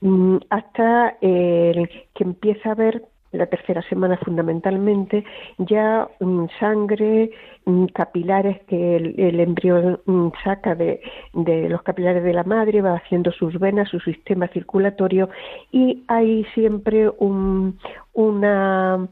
Mm, 0.00 0.38
hasta 0.50 1.16
eh, 1.20 1.72
el 1.74 1.88
que 2.14 2.24
empieza 2.24 2.72
a 2.72 2.74
ver 2.74 3.02
la 3.32 3.46
tercera 3.46 3.82
semana 3.82 4.16
fundamentalmente 4.18 5.24
ya 5.58 6.08
mm, 6.20 6.46
sangre 6.58 7.30
mm, 7.64 7.86
capilares 7.86 8.62
que 8.64 8.96
el, 8.96 9.18
el 9.18 9.40
embrión 9.40 10.00
mm, 10.06 10.28
saca 10.44 10.74
de, 10.74 11.00
de 11.32 11.68
los 11.68 11.82
capilares 11.82 12.22
de 12.24 12.32
la 12.32 12.44
madre 12.44 12.82
va 12.82 12.94
haciendo 12.94 13.32
sus 13.32 13.58
venas 13.58 13.88
su 13.88 14.00
sistema 14.00 14.48
circulatorio 14.48 15.28
y 15.72 16.04
hay 16.08 16.44
siempre 16.54 17.08
un, 17.18 17.78
una 18.12 19.08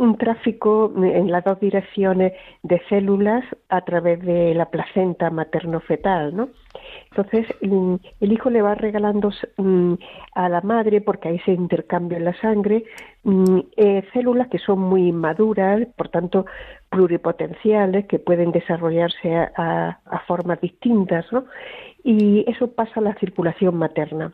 un 0.00 0.16
tráfico 0.16 0.90
en 0.96 1.30
las 1.30 1.44
dos 1.44 1.60
direcciones 1.60 2.32
de 2.62 2.80
células 2.88 3.44
a 3.68 3.82
través 3.82 4.18
de 4.24 4.54
la 4.54 4.70
placenta 4.70 5.28
materno-fetal, 5.28 6.34
¿no? 6.34 6.48
Entonces, 7.12 7.46
mm, 7.60 7.94
el 8.20 8.32
hijo 8.32 8.50
le 8.50 8.62
va 8.62 8.74
regalando 8.76 9.30
mm, 9.56 9.94
a 10.34 10.48
la 10.48 10.60
madre, 10.60 11.00
porque 11.00 11.28
ahí 11.28 11.38
se 11.40 11.52
intercambia 11.52 12.20
la 12.20 12.34
sangre, 12.40 12.84
mm, 13.24 13.58
eh, 13.76 14.04
células 14.12 14.48
que 14.48 14.58
son 14.58 14.78
muy 14.78 15.08
inmaduras, 15.08 15.86
por 15.96 16.08
tanto, 16.08 16.46
pluripotenciales, 16.88 18.06
que 18.06 18.18
pueden 18.20 18.52
desarrollarse 18.52 19.34
a, 19.34 19.52
a- 19.56 20.00
a 20.04 20.18
formas 20.20 20.60
distintas, 20.60 21.26
¿no? 21.32 21.46
Y 22.04 22.44
eso 22.50 22.68
pasa 22.72 23.00
a 23.00 23.02
la 23.02 23.14
circulación 23.14 23.76
materna 23.76 24.32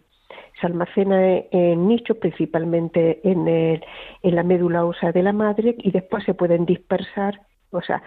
se 0.61 0.67
almacena 0.67 1.37
en 1.51 1.87
nichos, 1.87 2.17
principalmente 2.17 3.21
en, 3.29 3.47
el- 3.47 3.85
en 4.23 4.35
la 4.35 4.43
médula 4.43 4.85
ósea 4.87 5.13
de 5.13 5.23
la 5.23 5.33
madre, 5.33 5.75
y 5.79 5.91
después 5.91 6.25
se 6.25 6.33
pueden 6.35 6.65
dispersar, 6.65 7.41
o 7.71 7.83
sea, 7.83 8.03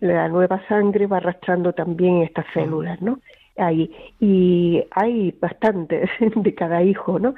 la 0.00 0.28
nueva 0.28 0.66
sangre 0.68 1.06
va 1.06 1.18
arrastrando 1.18 1.72
también 1.74 2.22
estas 2.22 2.46
células, 2.54 3.00
¿no? 3.02 3.18
Ahí. 3.56 3.90
Y 4.18 4.82
hay 4.92 5.34
bastantes 5.40 6.08
de 6.36 6.54
cada 6.54 6.82
hijo, 6.82 7.18
¿no? 7.18 7.34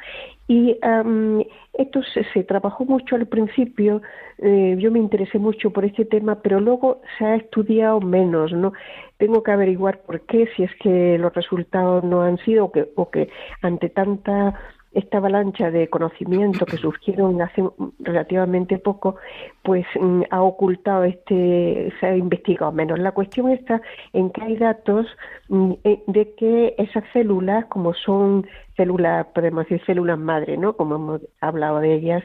Y 0.47 0.77
am, 0.83 1.43
esto 1.73 2.03
se, 2.03 2.25
se 2.33 2.45
trabajó 2.45 2.85
mucho 2.85 3.17
al 3.17 3.27
principio, 3.27 4.03
eh, 4.39 4.77
yo 4.79 4.91
me 4.91 4.99
interesé 4.99 5.39
mucho 5.39 5.71
por 5.71 5.85
este 5.85 6.05
tema, 6.05 6.41
pero 6.43 6.61
luego 6.61 7.01
se 7.19 7.25
ha 7.25 7.37
estudiado 7.37 8.01
menos, 8.01 8.53
¿no? 8.53 8.73
Tengo 9.17 9.43
que 9.43 9.53
averiguar 9.53 10.03
por 10.03 10.21
qué, 10.23 10.49
si 10.57 10.65
es 10.65 10.71
que 10.81 11.19
los 11.19 11.33
resultados 11.35 12.05
no 12.05 12.23
han 12.23 12.39
sido, 12.39 12.67
o 12.67 12.73
que, 12.73 12.89
o 12.95 13.11
que 13.11 13.29
ante 13.63 13.89
tanta 13.89 14.61
esta 14.95 15.19
avalancha 15.19 15.71
de 15.71 15.89
conocimiento 15.89 16.65
que 16.67 16.77
surgieron 16.77 17.43
hace 17.43 17.63
relativamente 17.99 18.79
poco, 18.79 19.17
pues 19.63 19.85
mm, 20.01 20.23
ha 20.31 20.43
ocultado 20.43 21.05
este, 21.05 21.93
se 21.99 22.07
ha 22.07 22.17
investigado 22.17 22.73
menos. 22.73 22.99
La 22.99 23.13
cuestión 23.13 23.51
está 23.51 23.83
en 24.13 24.31
que 24.31 24.43
hay 24.43 24.57
datos 24.57 25.07
mm, 25.49 25.73
eh, 25.85 26.03
de 26.07 26.35
que 26.35 26.75
esas 26.79 27.05
células, 27.13 27.67
como 27.67 27.93
son 27.95 28.47
células, 28.77 29.27
podemos 29.35 29.65
decir 29.65 29.85
células 29.85 30.19
madre, 30.19 30.57
¿no? 30.57 30.77
Como 30.77 30.95
hemos 30.97 31.21
hablado 31.41 31.81
de 31.81 31.95
ellas, 31.95 32.25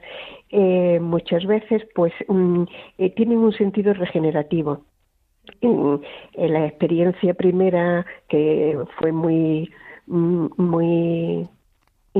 eh, 0.50 1.00
muchas 1.00 1.46
veces, 1.46 1.84
pues 1.96 2.14
mm, 2.28 2.64
eh, 3.00 3.10
tienen 3.16 3.40
un 3.40 3.54
sentido 3.54 3.94
regenerativo. 3.94 4.86
Mm, 5.62 5.96
En 6.34 6.54
la 6.54 6.66
experiencia 6.68 7.34
primera, 7.34 8.06
que 8.28 8.78
fue 9.00 9.12
muy, 9.12 9.72
muy 10.08 11.48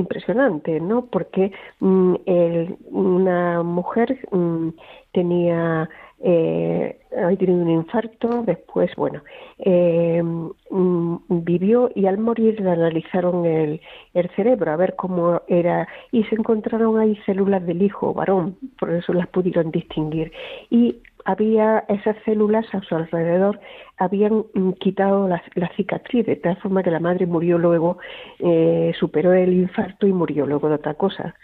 impresionante, 0.00 0.80
¿no? 0.80 1.06
Porque 1.06 1.52
mm, 1.80 2.14
el- 2.26 2.76
una 2.90 3.62
mujer 3.62 4.18
mm, 4.32 4.68
tenía 5.12 5.88
eh, 6.22 6.98
tenido 7.38 7.62
un 7.62 7.70
infarto, 7.70 8.42
después, 8.46 8.94
bueno, 8.96 9.22
eh, 9.58 10.22
mm, 10.22 11.16
vivió 11.28 11.90
y 11.94 12.06
al 12.06 12.18
morir 12.18 12.60
le 12.60 12.70
analizaron 12.70 13.46
el, 13.46 13.80
el 14.14 14.30
cerebro 14.36 14.70
a 14.70 14.76
ver 14.76 14.96
cómo 14.96 15.40
era 15.48 15.88
y 16.12 16.24
se 16.24 16.34
encontraron 16.34 16.98
ahí 16.98 17.16
células 17.24 17.64
del 17.66 17.82
hijo 17.82 18.12
varón, 18.12 18.56
por 18.78 18.90
eso 18.90 19.12
las 19.14 19.28
pudieron 19.28 19.70
distinguir 19.70 20.30
y 20.68 20.96
había 21.24 21.84
esas 21.88 22.16
células 22.24 22.66
a 22.74 22.80
su 22.82 22.94
alrededor 22.94 23.60
habían 23.96 24.44
mm, 24.54 24.72
quitado 24.72 25.28
la, 25.28 25.42
cicatriz. 25.76 26.26
De 26.26 26.36
tal 26.36 26.56
forma 26.58 26.82
que 26.82 26.90
la 26.90 27.00
madre 27.00 27.26
murió 27.26 27.58
luego 27.58 27.98
eh, 28.38 28.92
superó 28.98 29.32
el 29.32 29.52
infarto 29.52 30.06
y 30.06 30.12
murió 30.12 30.46
luego 30.46 30.68
de 30.68 30.76
otra 30.76 30.94
cosa. 30.94 31.34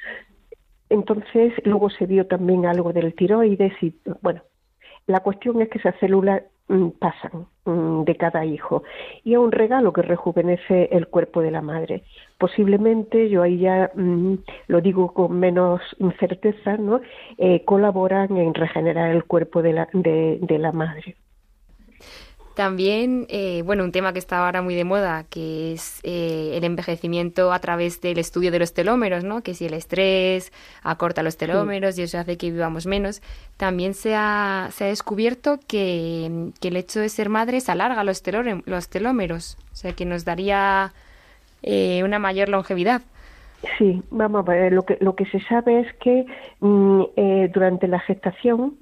Entonces 0.89 1.53
luego 1.65 1.91
se 1.91 2.07
vio 2.07 2.27
también 2.27 2.67
algo 2.67 2.93
del 2.93 3.15
tiroides 3.15 3.73
y 3.83 3.95
bueno 4.23 4.43
la 5.07 5.21
cuestión 5.21 5.61
es 5.63 5.69
que 5.69 5.79
esas 5.79 5.95
células 6.01 6.43
pasan 6.99 7.47
mm, 7.65 8.05
de 8.05 8.17
cada 8.17 8.45
hijo 8.45 8.83
y 9.25 9.35
es 9.35 9.39
un 9.39 9.53
regalo 9.53 9.93
que 9.93 10.03
rejuvenece 10.03 10.89
el 10.93 11.09
cuerpo 11.09 11.41
de 11.41 11.51
la 11.51 11.63
madre. 11.63 12.03
Posiblemente, 12.39 13.29
yo 13.29 13.43
ahí 13.43 13.59
ya 13.59 13.91
mm, 13.95 14.35
lo 14.69 14.81
digo 14.81 15.13
con 15.15 15.39
menos 15.39 15.81
certeza, 16.19 16.77
¿no? 16.77 17.01
Eh, 17.39 17.65
colaboran 17.65 18.37
en 18.37 18.55
regenerar 18.55 19.11
el 19.11 19.25
cuerpo 19.25 19.63
de 19.63 19.73
la, 19.73 19.89
de 19.93 20.59
la 20.59 20.73
madre. 20.73 21.17
También, 22.57 23.27
eh, 23.29 23.61
bueno, 23.67 23.85
un 23.85 23.93
tema 23.93 24.15
que 24.15 24.19
está 24.19 24.45
ahora 24.47 24.63
muy 24.63 24.75
de 24.75 24.85
moda, 24.85 25.25
que 25.29 25.75
es 25.75 26.01
eh, 26.05 26.53
el 26.55 26.65
envejecimiento 26.65 27.53
a 27.53 27.59
través 27.59 28.01
del 28.01 28.17
estudio 28.19 28.51
de 28.51 28.59
los 28.59 28.73
telómeros, 28.73 29.25
¿no? 29.25 29.43
Que 29.43 29.53
si 29.53 29.67
el 29.67 29.75
estrés 29.75 30.53
acorta 30.83 31.23
los 31.23 31.37
telómeros 31.37 31.99
y 31.99 32.03
eso 32.03 32.19
hace 32.19 32.39
que 32.39 32.51
vivamos 32.51 32.87
menos. 32.87 33.21
También 33.59 33.93
se 33.93 34.15
ha, 34.17 34.71
se 34.73 34.85
ha 34.85 34.89
descubierto 34.89 35.61
que, 35.69 36.51
que 36.59 36.69
el 36.69 36.77
hecho 36.77 36.99
de 37.01 37.11
ser 37.11 37.29
madres 37.29 37.69
alarga 37.69 38.05
los, 38.05 38.25
telore- 38.25 38.63
los 38.65 38.89
telómeros, 38.89 39.59
o 39.73 39.77
sea, 39.77 39.93
que 39.93 40.07
nos 40.07 40.25
daría 40.25 40.95
eh, 41.63 42.03
una 42.05 42.19
mayor 42.19 42.49
longevidad. 42.49 43.03
Sí, 43.79 44.03
vamos 44.11 44.49
a 44.49 44.51
ver, 44.51 44.73
lo 44.73 44.85
que, 44.85 44.97
lo 45.01 45.15
que 45.15 45.27
se 45.27 45.41
sabe 45.41 45.81
es 45.81 45.93
que 45.97 46.25
mm, 46.61 47.03
eh, 47.17 47.51
durante 47.53 47.87
la 47.89 48.01
gestación, 48.01 48.79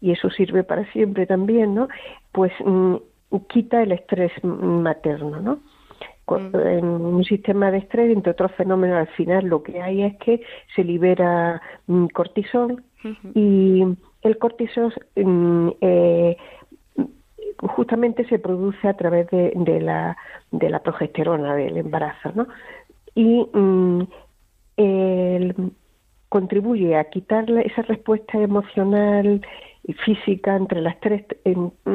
y 0.00 0.12
eso 0.12 0.30
sirve 0.30 0.64
para 0.64 0.90
siempre 0.92 1.26
también, 1.26 1.74
¿no? 1.74 1.88
Pues 2.32 2.52
mm, 2.64 2.96
quita 3.48 3.82
el 3.82 3.92
estrés 3.92 4.32
materno, 4.42 5.40
¿no? 5.40 5.58
Mm. 6.28 6.54
En 6.54 6.84
un 6.84 7.24
sistema 7.24 7.70
de 7.70 7.78
estrés, 7.78 8.12
entre 8.12 8.32
otros 8.32 8.52
fenómenos, 8.52 8.98
al 8.98 9.08
final 9.14 9.46
lo 9.46 9.62
que 9.62 9.82
hay 9.82 10.02
es 10.02 10.16
que 10.18 10.42
se 10.76 10.84
libera 10.84 11.60
mm, 11.86 12.06
cortisol 12.08 12.82
y 13.34 13.82
el 14.22 14.38
cortisol 14.38 14.92
mm, 15.16 15.68
eh, 15.80 16.36
justamente 17.58 18.24
se 18.28 18.38
produce 18.38 18.86
a 18.86 18.94
través 18.94 19.28
de, 19.30 19.52
de 19.56 19.80
la, 19.80 20.16
de 20.50 20.70
la 20.70 20.80
progesterona 20.80 21.54
del 21.56 21.76
embarazo, 21.78 22.30
¿no? 22.34 22.46
Y 23.14 23.46
mm, 23.52 24.02
el- 24.76 25.72
contribuye 26.28 26.94
a 26.96 27.10
quitar 27.10 27.50
esa 27.50 27.82
respuesta 27.82 28.38
emocional 28.38 29.44
física 30.04 30.56
entre 30.56 30.80
el 30.80 30.86
estrés, 30.86 31.24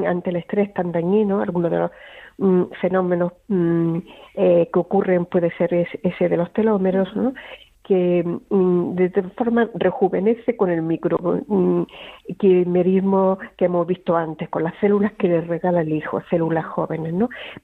ante 0.06 0.30
el 0.30 0.36
estrés 0.38 0.74
tan 0.74 0.92
dañino, 0.92 1.42
algunos 1.42 1.72
de 1.72 1.78
los 1.78 1.92
mm, 2.38 2.64
fenómenos 2.82 3.34
mm, 3.48 3.98
eh, 4.36 4.70
que 4.72 4.80
ocurren 4.80 5.26
puede 5.26 5.52
ser 5.58 5.74
ese 5.74 6.30
de 6.30 6.38
los 6.38 6.52
telómeros, 6.54 7.16
¿no? 7.16 7.34
que 7.86 8.24
mm, 8.50 8.96
de 8.96 9.10
forma 9.38 9.70
rejuvenece 9.76 10.58
con 10.58 10.72
el 10.72 10.82
microquimerismo 10.82 13.36
mm, 13.36 13.38
que 13.58 13.66
hemos 13.66 13.86
visto 13.88 14.18
antes, 14.18 14.50
con 14.50 14.64
las 14.64 14.74
células 14.80 15.14
que 15.14 15.28
le 15.28 15.42
regala 15.42 15.82
el 15.82 15.94
hijo, 15.94 16.20
células 16.30 16.66
jóvenes. 16.66 17.14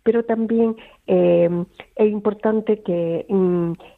Pero 0.04 0.24
también 0.24 0.76
em, 1.08 1.66
es 1.96 2.12
importante 2.12 2.84
que 2.84 3.26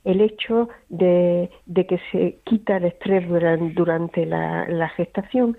el 0.06 0.22
hecho 0.22 0.70
de, 0.90 1.50
que 1.76 2.00
se 2.12 2.40
quita 2.46 2.78
el 2.78 2.86
estrés 2.86 3.28
durante, 3.76 4.26
la, 4.26 4.90
gestación, 4.96 5.58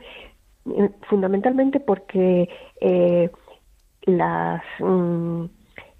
fundamentalmente 1.08 1.80
porque 1.80 2.48
eh, 2.80 3.30
las 4.06 4.62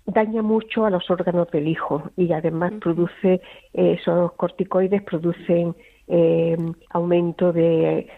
daña 0.07 0.43
mucho 0.43 0.85
a 0.85 0.91
los 0.91 1.11
órganos 1.11 1.51
del 1.51 1.69
hijo 1.69 2.11
y 2.17 2.33
además 2.33 2.73
produce 2.81 3.41
eh, 3.73 3.97
esos 3.99 4.33
corticoides 4.33 5.03
producen 5.03 5.75
eh, 6.07 6.59
aumento 6.91 7.51
de, 7.55 8.11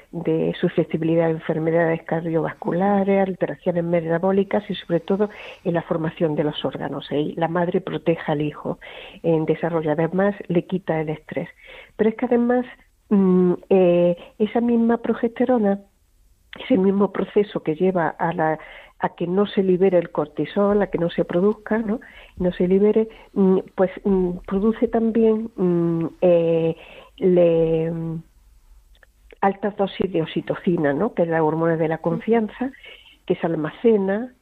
susceptibilidad 0.61 1.26
a 1.26 1.30
enfermedades 1.30 2.03
cardiovasculares, 2.03 3.28
alteraciones 3.28 3.84
metabólicas 3.84 4.68
y 4.68 4.74
sobre 4.74 4.99
todo 4.99 5.30
en 5.62 5.74
la 5.74 5.82
formación 5.82 6.34
de 6.34 6.42
los 6.42 6.64
órganos. 6.64 7.07
¿eh? 7.12 7.34
La 7.36 7.47
madre 7.47 7.80
protege 7.80 8.32
al 8.32 8.42
hijo 8.42 8.80
en 9.22 9.47
desarrollo, 9.47 9.92
además 9.92 10.34
le 10.49 10.66
quita 10.66 11.01
el 11.01 11.11
estrés. 11.11 11.49
Pero 11.97 12.11
es 12.11 12.16
que 12.16 12.26
además 12.26 12.66
mm, 13.11 13.53
esa 14.38 14.61
misma 14.61 14.97
progesterona, 14.97 15.78
ese 16.62 16.76
mismo 16.76 17.12
proceso 17.12 17.62
que 17.62 17.74
lleva 17.74 18.09
a 18.09 18.32
la 18.32 18.59
a 18.98 19.11
que 19.11 19.26
no 19.26 19.46
se 19.46 19.62
libere 19.62 19.98
el 19.98 20.11
cortisol, 20.11 20.80
a 20.80 20.86
que 20.88 20.98
no 20.98 21.11
se 21.11 21.24
produzca, 21.24 21.78
¿no? 21.78 22.00
No 22.38 22.52
se 22.52 22.66
libere, 22.66 23.09
mm, 23.34 23.59
pues 23.74 23.90
mm, 24.04 24.38
produce 24.46 24.88
también 24.88 25.50
mm, 25.57 26.07
eh, 26.22 26.74
altas 29.40 29.76
dosis 29.76 30.11
de 30.11 30.22
oxitocina, 30.22 30.92
¿no? 30.92 31.14
Que 31.14 31.22
es 31.22 31.28
la 31.28 31.42
hormona 31.42 31.76
de 31.76 31.88
la 31.88 31.98
confianza, 31.98 32.72
que 33.26 33.36
se 33.36 33.46
almacena 33.46 34.32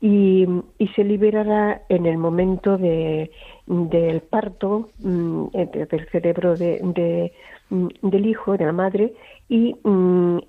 y, 0.00 0.46
se 0.94 1.02
liberará 1.02 1.82
en 1.88 2.06
el 2.06 2.18
momento 2.18 2.76
de, 2.78 3.30
del 3.66 4.20
parto 4.20 4.90
del 4.98 6.08
cerebro 6.12 6.56
de, 6.56 7.32
del 7.70 8.26
hijo, 8.26 8.56
de 8.56 8.64
la 8.64 8.72
madre, 8.72 9.14
y 9.48 9.76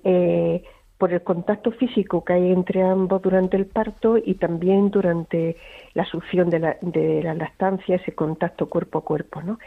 eh, 0.04 0.62
por 0.98 1.12
el 1.12 1.22
contacto 1.22 1.72
físico 1.72 2.24
que 2.24 2.32
hay 2.32 2.52
entre 2.52 2.82
ambos 2.82 3.20
durante 3.22 3.56
el 3.56 3.66
parto 3.66 4.16
y 4.16 4.34
también 4.34 4.90
durante 4.90 5.56
la 5.94 6.04
succión 6.06 6.48
de 6.48 6.58
la, 6.58 6.76
de 6.80 7.22
la 7.22 7.34
lactancia, 7.34 7.96
ese 7.96 8.14
contacto 8.14 8.68
cuerpo 8.68 8.98
a 8.98 9.04
cuerpo, 9.04 9.42
¿no? 9.42 9.58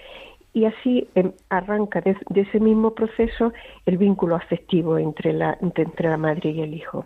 Y 0.53 0.65
así 0.65 1.07
em, 1.13 1.31
arranca 1.49 2.01
de, 2.01 2.17
ese 2.33 2.59
mismo 2.59 2.95
proceso 2.95 3.53
el 3.85 3.97
vínculo 3.97 4.35
afectivo 4.35 4.97
entre 4.97 5.33
la, 5.33 5.57
entre 5.61 6.09
la 6.09 6.17
madre 6.17 6.49
y 6.49 6.61
el 6.61 6.73
hijo. 6.73 7.05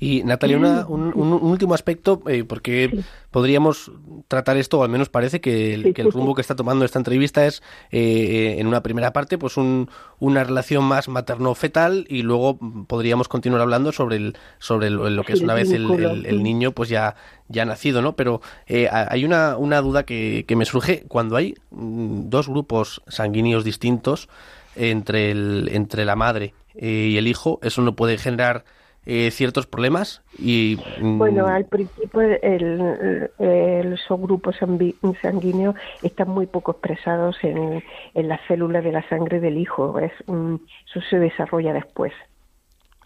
Y 0.00 0.22
Natalia, 0.24 0.58
mm. 0.58 0.86
un, 0.88 1.12
último 1.14 1.74
aspecto, 1.74 2.22
eh, 2.26 2.42
porque 2.44 3.04
podríamos 3.30 3.92
tratar 4.28 4.56
esto, 4.56 4.78
o 4.78 4.82
al 4.82 4.88
menos 4.88 5.10
parece 5.10 5.42
que 5.42 5.74
el, 5.74 6.10
rumbo 6.10 6.34
que 6.34 6.40
está 6.40 6.56
tomando 6.56 6.86
esta 6.86 6.98
entrevista 6.98 7.44
es, 7.44 7.62
eh, 7.90 8.56
en 8.58 8.66
una 8.66 8.82
primera 8.82 9.12
parte, 9.12 9.36
pues 9.36 9.58
una 9.58 10.44
relación 10.44 10.84
más 10.84 11.08
materno-fetal 11.08 12.06
y 12.08 12.22
luego 12.22 12.58
podríamos 12.86 13.28
continuar 13.28 13.60
hablando 13.60 13.92
sobre 13.92 14.16
el, 14.16 14.36
sobre 14.58 14.88
lo 14.88 15.22
que 15.22 15.34
es 15.34 15.42
una 15.42 15.52
vez 15.52 15.70
el, 15.70 16.42
niño 16.42 16.72
pues 16.72 16.88
ya, 16.88 17.14
ya 17.48 17.66
nacido, 17.66 18.00
¿no? 18.00 18.16
Pero 18.16 18.40
eh, 18.66 18.88
hay 18.90 19.26
una, 19.26 19.58
una 19.58 19.82
duda 19.82 20.04
que, 20.04 20.46
que 20.48 20.56
me 20.56 20.64
surge 20.64 21.04
cuando 21.08 21.36
hay 21.36 21.56
mm, 21.72 22.30
dos 22.30 22.48
grupos 22.48 23.02
sanguíneos 23.06 23.64
distintos 23.64 24.30
entre, 24.76 25.30
el, 25.30 25.68
entre 25.72 26.06
la 26.06 26.16
madre 26.16 26.54
y 26.74 27.18
el 27.18 27.26
hijo, 27.26 27.58
eso 27.62 27.82
no 27.82 27.96
puede 27.96 28.16
generar 28.16 28.64
eh, 29.06 29.30
ciertos 29.30 29.66
problemas 29.66 30.22
y 30.38 30.78
mm, 31.00 31.18
bueno 31.18 31.46
al 31.46 31.64
principio 31.64 32.20
el, 32.20 33.30
el, 33.38 33.98
subgrupo 33.98 34.52
sanguíneo 34.52 35.74
están 36.02 36.28
muy 36.28 36.46
poco 36.46 36.72
expresados 36.72 37.36
en, 37.42 37.82
en 38.14 38.28
las 38.28 38.40
células 38.46 38.84
de 38.84 38.92
la 38.92 39.08
sangre 39.08 39.40
del 39.40 39.56
hijo. 39.56 39.98
Es 39.98 40.12
eso 40.20 41.00
se 41.08 41.18
desarrolla 41.18 41.72
después. 41.72 42.12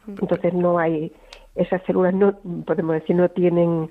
Entonces 0.08 0.52
no 0.52 0.78
hay 0.78 1.12
esas 1.54 1.82
células 1.84 2.12
no 2.12 2.34
podemos 2.66 2.94
decir 2.94 3.14
no 3.14 3.28
tienen 3.28 3.90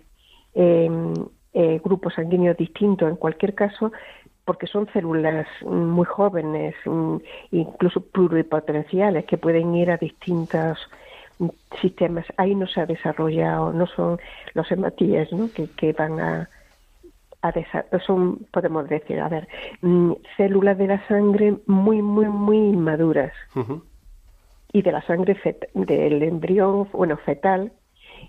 em, 0.53 1.13
eh, 1.53 1.79
grupos 1.83 2.15
sanguíneos 2.15 2.57
distintos 2.57 3.09
en 3.09 3.15
cualquier 3.15 3.55
caso 3.55 3.91
porque 4.45 4.67
son 4.67 4.87
células 4.91 5.47
muy 5.61 6.05
jóvenes, 6.05 6.75
mm, 6.85 7.15
incluso 7.51 8.01
pluripotenciales, 8.01 9.23
que 9.25 9.37
pueden 9.37 9.73
ir 9.73 9.89
a 9.89 9.95
distintas 9.95 10.77
sistemas. 11.81 12.25
Ahí 12.37 12.55
no 12.55 12.67
se 12.67 12.81
ha 12.81 12.85
desarrollado, 12.85 13.73
no 13.73 13.87
son 13.87 14.19
los 14.53 14.71
hematíes 14.71 15.31
¿no? 15.31 15.49
que, 15.53 15.67
que 15.77 15.93
van 15.93 16.19
a, 16.19 16.49
a 17.43 17.99
son, 17.99 18.39
podemos 18.51 18.87
decir, 18.87 19.19
a 19.19 19.27
ver, 19.27 19.47
mm, 19.81 20.13
células 20.37 20.77
de 20.77 20.87
la 20.87 21.07
sangre 21.07 21.55
muy, 21.67 22.01
muy, 22.01 22.27
muy 22.27 22.57
inmaduras. 22.57 23.33
Y 24.71 24.81
de 24.81 24.91
la 24.91 25.01
sangre 25.03 25.37
del 25.73 26.23
embrión, 26.23 26.87
bueno, 26.93 27.17
fetal, 27.17 27.71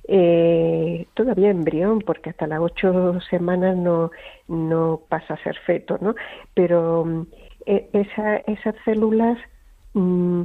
eh, 0.08 1.06
todavía 1.14 1.50
embrión, 1.50 2.00
porque 2.00 2.30
hasta 2.30 2.46
las 2.46 2.60
ocho 2.60 3.20
semanas 3.30 3.76
no, 3.76 4.10
no 4.48 5.00
pasa 5.08 5.34
a 5.34 5.42
ser 5.42 5.56
feto, 5.64 5.96
¿no? 6.00 6.14
Pero 6.52 7.04
mm, 7.04 7.26
e, 7.66 7.88
esa, 7.92 8.36
esas 8.38 8.74
células 8.84 9.38
Mm, 9.95 10.42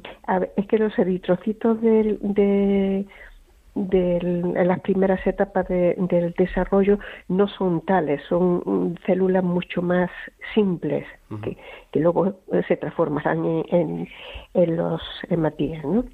es 0.55 0.67
que 0.67 0.77
los 0.77 0.97
eritrocitos 0.99 1.81
de, 1.81 2.17
de, 2.21 4.17
en 4.17 4.67
las 4.67 4.79
primeras 4.81 5.25
etapas 5.25 5.67
del 5.67 6.33
desarrollo 6.37 6.99
no 7.27 7.47
son 7.47 7.81
tales, 7.81 8.21
son 8.29 8.97
células 9.07 9.43
mucho 9.43 9.81
más 9.81 10.11
simples 10.53 11.05
que, 11.43 11.57
que, 11.91 11.99
luego 11.99 12.39
se 12.67 12.77
transformarán 12.77 13.43
en, 13.45 14.07
en, 14.53 14.77
los 14.77 15.01
hematíes, 15.29 15.83
¿no? 15.83 16.05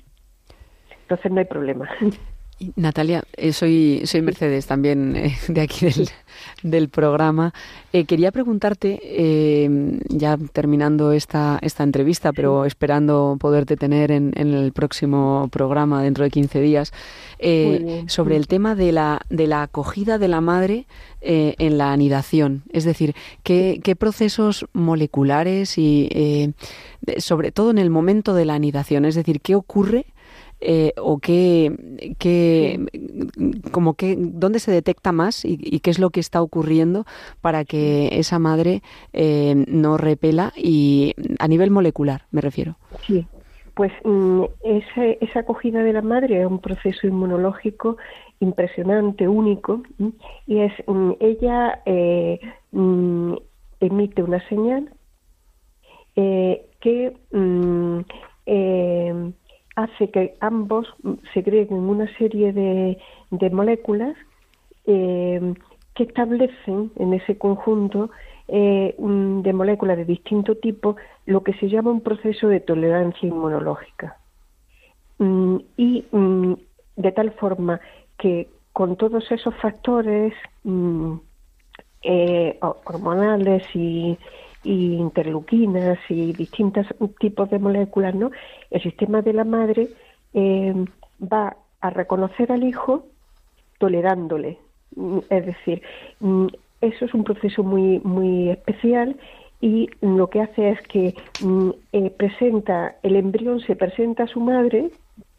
Entonces 1.02 1.32
no 1.32 1.40
hay 1.40 1.46
problema. 1.46 1.90
Natalia, 2.78 3.24
eh, 3.36 3.52
soy, 3.52 4.04
soy 4.06 4.22
Mercedes 4.22 4.66
también 4.66 5.16
eh, 5.18 5.38
de 5.50 5.62
aquí 5.62 5.88
del, 6.64 6.88
programa. 6.90 7.54
Eh, 7.92 8.06
quería 8.06 8.32
preguntarte, 8.32 10.00
ya 10.08 10.38
terminando 10.54 11.12
esta, 11.12 11.60
esta 11.62 11.84
entrevista, 11.84 12.32
pero 12.32 12.66
esperando 12.66 13.38
poderte 13.40 13.76
tener 13.76 14.12
en, 14.12 14.34
el 14.38 14.72
próximo 14.72 15.50
programa 15.52 16.02
dentro 16.02 16.24
de 16.24 16.30
15 16.30 16.62
días, 16.62 16.94
sobre 18.08 18.36
el 18.36 18.48
tema 18.48 18.76
de 18.76 18.92
la, 18.92 19.22
de 19.30 19.48
la 19.48 19.64
acogida 19.64 20.18
de 20.18 20.28
la 20.28 20.42
madre 20.42 20.88
en 21.22 21.78
la 21.78 21.92
anidación. 21.92 22.64
Es 22.72 22.84
decir, 22.84 23.16
qué, 23.44 23.80
qué 23.84 23.96
procesos 23.96 24.66
moleculares 24.74 25.78
y 25.78 26.54
sobre 27.18 27.52
todo 27.52 27.72
en 27.72 27.78
el 27.78 27.90
momento 27.90 28.34
de 28.34 28.46
la 28.46 28.56
anidación, 28.56 29.06
es 29.06 29.16
decir, 29.16 29.42
qué 29.42 29.56
ocurre 29.56 30.06
eh, 30.68 30.94
o 30.98 31.20
qué, 31.20 31.72
qué 32.18 32.80
como 33.70 33.94
que, 33.94 34.16
dónde 34.18 34.58
se 34.58 34.72
detecta 34.72 35.12
más 35.12 35.46
y, 35.46 35.80
qué 35.80 35.92
es 35.92 36.00
lo 36.00 36.10
que 36.10 36.20
está 36.20 36.42
ocurriendo 36.42 37.06
para 37.40 37.66
que 37.66 38.10
esa 38.14 38.40
madre 38.40 38.82
eh, 39.14 39.54
no 39.68 39.98
repela 39.98 40.54
y 40.56 41.14
a 41.38 41.48
nivel 41.48 41.70
molecular 41.70 42.24
me 42.32 42.42
refiero. 42.42 42.78
Sí, 43.06 43.28
pues 43.76 43.92
mm, 44.04 44.44
esa, 45.22 45.40
acogida 45.42 45.84
de 45.84 45.94
la 45.94 46.02
madre 46.02 46.42
es 46.42 46.48
un 46.48 46.60
proceso 46.60 47.06
inmunológico 47.06 47.98
impresionante, 48.40 49.28
único, 49.28 49.84
y 50.48 50.62
es 50.62 50.74
mm, 50.88 51.12
ella 51.20 51.84
eh, 51.86 52.40
mm, 52.72 53.34
emite 53.82 54.24
una 54.24 54.48
señal 54.50 54.90
que 56.16 57.14
hace 59.76 60.10
que 60.10 60.36
ambos 60.40 60.88
segreguen 61.34 61.80
una 61.80 62.08
serie 62.18 62.54
de, 62.54 63.50
moléculas 63.52 64.16
eh, 64.86 65.54
que 65.94 66.04
establecen 66.04 66.92
en 66.98 67.14
ese 67.14 67.38
conjunto 67.38 68.10
eh, 68.48 68.96
de 68.98 69.54
moléculas 69.54 69.98
de 69.98 70.06
distinto 70.06 70.56
tipo 70.56 70.96
lo 71.26 71.44
que 71.44 71.54
se 71.54 71.68
llama 71.68 71.92
un 71.92 72.02
proceso 72.02 72.48
de 72.48 72.60
tolerancia 72.60 73.28
inmunológica. 73.28 74.18
Mm, 75.18 75.58
y 75.78 76.06
mm, 76.12 76.54
de 76.98 77.12
tal 77.12 77.32
forma 77.32 77.80
que 78.18 78.50
con 78.74 78.98
todos 78.98 79.32
esos 79.32 79.56
factores 79.56 80.34
mm, 80.64 81.14
eh, 82.04 82.60
hormonales 82.62 83.64
y, 83.74 84.18
y 84.66 84.96
interleuquinas 84.96 86.00
y 86.10 86.34
distintos 86.34 86.88
tipos 87.20 87.50
de 87.50 87.60
moléculas, 87.60 88.16
¿no? 88.16 88.32
El 88.72 88.82
sistema 88.82 89.22
de 89.22 89.34
la 89.34 89.44
madre 89.46 89.90
eh, 90.34 90.74
va 91.22 91.56
a 91.82 91.90
reconocer 91.92 92.52
al 92.52 92.64
hijo 92.64 93.06
tolerándole. 93.80 94.58
Mm, 94.96 95.20
Es 95.30 95.46
decir, 95.46 95.82
mm, 96.20 96.48
eso 96.82 97.06
es 97.06 97.14
un 97.14 97.24
proceso 97.24 97.64
muy, 97.64 98.00
muy 98.04 98.50
especial 98.50 99.16
y 99.62 99.90
lo 100.02 100.30
que 100.30 100.42
hace 100.42 100.70
es 100.72 100.82
que 100.88 101.14
mm, 101.40 101.70
eh, 101.94 102.10
presenta, 102.12 102.96
el 103.04 103.16
embrión 103.16 103.60
se 103.62 103.76
presenta 103.76 104.24
a 104.24 104.28
su 104.28 104.40
madre, 104.40 104.92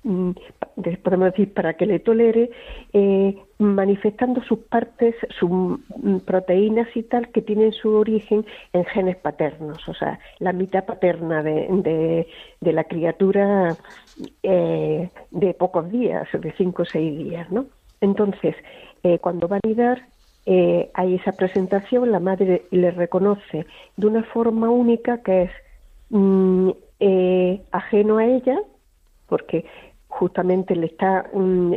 de- 0.05 0.97
podemos 0.99 1.33
decir, 1.33 1.53
para 1.53 1.75
que 1.75 1.87
le 1.87 1.99
tolere, 1.99 2.51
eh, 2.93 3.37
manifestando 3.59 4.43
sus 4.45 4.59
partes, 4.61 5.15
sus 5.39 5.51
proteínas 6.27 6.89
y 6.95 7.03
tal, 7.05 7.31
que 7.33 7.43
tienen 7.43 7.73
su 7.73 7.91
origen 7.95 8.45
en 8.73 8.85
genes 8.87 9.17
paternos, 9.17 9.89
o 9.89 9.95
sea, 9.95 10.19
la 10.39 10.53
mitad 10.53 10.85
paterna 10.85 11.43
de, 11.43 12.27
de- 12.61 12.73
la 12.73 12.85
criatura 12.85 13.79
eh, 14.43 15.11
de 15.31 15.55
pocos 15.55 15.91
días, 15.91 16.29
de 16.33 16.53
cinco 16.57 16.83
o 16.83 16.85
seis 16.87 17.17
días, 17.19 17.51
¿no? 17.51 17.67
Entonces, 18.01 18.55
eh, 19.03 19.19
cuando 19.19 19.49
va 19.49 19.57
a 19.57 19.61
nidar, 19.67 20.09
eh, 20.47 20.91
hay 20.95 21.15
esa 21.17 21.33
presentación, 21.33 22.13
la 22.13 22.21
madre 22.21 22.67
le 22.71 22.91
reconoce 22.91 23.67
de 23.97 24.07
una 24.07 24.23
forma 24.25 24.71
única 24.71 25.23
que 25.23 25.43
es 25.45 25.51
mm, 26.11 26.71
ajeno 27.73 28.19
a 28.19 28.27
ella, 28.27 28.59
porque 29.27 29.65
justamente 30.09 30.77
le 30.77 30.87
está 30.87 31.29
mm, 31.33 31.75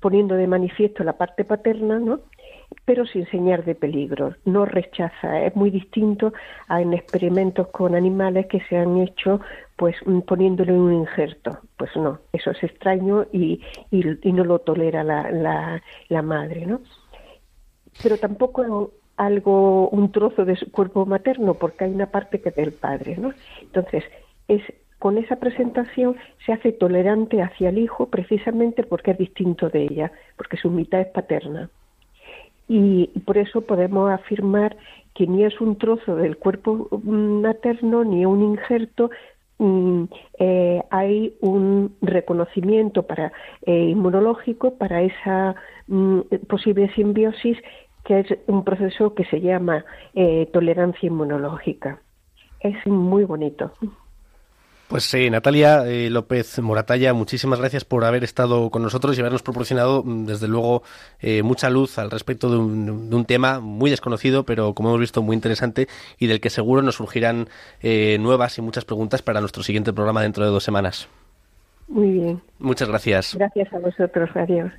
poniendo 0.00 0.34
de 0.34 0.46
manifiesto 0.46 1.04
la 1.04 1.18
parte 1.18 1.44
paterna, 1.44 1.98
¿no? 1.98 2.20
pero 2.84 3.06
sin 3.06 3.26
señal 3.26 3.64
de 3.64 3.74
peligro, 3.74 4.34
no 4.44 4.64
rechaza. 4.64 5.42
Es 5.42 5.54
muy 5.54 5.70
distinto 5.70 6.32
a 6.68 6.80
en 6.80 6.92
experimentos 6.94 7.68
con 7.68 7.94
animales 7.94 8.46
que 8.46 8.60
se 8.68 8.76
han 8.76 8.98
hecho 8.98 9.40
pues 9.76 9.96
mm, 10.04 10.20
poniéndole 10.20 10.72
un 10.72 10.92
injerto. 10.92 11.58
Pues 11.76 11.90
no, 11.96 12.20
eso 12.32 12.50
es 12.50 12.62
extraño 12.62 13.26
y, 13.32 13.60
y, 13.90 14.28
y 14.28 14.32
no 14.32 14.44
lo 14.44 14.58
tolera 14.60 15.04
la, 15.04 15.30
la, 15.30 15.82
la 16.08 16.22
madre, 16.22 16.66
¿no? 16.66 16.80
Pero 18.02 18.16
tampoco 18.18 18.92
algo, 19.16 19.88
un 19.88 20.12
trozo 20.12 20.44
de 20.44 20.56
su 20.56 20.70
cuerpo 20.70 21.04
materno, 21.06 21.54
porque 21.54 21.84
hay 21.84 21.92
una 21.92 22.06
parte 22.06 22.40
que 22.40 22.50
es 22.50 22.56
del 22.56 22.72
padre, 22.72 23.16
¿no? 23.16 23.32
Entonces, 23.60 24.04
es 24.46 24.62
con 24.98 25.16
esa 25.18 25.36
presentación 25.36 26.16
se 26.44 26.52
hace 26.52 26.72
tolerante 26.72 27.42
hacia 27.42 27.68
el 27.68 27.78
hijo 27.78 28.06
precisamente 28.06 28.82
porque 28.82 29.12
es 29.12 29.18
distinto 29.18 29.68
de 29.68 29.82
ella, 29.82 30.12
porque 30.36 30.56
su 30.56 30.70
mitad 30.70 31.00
es 31.00 31.08
paterna. 31.08 31.70
Y 32.68 33.06
por 33.24 33.38
eso 33.38 33.62
podemos 33.62 34.10
afirmar 34.10 34.76
que 35.14 35.26
ni 35.26 35.44
es 35.44 35.60
un 35.60 35.76
trozo 35.76 36.16
del 36.16 36.36
cuerpo 36.36 36.88
materno 37.02 38.04
ni 38.04 38.26
un 38.26 38.42
injerto, 38.42 39.10
mm, 39.58 40.04
eh, 40.38 40.82
hay 40.90 41.34
un 41.40 41.96
reconocimiento 42.02 43.04
para 43.04 43.32
eh, 43.62 43.84
inmunológico 43.88 44.74
para 44.74 45.02
esa 45.02 45.54
mm, 45.86 46.20
posible 46.48 46.92
simbiosis 46.94 47.58
que 48.04 48.20
es 48.20 48.26
un 48.46 48.64
proceso 48.64 49.14
que 49.14 49.24
se 49.24 49.40
llama 49.40 49.84
eh, 50.14 50.48
tolerancia 50.52 51.06
inmunológica. 51.06 52.00
Es 52.60 52.86
muy 52.86 53.24
bonito. 53.24 53.72
Pues 54.88 55.12
eh, 55.12 55.28
Natalia 55.28 55.86
eh, 55.86 56.08
López 56.08 56.58
Moratalla, 56.60 57.12
muchísimas 57.12 57.58
gracias 57.58 57.84
por 57.84 58.06
haber 58.06 58.24
estado 58.24 58.70
con 58.70 58.82
nosotros 58.82 59.16
y 59.16 59.20
habernos 59.20 59.42
proporcionado, 59.42 60.02
mm, 60.02 60.24
desde 60.24 60.48
luego, 60.48 60.82
eh, 61.20 61.42
mucha 61.42 61.68
luz 61.68 61.98
al 61.98 62.10
respecto 62.10 62.50
de 62.50 62.56
un, 62.56 63.10
de 63.10 63.16
un, 63.16 63.24
tema 63.26 63.60
muy 63.60 63.90
desconocido, 63.90 64.44
pero 64.44 64.72
como 64.72 64.88
hemos 64.88 65.00
visto 65.00 65.22
muy 65.22 65.34
interesante 65.36 65.88
y 66.18 66.26
del 66.26 66.40
que 66.40 66.48
seguro 66.48 66.80
nos 66.80 66.94
surgirán 66.94 67.48
eh, 67.82 68.16
nuevas 68.18 68.56
y 68.56 68.62
muchas 68.62 68.86
preguntas 68.86 69.20
para 69.20 69.40
nuestro 69.40 69.62
siguiente 69.62 69.92
programa 69.92 70.22
dentro 70.22 70.42
de 70.42 70.50
dos 70.50 70.64
semanas. 70.64 71.06
Muy 71.86 72.08
bien. 72.08 72.40
Muchas 72.58 72.88
gracias. 72.88 73.34
Gracias 73.34 73.70
a 73.74 73.78
vosotros. 73.80 74.30
Adiós. 74.36 74.72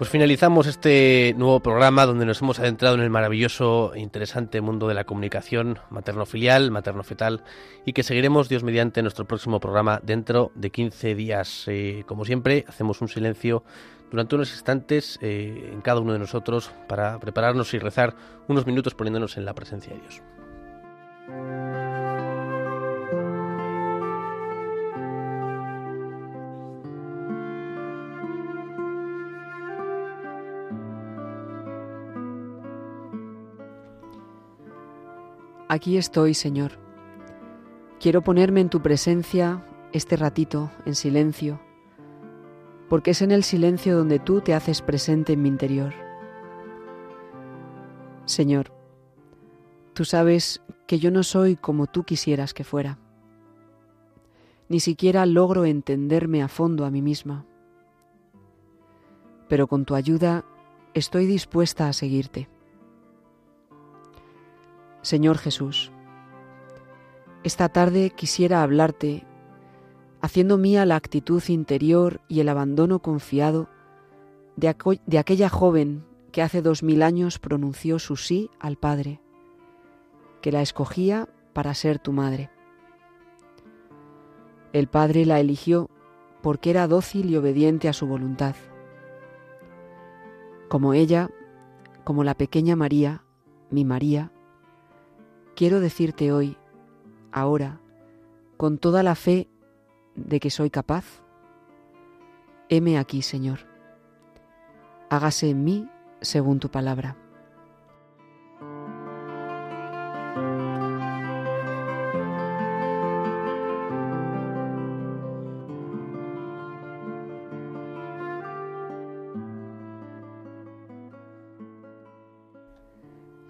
Pues 0.00 0.08
finalizamos 0.08 0.66
este 0.66 1.34
nuevo 1.36 1.60
programa 1.60 2.06
donde 2.06 2.24
nos 2.24 2.40
hemos 2.40 2.58
adentrado 2.58 2.94
en 2.94 3.02
el 3.02 3.10
maravilloso 3.10 3.92
e 3.92 4.00
interesante 4.00 4.62
mundo 4.62 4.88
de 4.88 4.94
la 4.94 5.04
comunicación 5.04 5.78
materno-filial, 5.90 6.70
materno-fetal 6.70 7.44
y 7.84 7.92
que 7.92 8.02
seguiremos 8.02 8.48
Dios 8.48 8.62
mediante 8.62 9.02
nuestro 9.02 9.26
próximo 9.26 9.60
programa 9.60 10.00
dentro 10.02 10.52
de 10.54 10.70
15 10.70 11.14
días. 11.14 11.64
Eh, 11.66 12.04
como 12.06 12.24
siempre, 12.24 12.64
hacemos 12.66 13.02
un 13.02 13.08
silencio 13.08 13.62
durante 14.10 14.36
unos 14.36 14.52
instantes 14.52 15.18
eh, 15.20 15.68
en 15.70 15.82
cada 15.82 16.00
uno 16.00 16.14
de 16.14 16.18
nosotros 16.18 16.72
para 16.88 17.20
prepararnos 17.20 17.74
y 17.74 17.78
rezar 17.78 18.16
unos 18.48 18.64
minutos 18.64 18.94
poniéndonos 18.94 19.36
en 19.36 19.44
la 19.44 19.52
presencia 19.52 19.92
de 19.92 20.00
Dios. 20.00 20.22
Aquí 35.72 35.98
estoy, 35.98 36.34
Señor. 36.34 36.72
Quiero 38.00 38.22
ponerme 38.22 38.60
en 38.60 38.70
tu 38.70 38.82
presencia 38.82 39.64
este 39.92 40.16
ratito, 40.16 40.68
en 40.84 40.96
silencio, 40.96 41.60
porque 42.88 43.12
es 43.12 43.22
en 43.22 43.30
el 43.30 43.44
silencio 43.44 43.96
donde 43.96 44.18
tú 44.18 44.40
te 44.40 44.52
haces 44.52 44.82
presente 44.82 45.34
en 45.34 45.42
mi 45.42 45.48
interior. 45.48 45.94
Señor, 48.24 48.72
tú 49.92 50.04
sabes 50.04 50.60
que 50.88 50.98
yo 50.98 51.12
no 51.12 51.22
soy 51.22 51.54
como 51.54 51.86
tú 51.86 52.02
quisieras 52.02 52.52
que 52.52 52.64
fuera. 52.64 52.98
Ni 54.68 54.80
siquiera 54.80 55.24
logro 55.24 55.66
entenderme 55.66 56.42
a 56.42 56.48
fondo 56.48 56.84
a 56.84 56.90
mí 56.90 57.00
misma. 57.00 57.46
Pero 59.48 59.68
con 59.68 59.84
tu 59.84 59.94
ayuda 59.94 60.44
estoy 60.94 61.26
dispuesta 61.26 61.86
a 61.86 61.92
seguirte. 61.92 62.48
Señor 65.02 65.38
Jesús, 65.38 65.90
esta 67.42 67.70
tarde 67.70 68.10
quisiera 68.10 68.62
hablarte, 68.62 69.24
haciendo 70.20 70.58
mía 70.58 70.84
la 70.84 70.96
actitud 70.96 71.42
interior 71.48 72.20
y 72.28 72.40
el 72.40 72.50
abandono 72.50 72.98
confiado 72.98 73.68
de, 74.56 74.68
aquella 75.18 75.48
joven 75.48 76.04
que 76.32 76.42
hace 76.42 76.60
dos 76.60 76.82
mil 76.82 77.02
años 77.02 77.38
pronunció 77.38 77.98
su 77.98 78.16
sí 78.16 78.50
al 78.60 78.76
Padre, 78.76 79.22
que 80.42 80.52
la 80.52 80.60
escogía 80.60 81.30
para 81.54 81.72
ser 81.72 81.98
tu 81.98 82.12
madre. 82.12 82.50
El 84.74 84.86
Padre 84.86 85.24
la 85.24 85.40
eligió 85.40 85.88
porque 86.42 86.68
era 86.68 86.86
dócil 86.86 87.30
y 87.30 87.36
obediente 87.36 87.88
a 87.88 87.94
su 87.94 88.06
voluntad. 88.06 88.54
Como 90.68 90.92
ella, 90.92 91.30
como 92.04 92.22
la 92.22 92.34
pequeña 92.34 92.76
María, 92.76 93.24
mi 93.70 93.86
María, 93.86 94.30
quiero 95.60 95.80
decirte 95.80 96.32
hoy, 96.32 96.56
ahora, 97.32 97.82
con 98.56 98.78
toda 98.78 99.02
la 99.02 99.14
fe 99.14 99.46
de 100.14 100.40
que 100.40 100.48
soy 100.48 100.70
capaz, 100.70 101.04
heme 102.70 102.96
aquí, 102.96 103.20
Señor. 103.20 103.58
Hágase 105.10 105.50
en 105.50 105.62
mí 105.62 105.86
según 106.22 106.60
tu 106.60 106.70
palabra. 106.70 107.18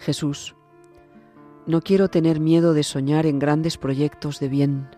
Jesús, 0.01 0.57
no 1.67 1.83
quiero 1.83 2.09
tener 2.09 2.41
miedo 2.41 2.73
de 2.73 2.83
soñar 2.83 3.27
en 3.27 3.39
grandes 3.39 3.77
proyectos 3.77 4.41
de 4.41 4.49
bien, 4.49 4.89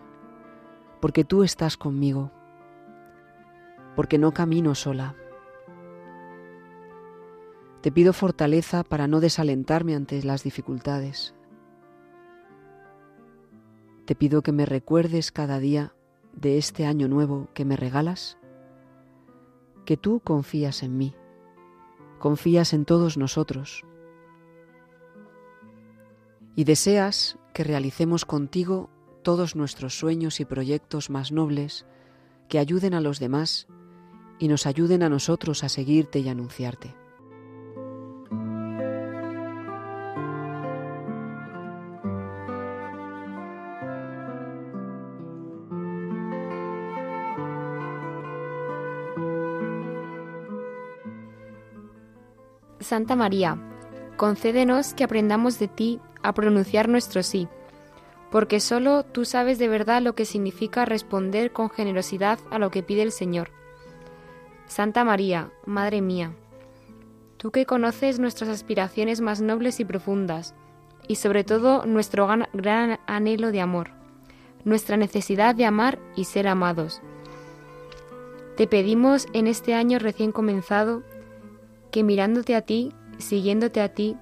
porque 1.01 1.23
tú 1.23 1.43
estás 1.43 1.77
conmigo, 1.77 2.31
porque 3.95 4.17
no 4.17 4.31
camino 4.31 4.73
sola. 4.73 5.15
Te 7.81 7.91
pido 7.91 8.13
fortaleza 8.13 8.83
para 8.83 9.07
no 9.07 9.19
desalentarme 9.19 9.93
ante 9.93 10.23
las 10.23 10.43
dificultades. 10.43 11.35
Te 14.05 14.15
pido 14.15 14.41
que 14.41 14.53
me 14.53 14.65
recuerdes 14.65 15.31
cada 15.31 15.59
día 15.59 15.93
de 16.33 16.57
este 16.57 16.85
año 16.85 17.09
nuevo 17.09 17.49
que 17.53 17.65
me 17.65 17.75
regalas, 17.75 18.37
que 19.85 19.97
tú 19.97 20.21
confías 20.21 20.81
en 20.81 20.97
mí, 20.97 21.13
confías 22.19 22.73
en 22.73 22.85
todos 22.85 23.17
nosotros 23.17 23.83
y 26.55 26.63
deseas 26.63 27.37
que 27.53 27.63
realicemos 27.63 28.25
contigo 28.25 28.89
todos 29.23 29.55
nuestros 29.55 29.97
sueños 29.97 30.39
y 30.39 30.45
proyectos 30.45 31.09
más 31.09 31.31
nobles 31.31 31.85
que 32.49 32.59
ayuden 32.59 32.93
a 32.93 33.01
los 33.01 33.19
demás 33.19 33.67
y 34.39 34.47
nos 34.47 34.65
ayuden 34.65 35.03
a 35.03 35.09
nosotros 35.09 35.63
a 35.63 35.69
seguirte 35.69 36.19
y 36.19 36.29
anunciarte. 36.29 36.95
Santa 52.79 53.15
María, 53.15 53.57
concédenos 54.17 54.93
que 54.93 55.05
aprendamos 55.05 55.57
de 55.57 55.69
ti 55.69 56.01
a 56.23 56.33
pronunciar 56.33 56.89
nuestro 56.89 57.21
sí, 57.21 57.47
porque 58.31 58.59
solo 58.59 59.03
tú 59.03 59.25
sabes 59.25 59.59
de 59.59 59.67
verdad 59.67 60.01
lo 60.01 60.15
que 60.15 60.25
significa 60.25 60.85
responder 60.85 61.51
con 61.51 61.69
generosidad 61.69 62.39
a 62.49 62.57
lo 62.57 62.71
que 62.71 62.81
pide 62.81 63.03
el 63.03 63.11
Señor. 63.11 63.51
Santa 64.65 65.03
María, 65.03 65.51
Madre 65.65 66.01
mía, 66.01 66.33
tú 67.37 67.51
que 67.51 67.65
conoces 67.65 68.19
nuestras 68.19 68.49
aspiraciones 68.49 69.21
más 69.21 69.41
nobles 69.41 69.79
y 69.79 69.85
profundas, 69.85 70.55
y 71.07 71.15
sobre 71.15 71.43
todo 71.43 71.85
nuestro 71.85 72.27
gran, 72.53 72.99
anhelo 73.05 73.51
de 73.51 73.61
amor, 73.61 73.91
nuestra 74.63 74.97
necesidad 74.97 75.53
de 75.53 75.65
amar 75.65 75.99
y 76.15 76.25
ser 76.25 76.47
amados. 76.47 77.01
Te 78.57 78.65
pedimos 78.67 79.27
en 79.33 79.47
este 79.47 79.73
año 79.73 79.99
recién 79.99 80.31
comenzado 80.31 81.03
que 81.91 82.03
mirándote 82.03 82.55
a 82.55 82.61
ti, 82.61 82.93
siguiéndote 83.17 83.81
a 83.81 83.89
ti, 83.89 84.17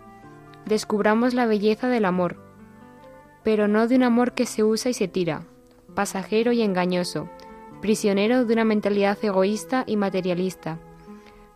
descubramos 0.65 1.33
la 1.33 1.45
belleza 1.45 1.87
del 1.87 2.05
amor, 2.05 2.37
pero 3.43 3.67
no 3.67 3.87
de 3.87 3.95
un 3.95 4.03
amor 4.03 4.33
que 4.33 4.45
se 4.45 4.63
usa 4.63 4.91
y 4.91 4.93
se 4.93 5.07
tira, 5.07 5.43
pasajero 5.95 6.51
y 6.51 6.61
engañoso, 6.61 7.29
prisionero 7.81 8.45
de 8.45 8.53
una 8.53 8.65
mentalidad 8.65 9.17
egoísta 9.21 9.83
y 9.87 9.97
materialista, 9.97 10.79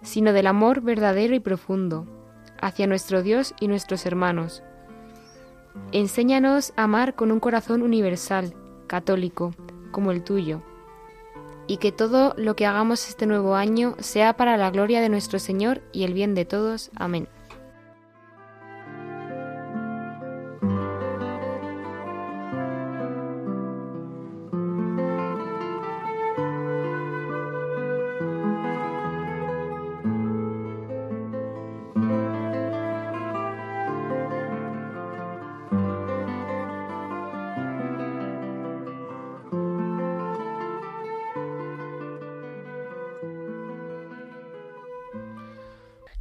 sino 0.01 0.33
del 0.33 0.47
amor 0.47 0.81
verdadero 0.81 1.35
y 1.35 1.39
profundo, 1.39 2.05
hacia 2.61 2.87
nuestro 2.87 3.21
Dios 3.21 3.53
y 3.59 3.67
nuestros 3.67 4.05
hermanos. 4.05 4.63
Enséñanos 5.91 6.73
a 6.75 6.83
amar 6.83 7.15
con 7.15 7.31
un 7.31 7.39
corazón 7.39 7.81
universal, 7.81 8.53
católico, 8.87 9.53
como 9.91 10.11
el 10.11 10.23
tuyo, 10.23 10.61
y 11.67 11.77
que 11.77 11.91
todo 11.91 12.33
lo 12.37 12.55
que 12.55 12.65
hagamos 12.65 13.07
este 13.07 13.25
nuevo 13.25 13.55
año 13.55 13.95
sea 13.99 14.35
para 14.35 14.57
la 14.57 14.69
gloria 14.69 15.01
de 15.01 15.09
nuestro 15.09 15.39
Señor 15.39 15.81
y 15.91 16.03
el 16.03 16.13
bien 16.13 16.35
de 16.35 16.45
todos. 16.45 16.91
Amén. 16.95 17.27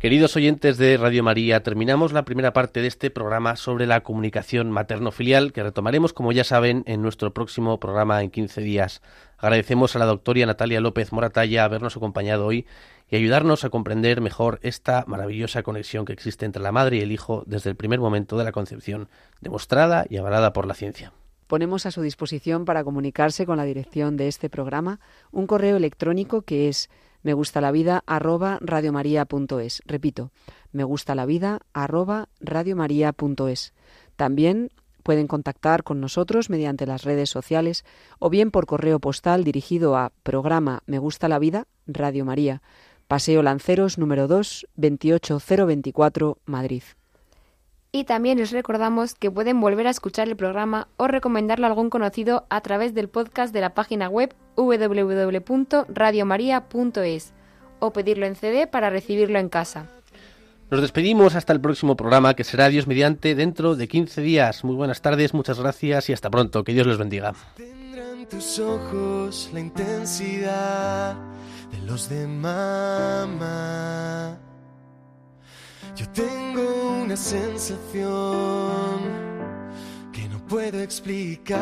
Queridos 0.05 0.37
oyentes 0.37 0.77
de 0.77 0.99
Radio 0.99 1.23
María, 1.23 1.63
terminamos 1.63 2.13
la 2.13 2.27
primera 2.27 2.53
parte 2.53 2.83
de 2.83 2.89
este 2.89 3.11
programa 3.11 3.57
sobre 3.57 3.87
la 3.87 4.03
comunicación 4.03 4.71
materno-filial 4.71 5.55
que 5.55 5.63
retomaremos, 5.63 6.13
como 6.13 6.31
ya 6.31 6.45
saben, 6.45 6.83
en 6.87 7.01
nuestro 7.01 7.33
próximo 7.33 7.81
programa 7.81 8.23
en 8.23 8.31
15 8.31 8.61
días. 8.61 9.01
Agradecemos 9.39 9.97
a 9.97 9.99
la 9.99 10.05
doctora 10.05 10.45
Natalia 10.45 10.83
López 10.83 11.11
Moratalla 11.11 11.65
habernos 11.65 11.97
acompañado 11.97 12.45
hoy 12.45 12.67
y 13.09 13.17
ayudarnos 13.17 13.65
a 13.65 13.71
comprender 13.71 14.21
mejor 14.21 14.59
esta 14.61 15.05
maravillosa 15.07 15.63
conexión 15.63 16.05
que 16.05 16.13
existe 16.13 16.45
entre 16.45 16.63
la 16.63 16.71
madre 16.71 16.99
y 16.99 17.01
el 17.01 17.11
hijo 17.11 17.43
desde 17.47 17.71
el 17.71 17.77
primer 17.77 17.99
momento 17.99 18.37
de 18.37 18.45
la 18.45 18.53
concepción, 18.53 19.09
demostrada 19.41 20.05
y 20.11 20.19
avalada 20.19 20.53
por 20.53 20.67
la 20.67 20.75
ciencia. 20.75 21.15
Ponemos 21.47 21.87
a 21.87 21.91
su 21.91 22.03
disposición 22.03 22.67
para 22.67 22.85
comunicarse 22.85 23.47
con 23.47 23.57
la 23.57 23.65
dirección 23.65 24.19
de 24.19 24.29
este 24.29 24.51
programa 24.51 25.01
un 25.33 25.47
correo 25.47 25.79
electrónico 25.79 26.43
que 26.43 26.69
es 26.69 26.91
me 27.25 27.33
gusta 27.33 27.61
la 27.61 27.73
vida 27.73 28.05
arroba 28.07 28.59
radiomaria.es. 28.61 29.83
Repito, 29.87 30.31
me 30.71 30.85
gusta 30.85 31.15
la 31.15 31.27
vida 31.27 31.61
arroba 31.73 32.29
radiomaria.es. 32.39 33.73
También 34.15 34.71
pueden 35.03 35.27
contactar 35.27 35.85
con 35.85 36.01
nosotros 36.01 36.51
mediante 36.51 36.87
las 36.87 37.03
redes 37.03 37.31
sociales 37.31 37.85
o 38.19 38.31
bien 38.31 38.51
por 38.51 38.67
correo 38.67 39.01
postal 39.01 39.43
dirigido 39.43 39.97
a 39.97 40.13
programa 40.23 40.83
Me 40.87 40.99
gusta 40.99 41.29
la 41.29 41.39
vida, 41.39 41.67
Radio 41.87 42.25
María, 42.25 42.63
Paseo 43.09 43.43
Lanceros 43.43 43.99
número 43.99 44.29
2, 44.29 44.67
28024, 44.77 46.39
Madrid. 46.45 46.83
Y 47.95 48.03
también 48.03 48.39
les 48.39 48.51
recordamos 48.51 49.15
que 49.15 49.31
pueden 49.31 49.61
volver 49.61 49.87
a 49.87 49.91
escuchar 49.91 50.27
el 50.27 50.35
programa 50.35 50.89
o 50.97 51.07
recomendarlo 51.07 51.67
a 51.67 51.69
algún 51.69 51.91
conocido 51.91 52.45
a 52.51 52.61
través 52.61 52.93
del 52.93 53.09
podcast 53.09 53.55
de 53.55 53.61
la 53.61 53.73
página 53.73 54.09
web 54.09 54.35
www.radiomaria.es 54.57 57.33
o 57.79 57.93
pedirlo 57.93 58.27
en 58.27 58.35
CD 58.35 58.67
para 58.67 58.91
recibirlo 58.91 59.39
en 59.39 59.49
casa. 59.49 59.87
Nos 60.73 60.81
despedimos 60.81 61.37
hasta 61.37 61.53
el 61.53 61.61
próximo 61.61 61.95
programa 61.95 62.35
que 62.35 62.43
será 62.43 62.69
Dios 62.69 62.89
mediante 62.89 63.37
dentro 63.37 63.77
de 63.77 63.87
15 63.87 64.23
días. 64.23 64.65
Muy 64.65 64.75
buenas 64.75 65.01
tardes, 65.01 65.33
muchas 65.33 65.61
gracias 65.61 66.11
y 66.11 66.13
hasta 66.13 66.31
pronto. 66.31 66.65
Que 66.65 66.73
Dios 66.73 66.89
los 66.89 66.99
bendiga. 66.99 67.33
Tendrán 67.57 68.29
tus 68.29 68.59
ojos 68.59 69.51
la 69.53 69.61
intensidad 69.61 71.15
de 71.71 71.79
los 71.87 72.09
de 72.09 72.27
mamá. 72.27 74.37
Yo 75.97 76.09
tengo 76.09 77.03
una 77.05 77.17
sensación 77.17 79.01
que 80.13 80.29
no 80.29 80.39
puedo 80.47 80.81
explicar. 80.81 81.55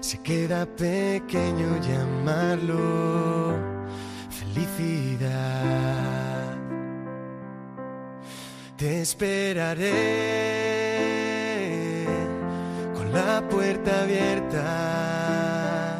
Se 0.00 0.18
queda 0.22 0.66
pequeño 0.66 1.80
llamarlo 1.80 3.54
felicidad. 4.30 5.76
Te 8.76 9.02
esperaré 9.02 9.92
con 12.92 13.12
la 13.12 13.46
puerta 13.48 14.02
abierta 14.02 15.96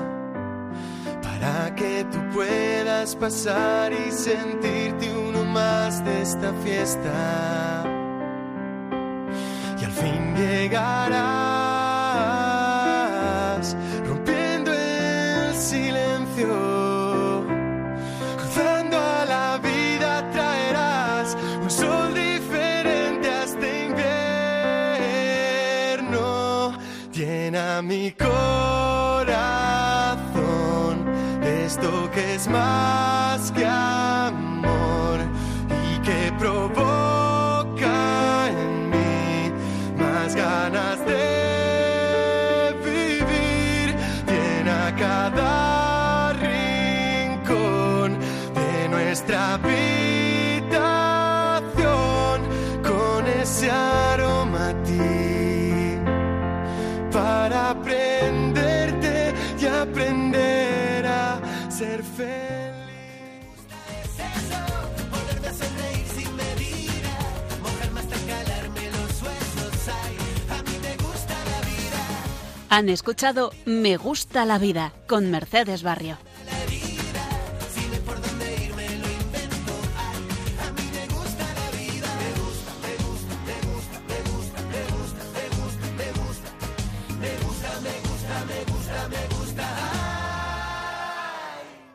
para 1.23 1.75
que 1.77 2.05
tú 2.11 2.19
puedas 2.35 3.15
pasar 3.15 3.93
y 3.93 4.11
sentirte 4.11 5.06
de 5.57 6.21
esta 6.21 6.53
fiesta. 6.63 7.83
Y 9.81 9.85
al 9.85 9.93
fin 9.93 10.35
llegarás 10.37 11.17
rompiendo 14.07 14.71
el 14.71 15.55
silencio. 15.55 17.47
Cruzando 18.37 18.99
a 18.99 19.25
la 19.25 19.57
vida 19.59 20.31
traerás 20.31 21.39
un 21.63 21.71
sol 21.71 22.13
diferente 22.13 23.31
a 23.31 23.45
este 23.45 23.87
invierno. 26.03 26.79
Llena 27.13 27.81
mi 27.81 28.13
corazón 28.13 28.37
de 31.41 31.65
esto 31.65 32.11
que 32.13 32.35
es 32.35 32.47
más 32.47 33.51
que 33.53 33.65
ser 61.77 62.03
feliz. 62.03 62.87
Volverme 65.11 65.49
a 65.49 65.53
sonreír 65.53 66.07
sin 66.17 66.35
medida, 66.35 67.13
mojarme 67.63 68.01
hasta 68.01 68.17
calarme 68.17 68.91
los 68.93 69.23
huesos. 69.23 69.89
Ay, 69.89 70.17
a 70.59 70.63
mí 70.63 70.79
me 70.81 70.97
gusta 71.05 71.35
la 71.35 71.61
vida. 71.69 72.01
Han 72.71 72.89
escuchado 72.89 73.53
Me 73.67 73.99
gusta 73.99 74.47
la 74.47 74.59
vida 74.59 74.95
con 75.07 75.31
Mercedes 75.31 75.83
Barrio. 75.83 76.17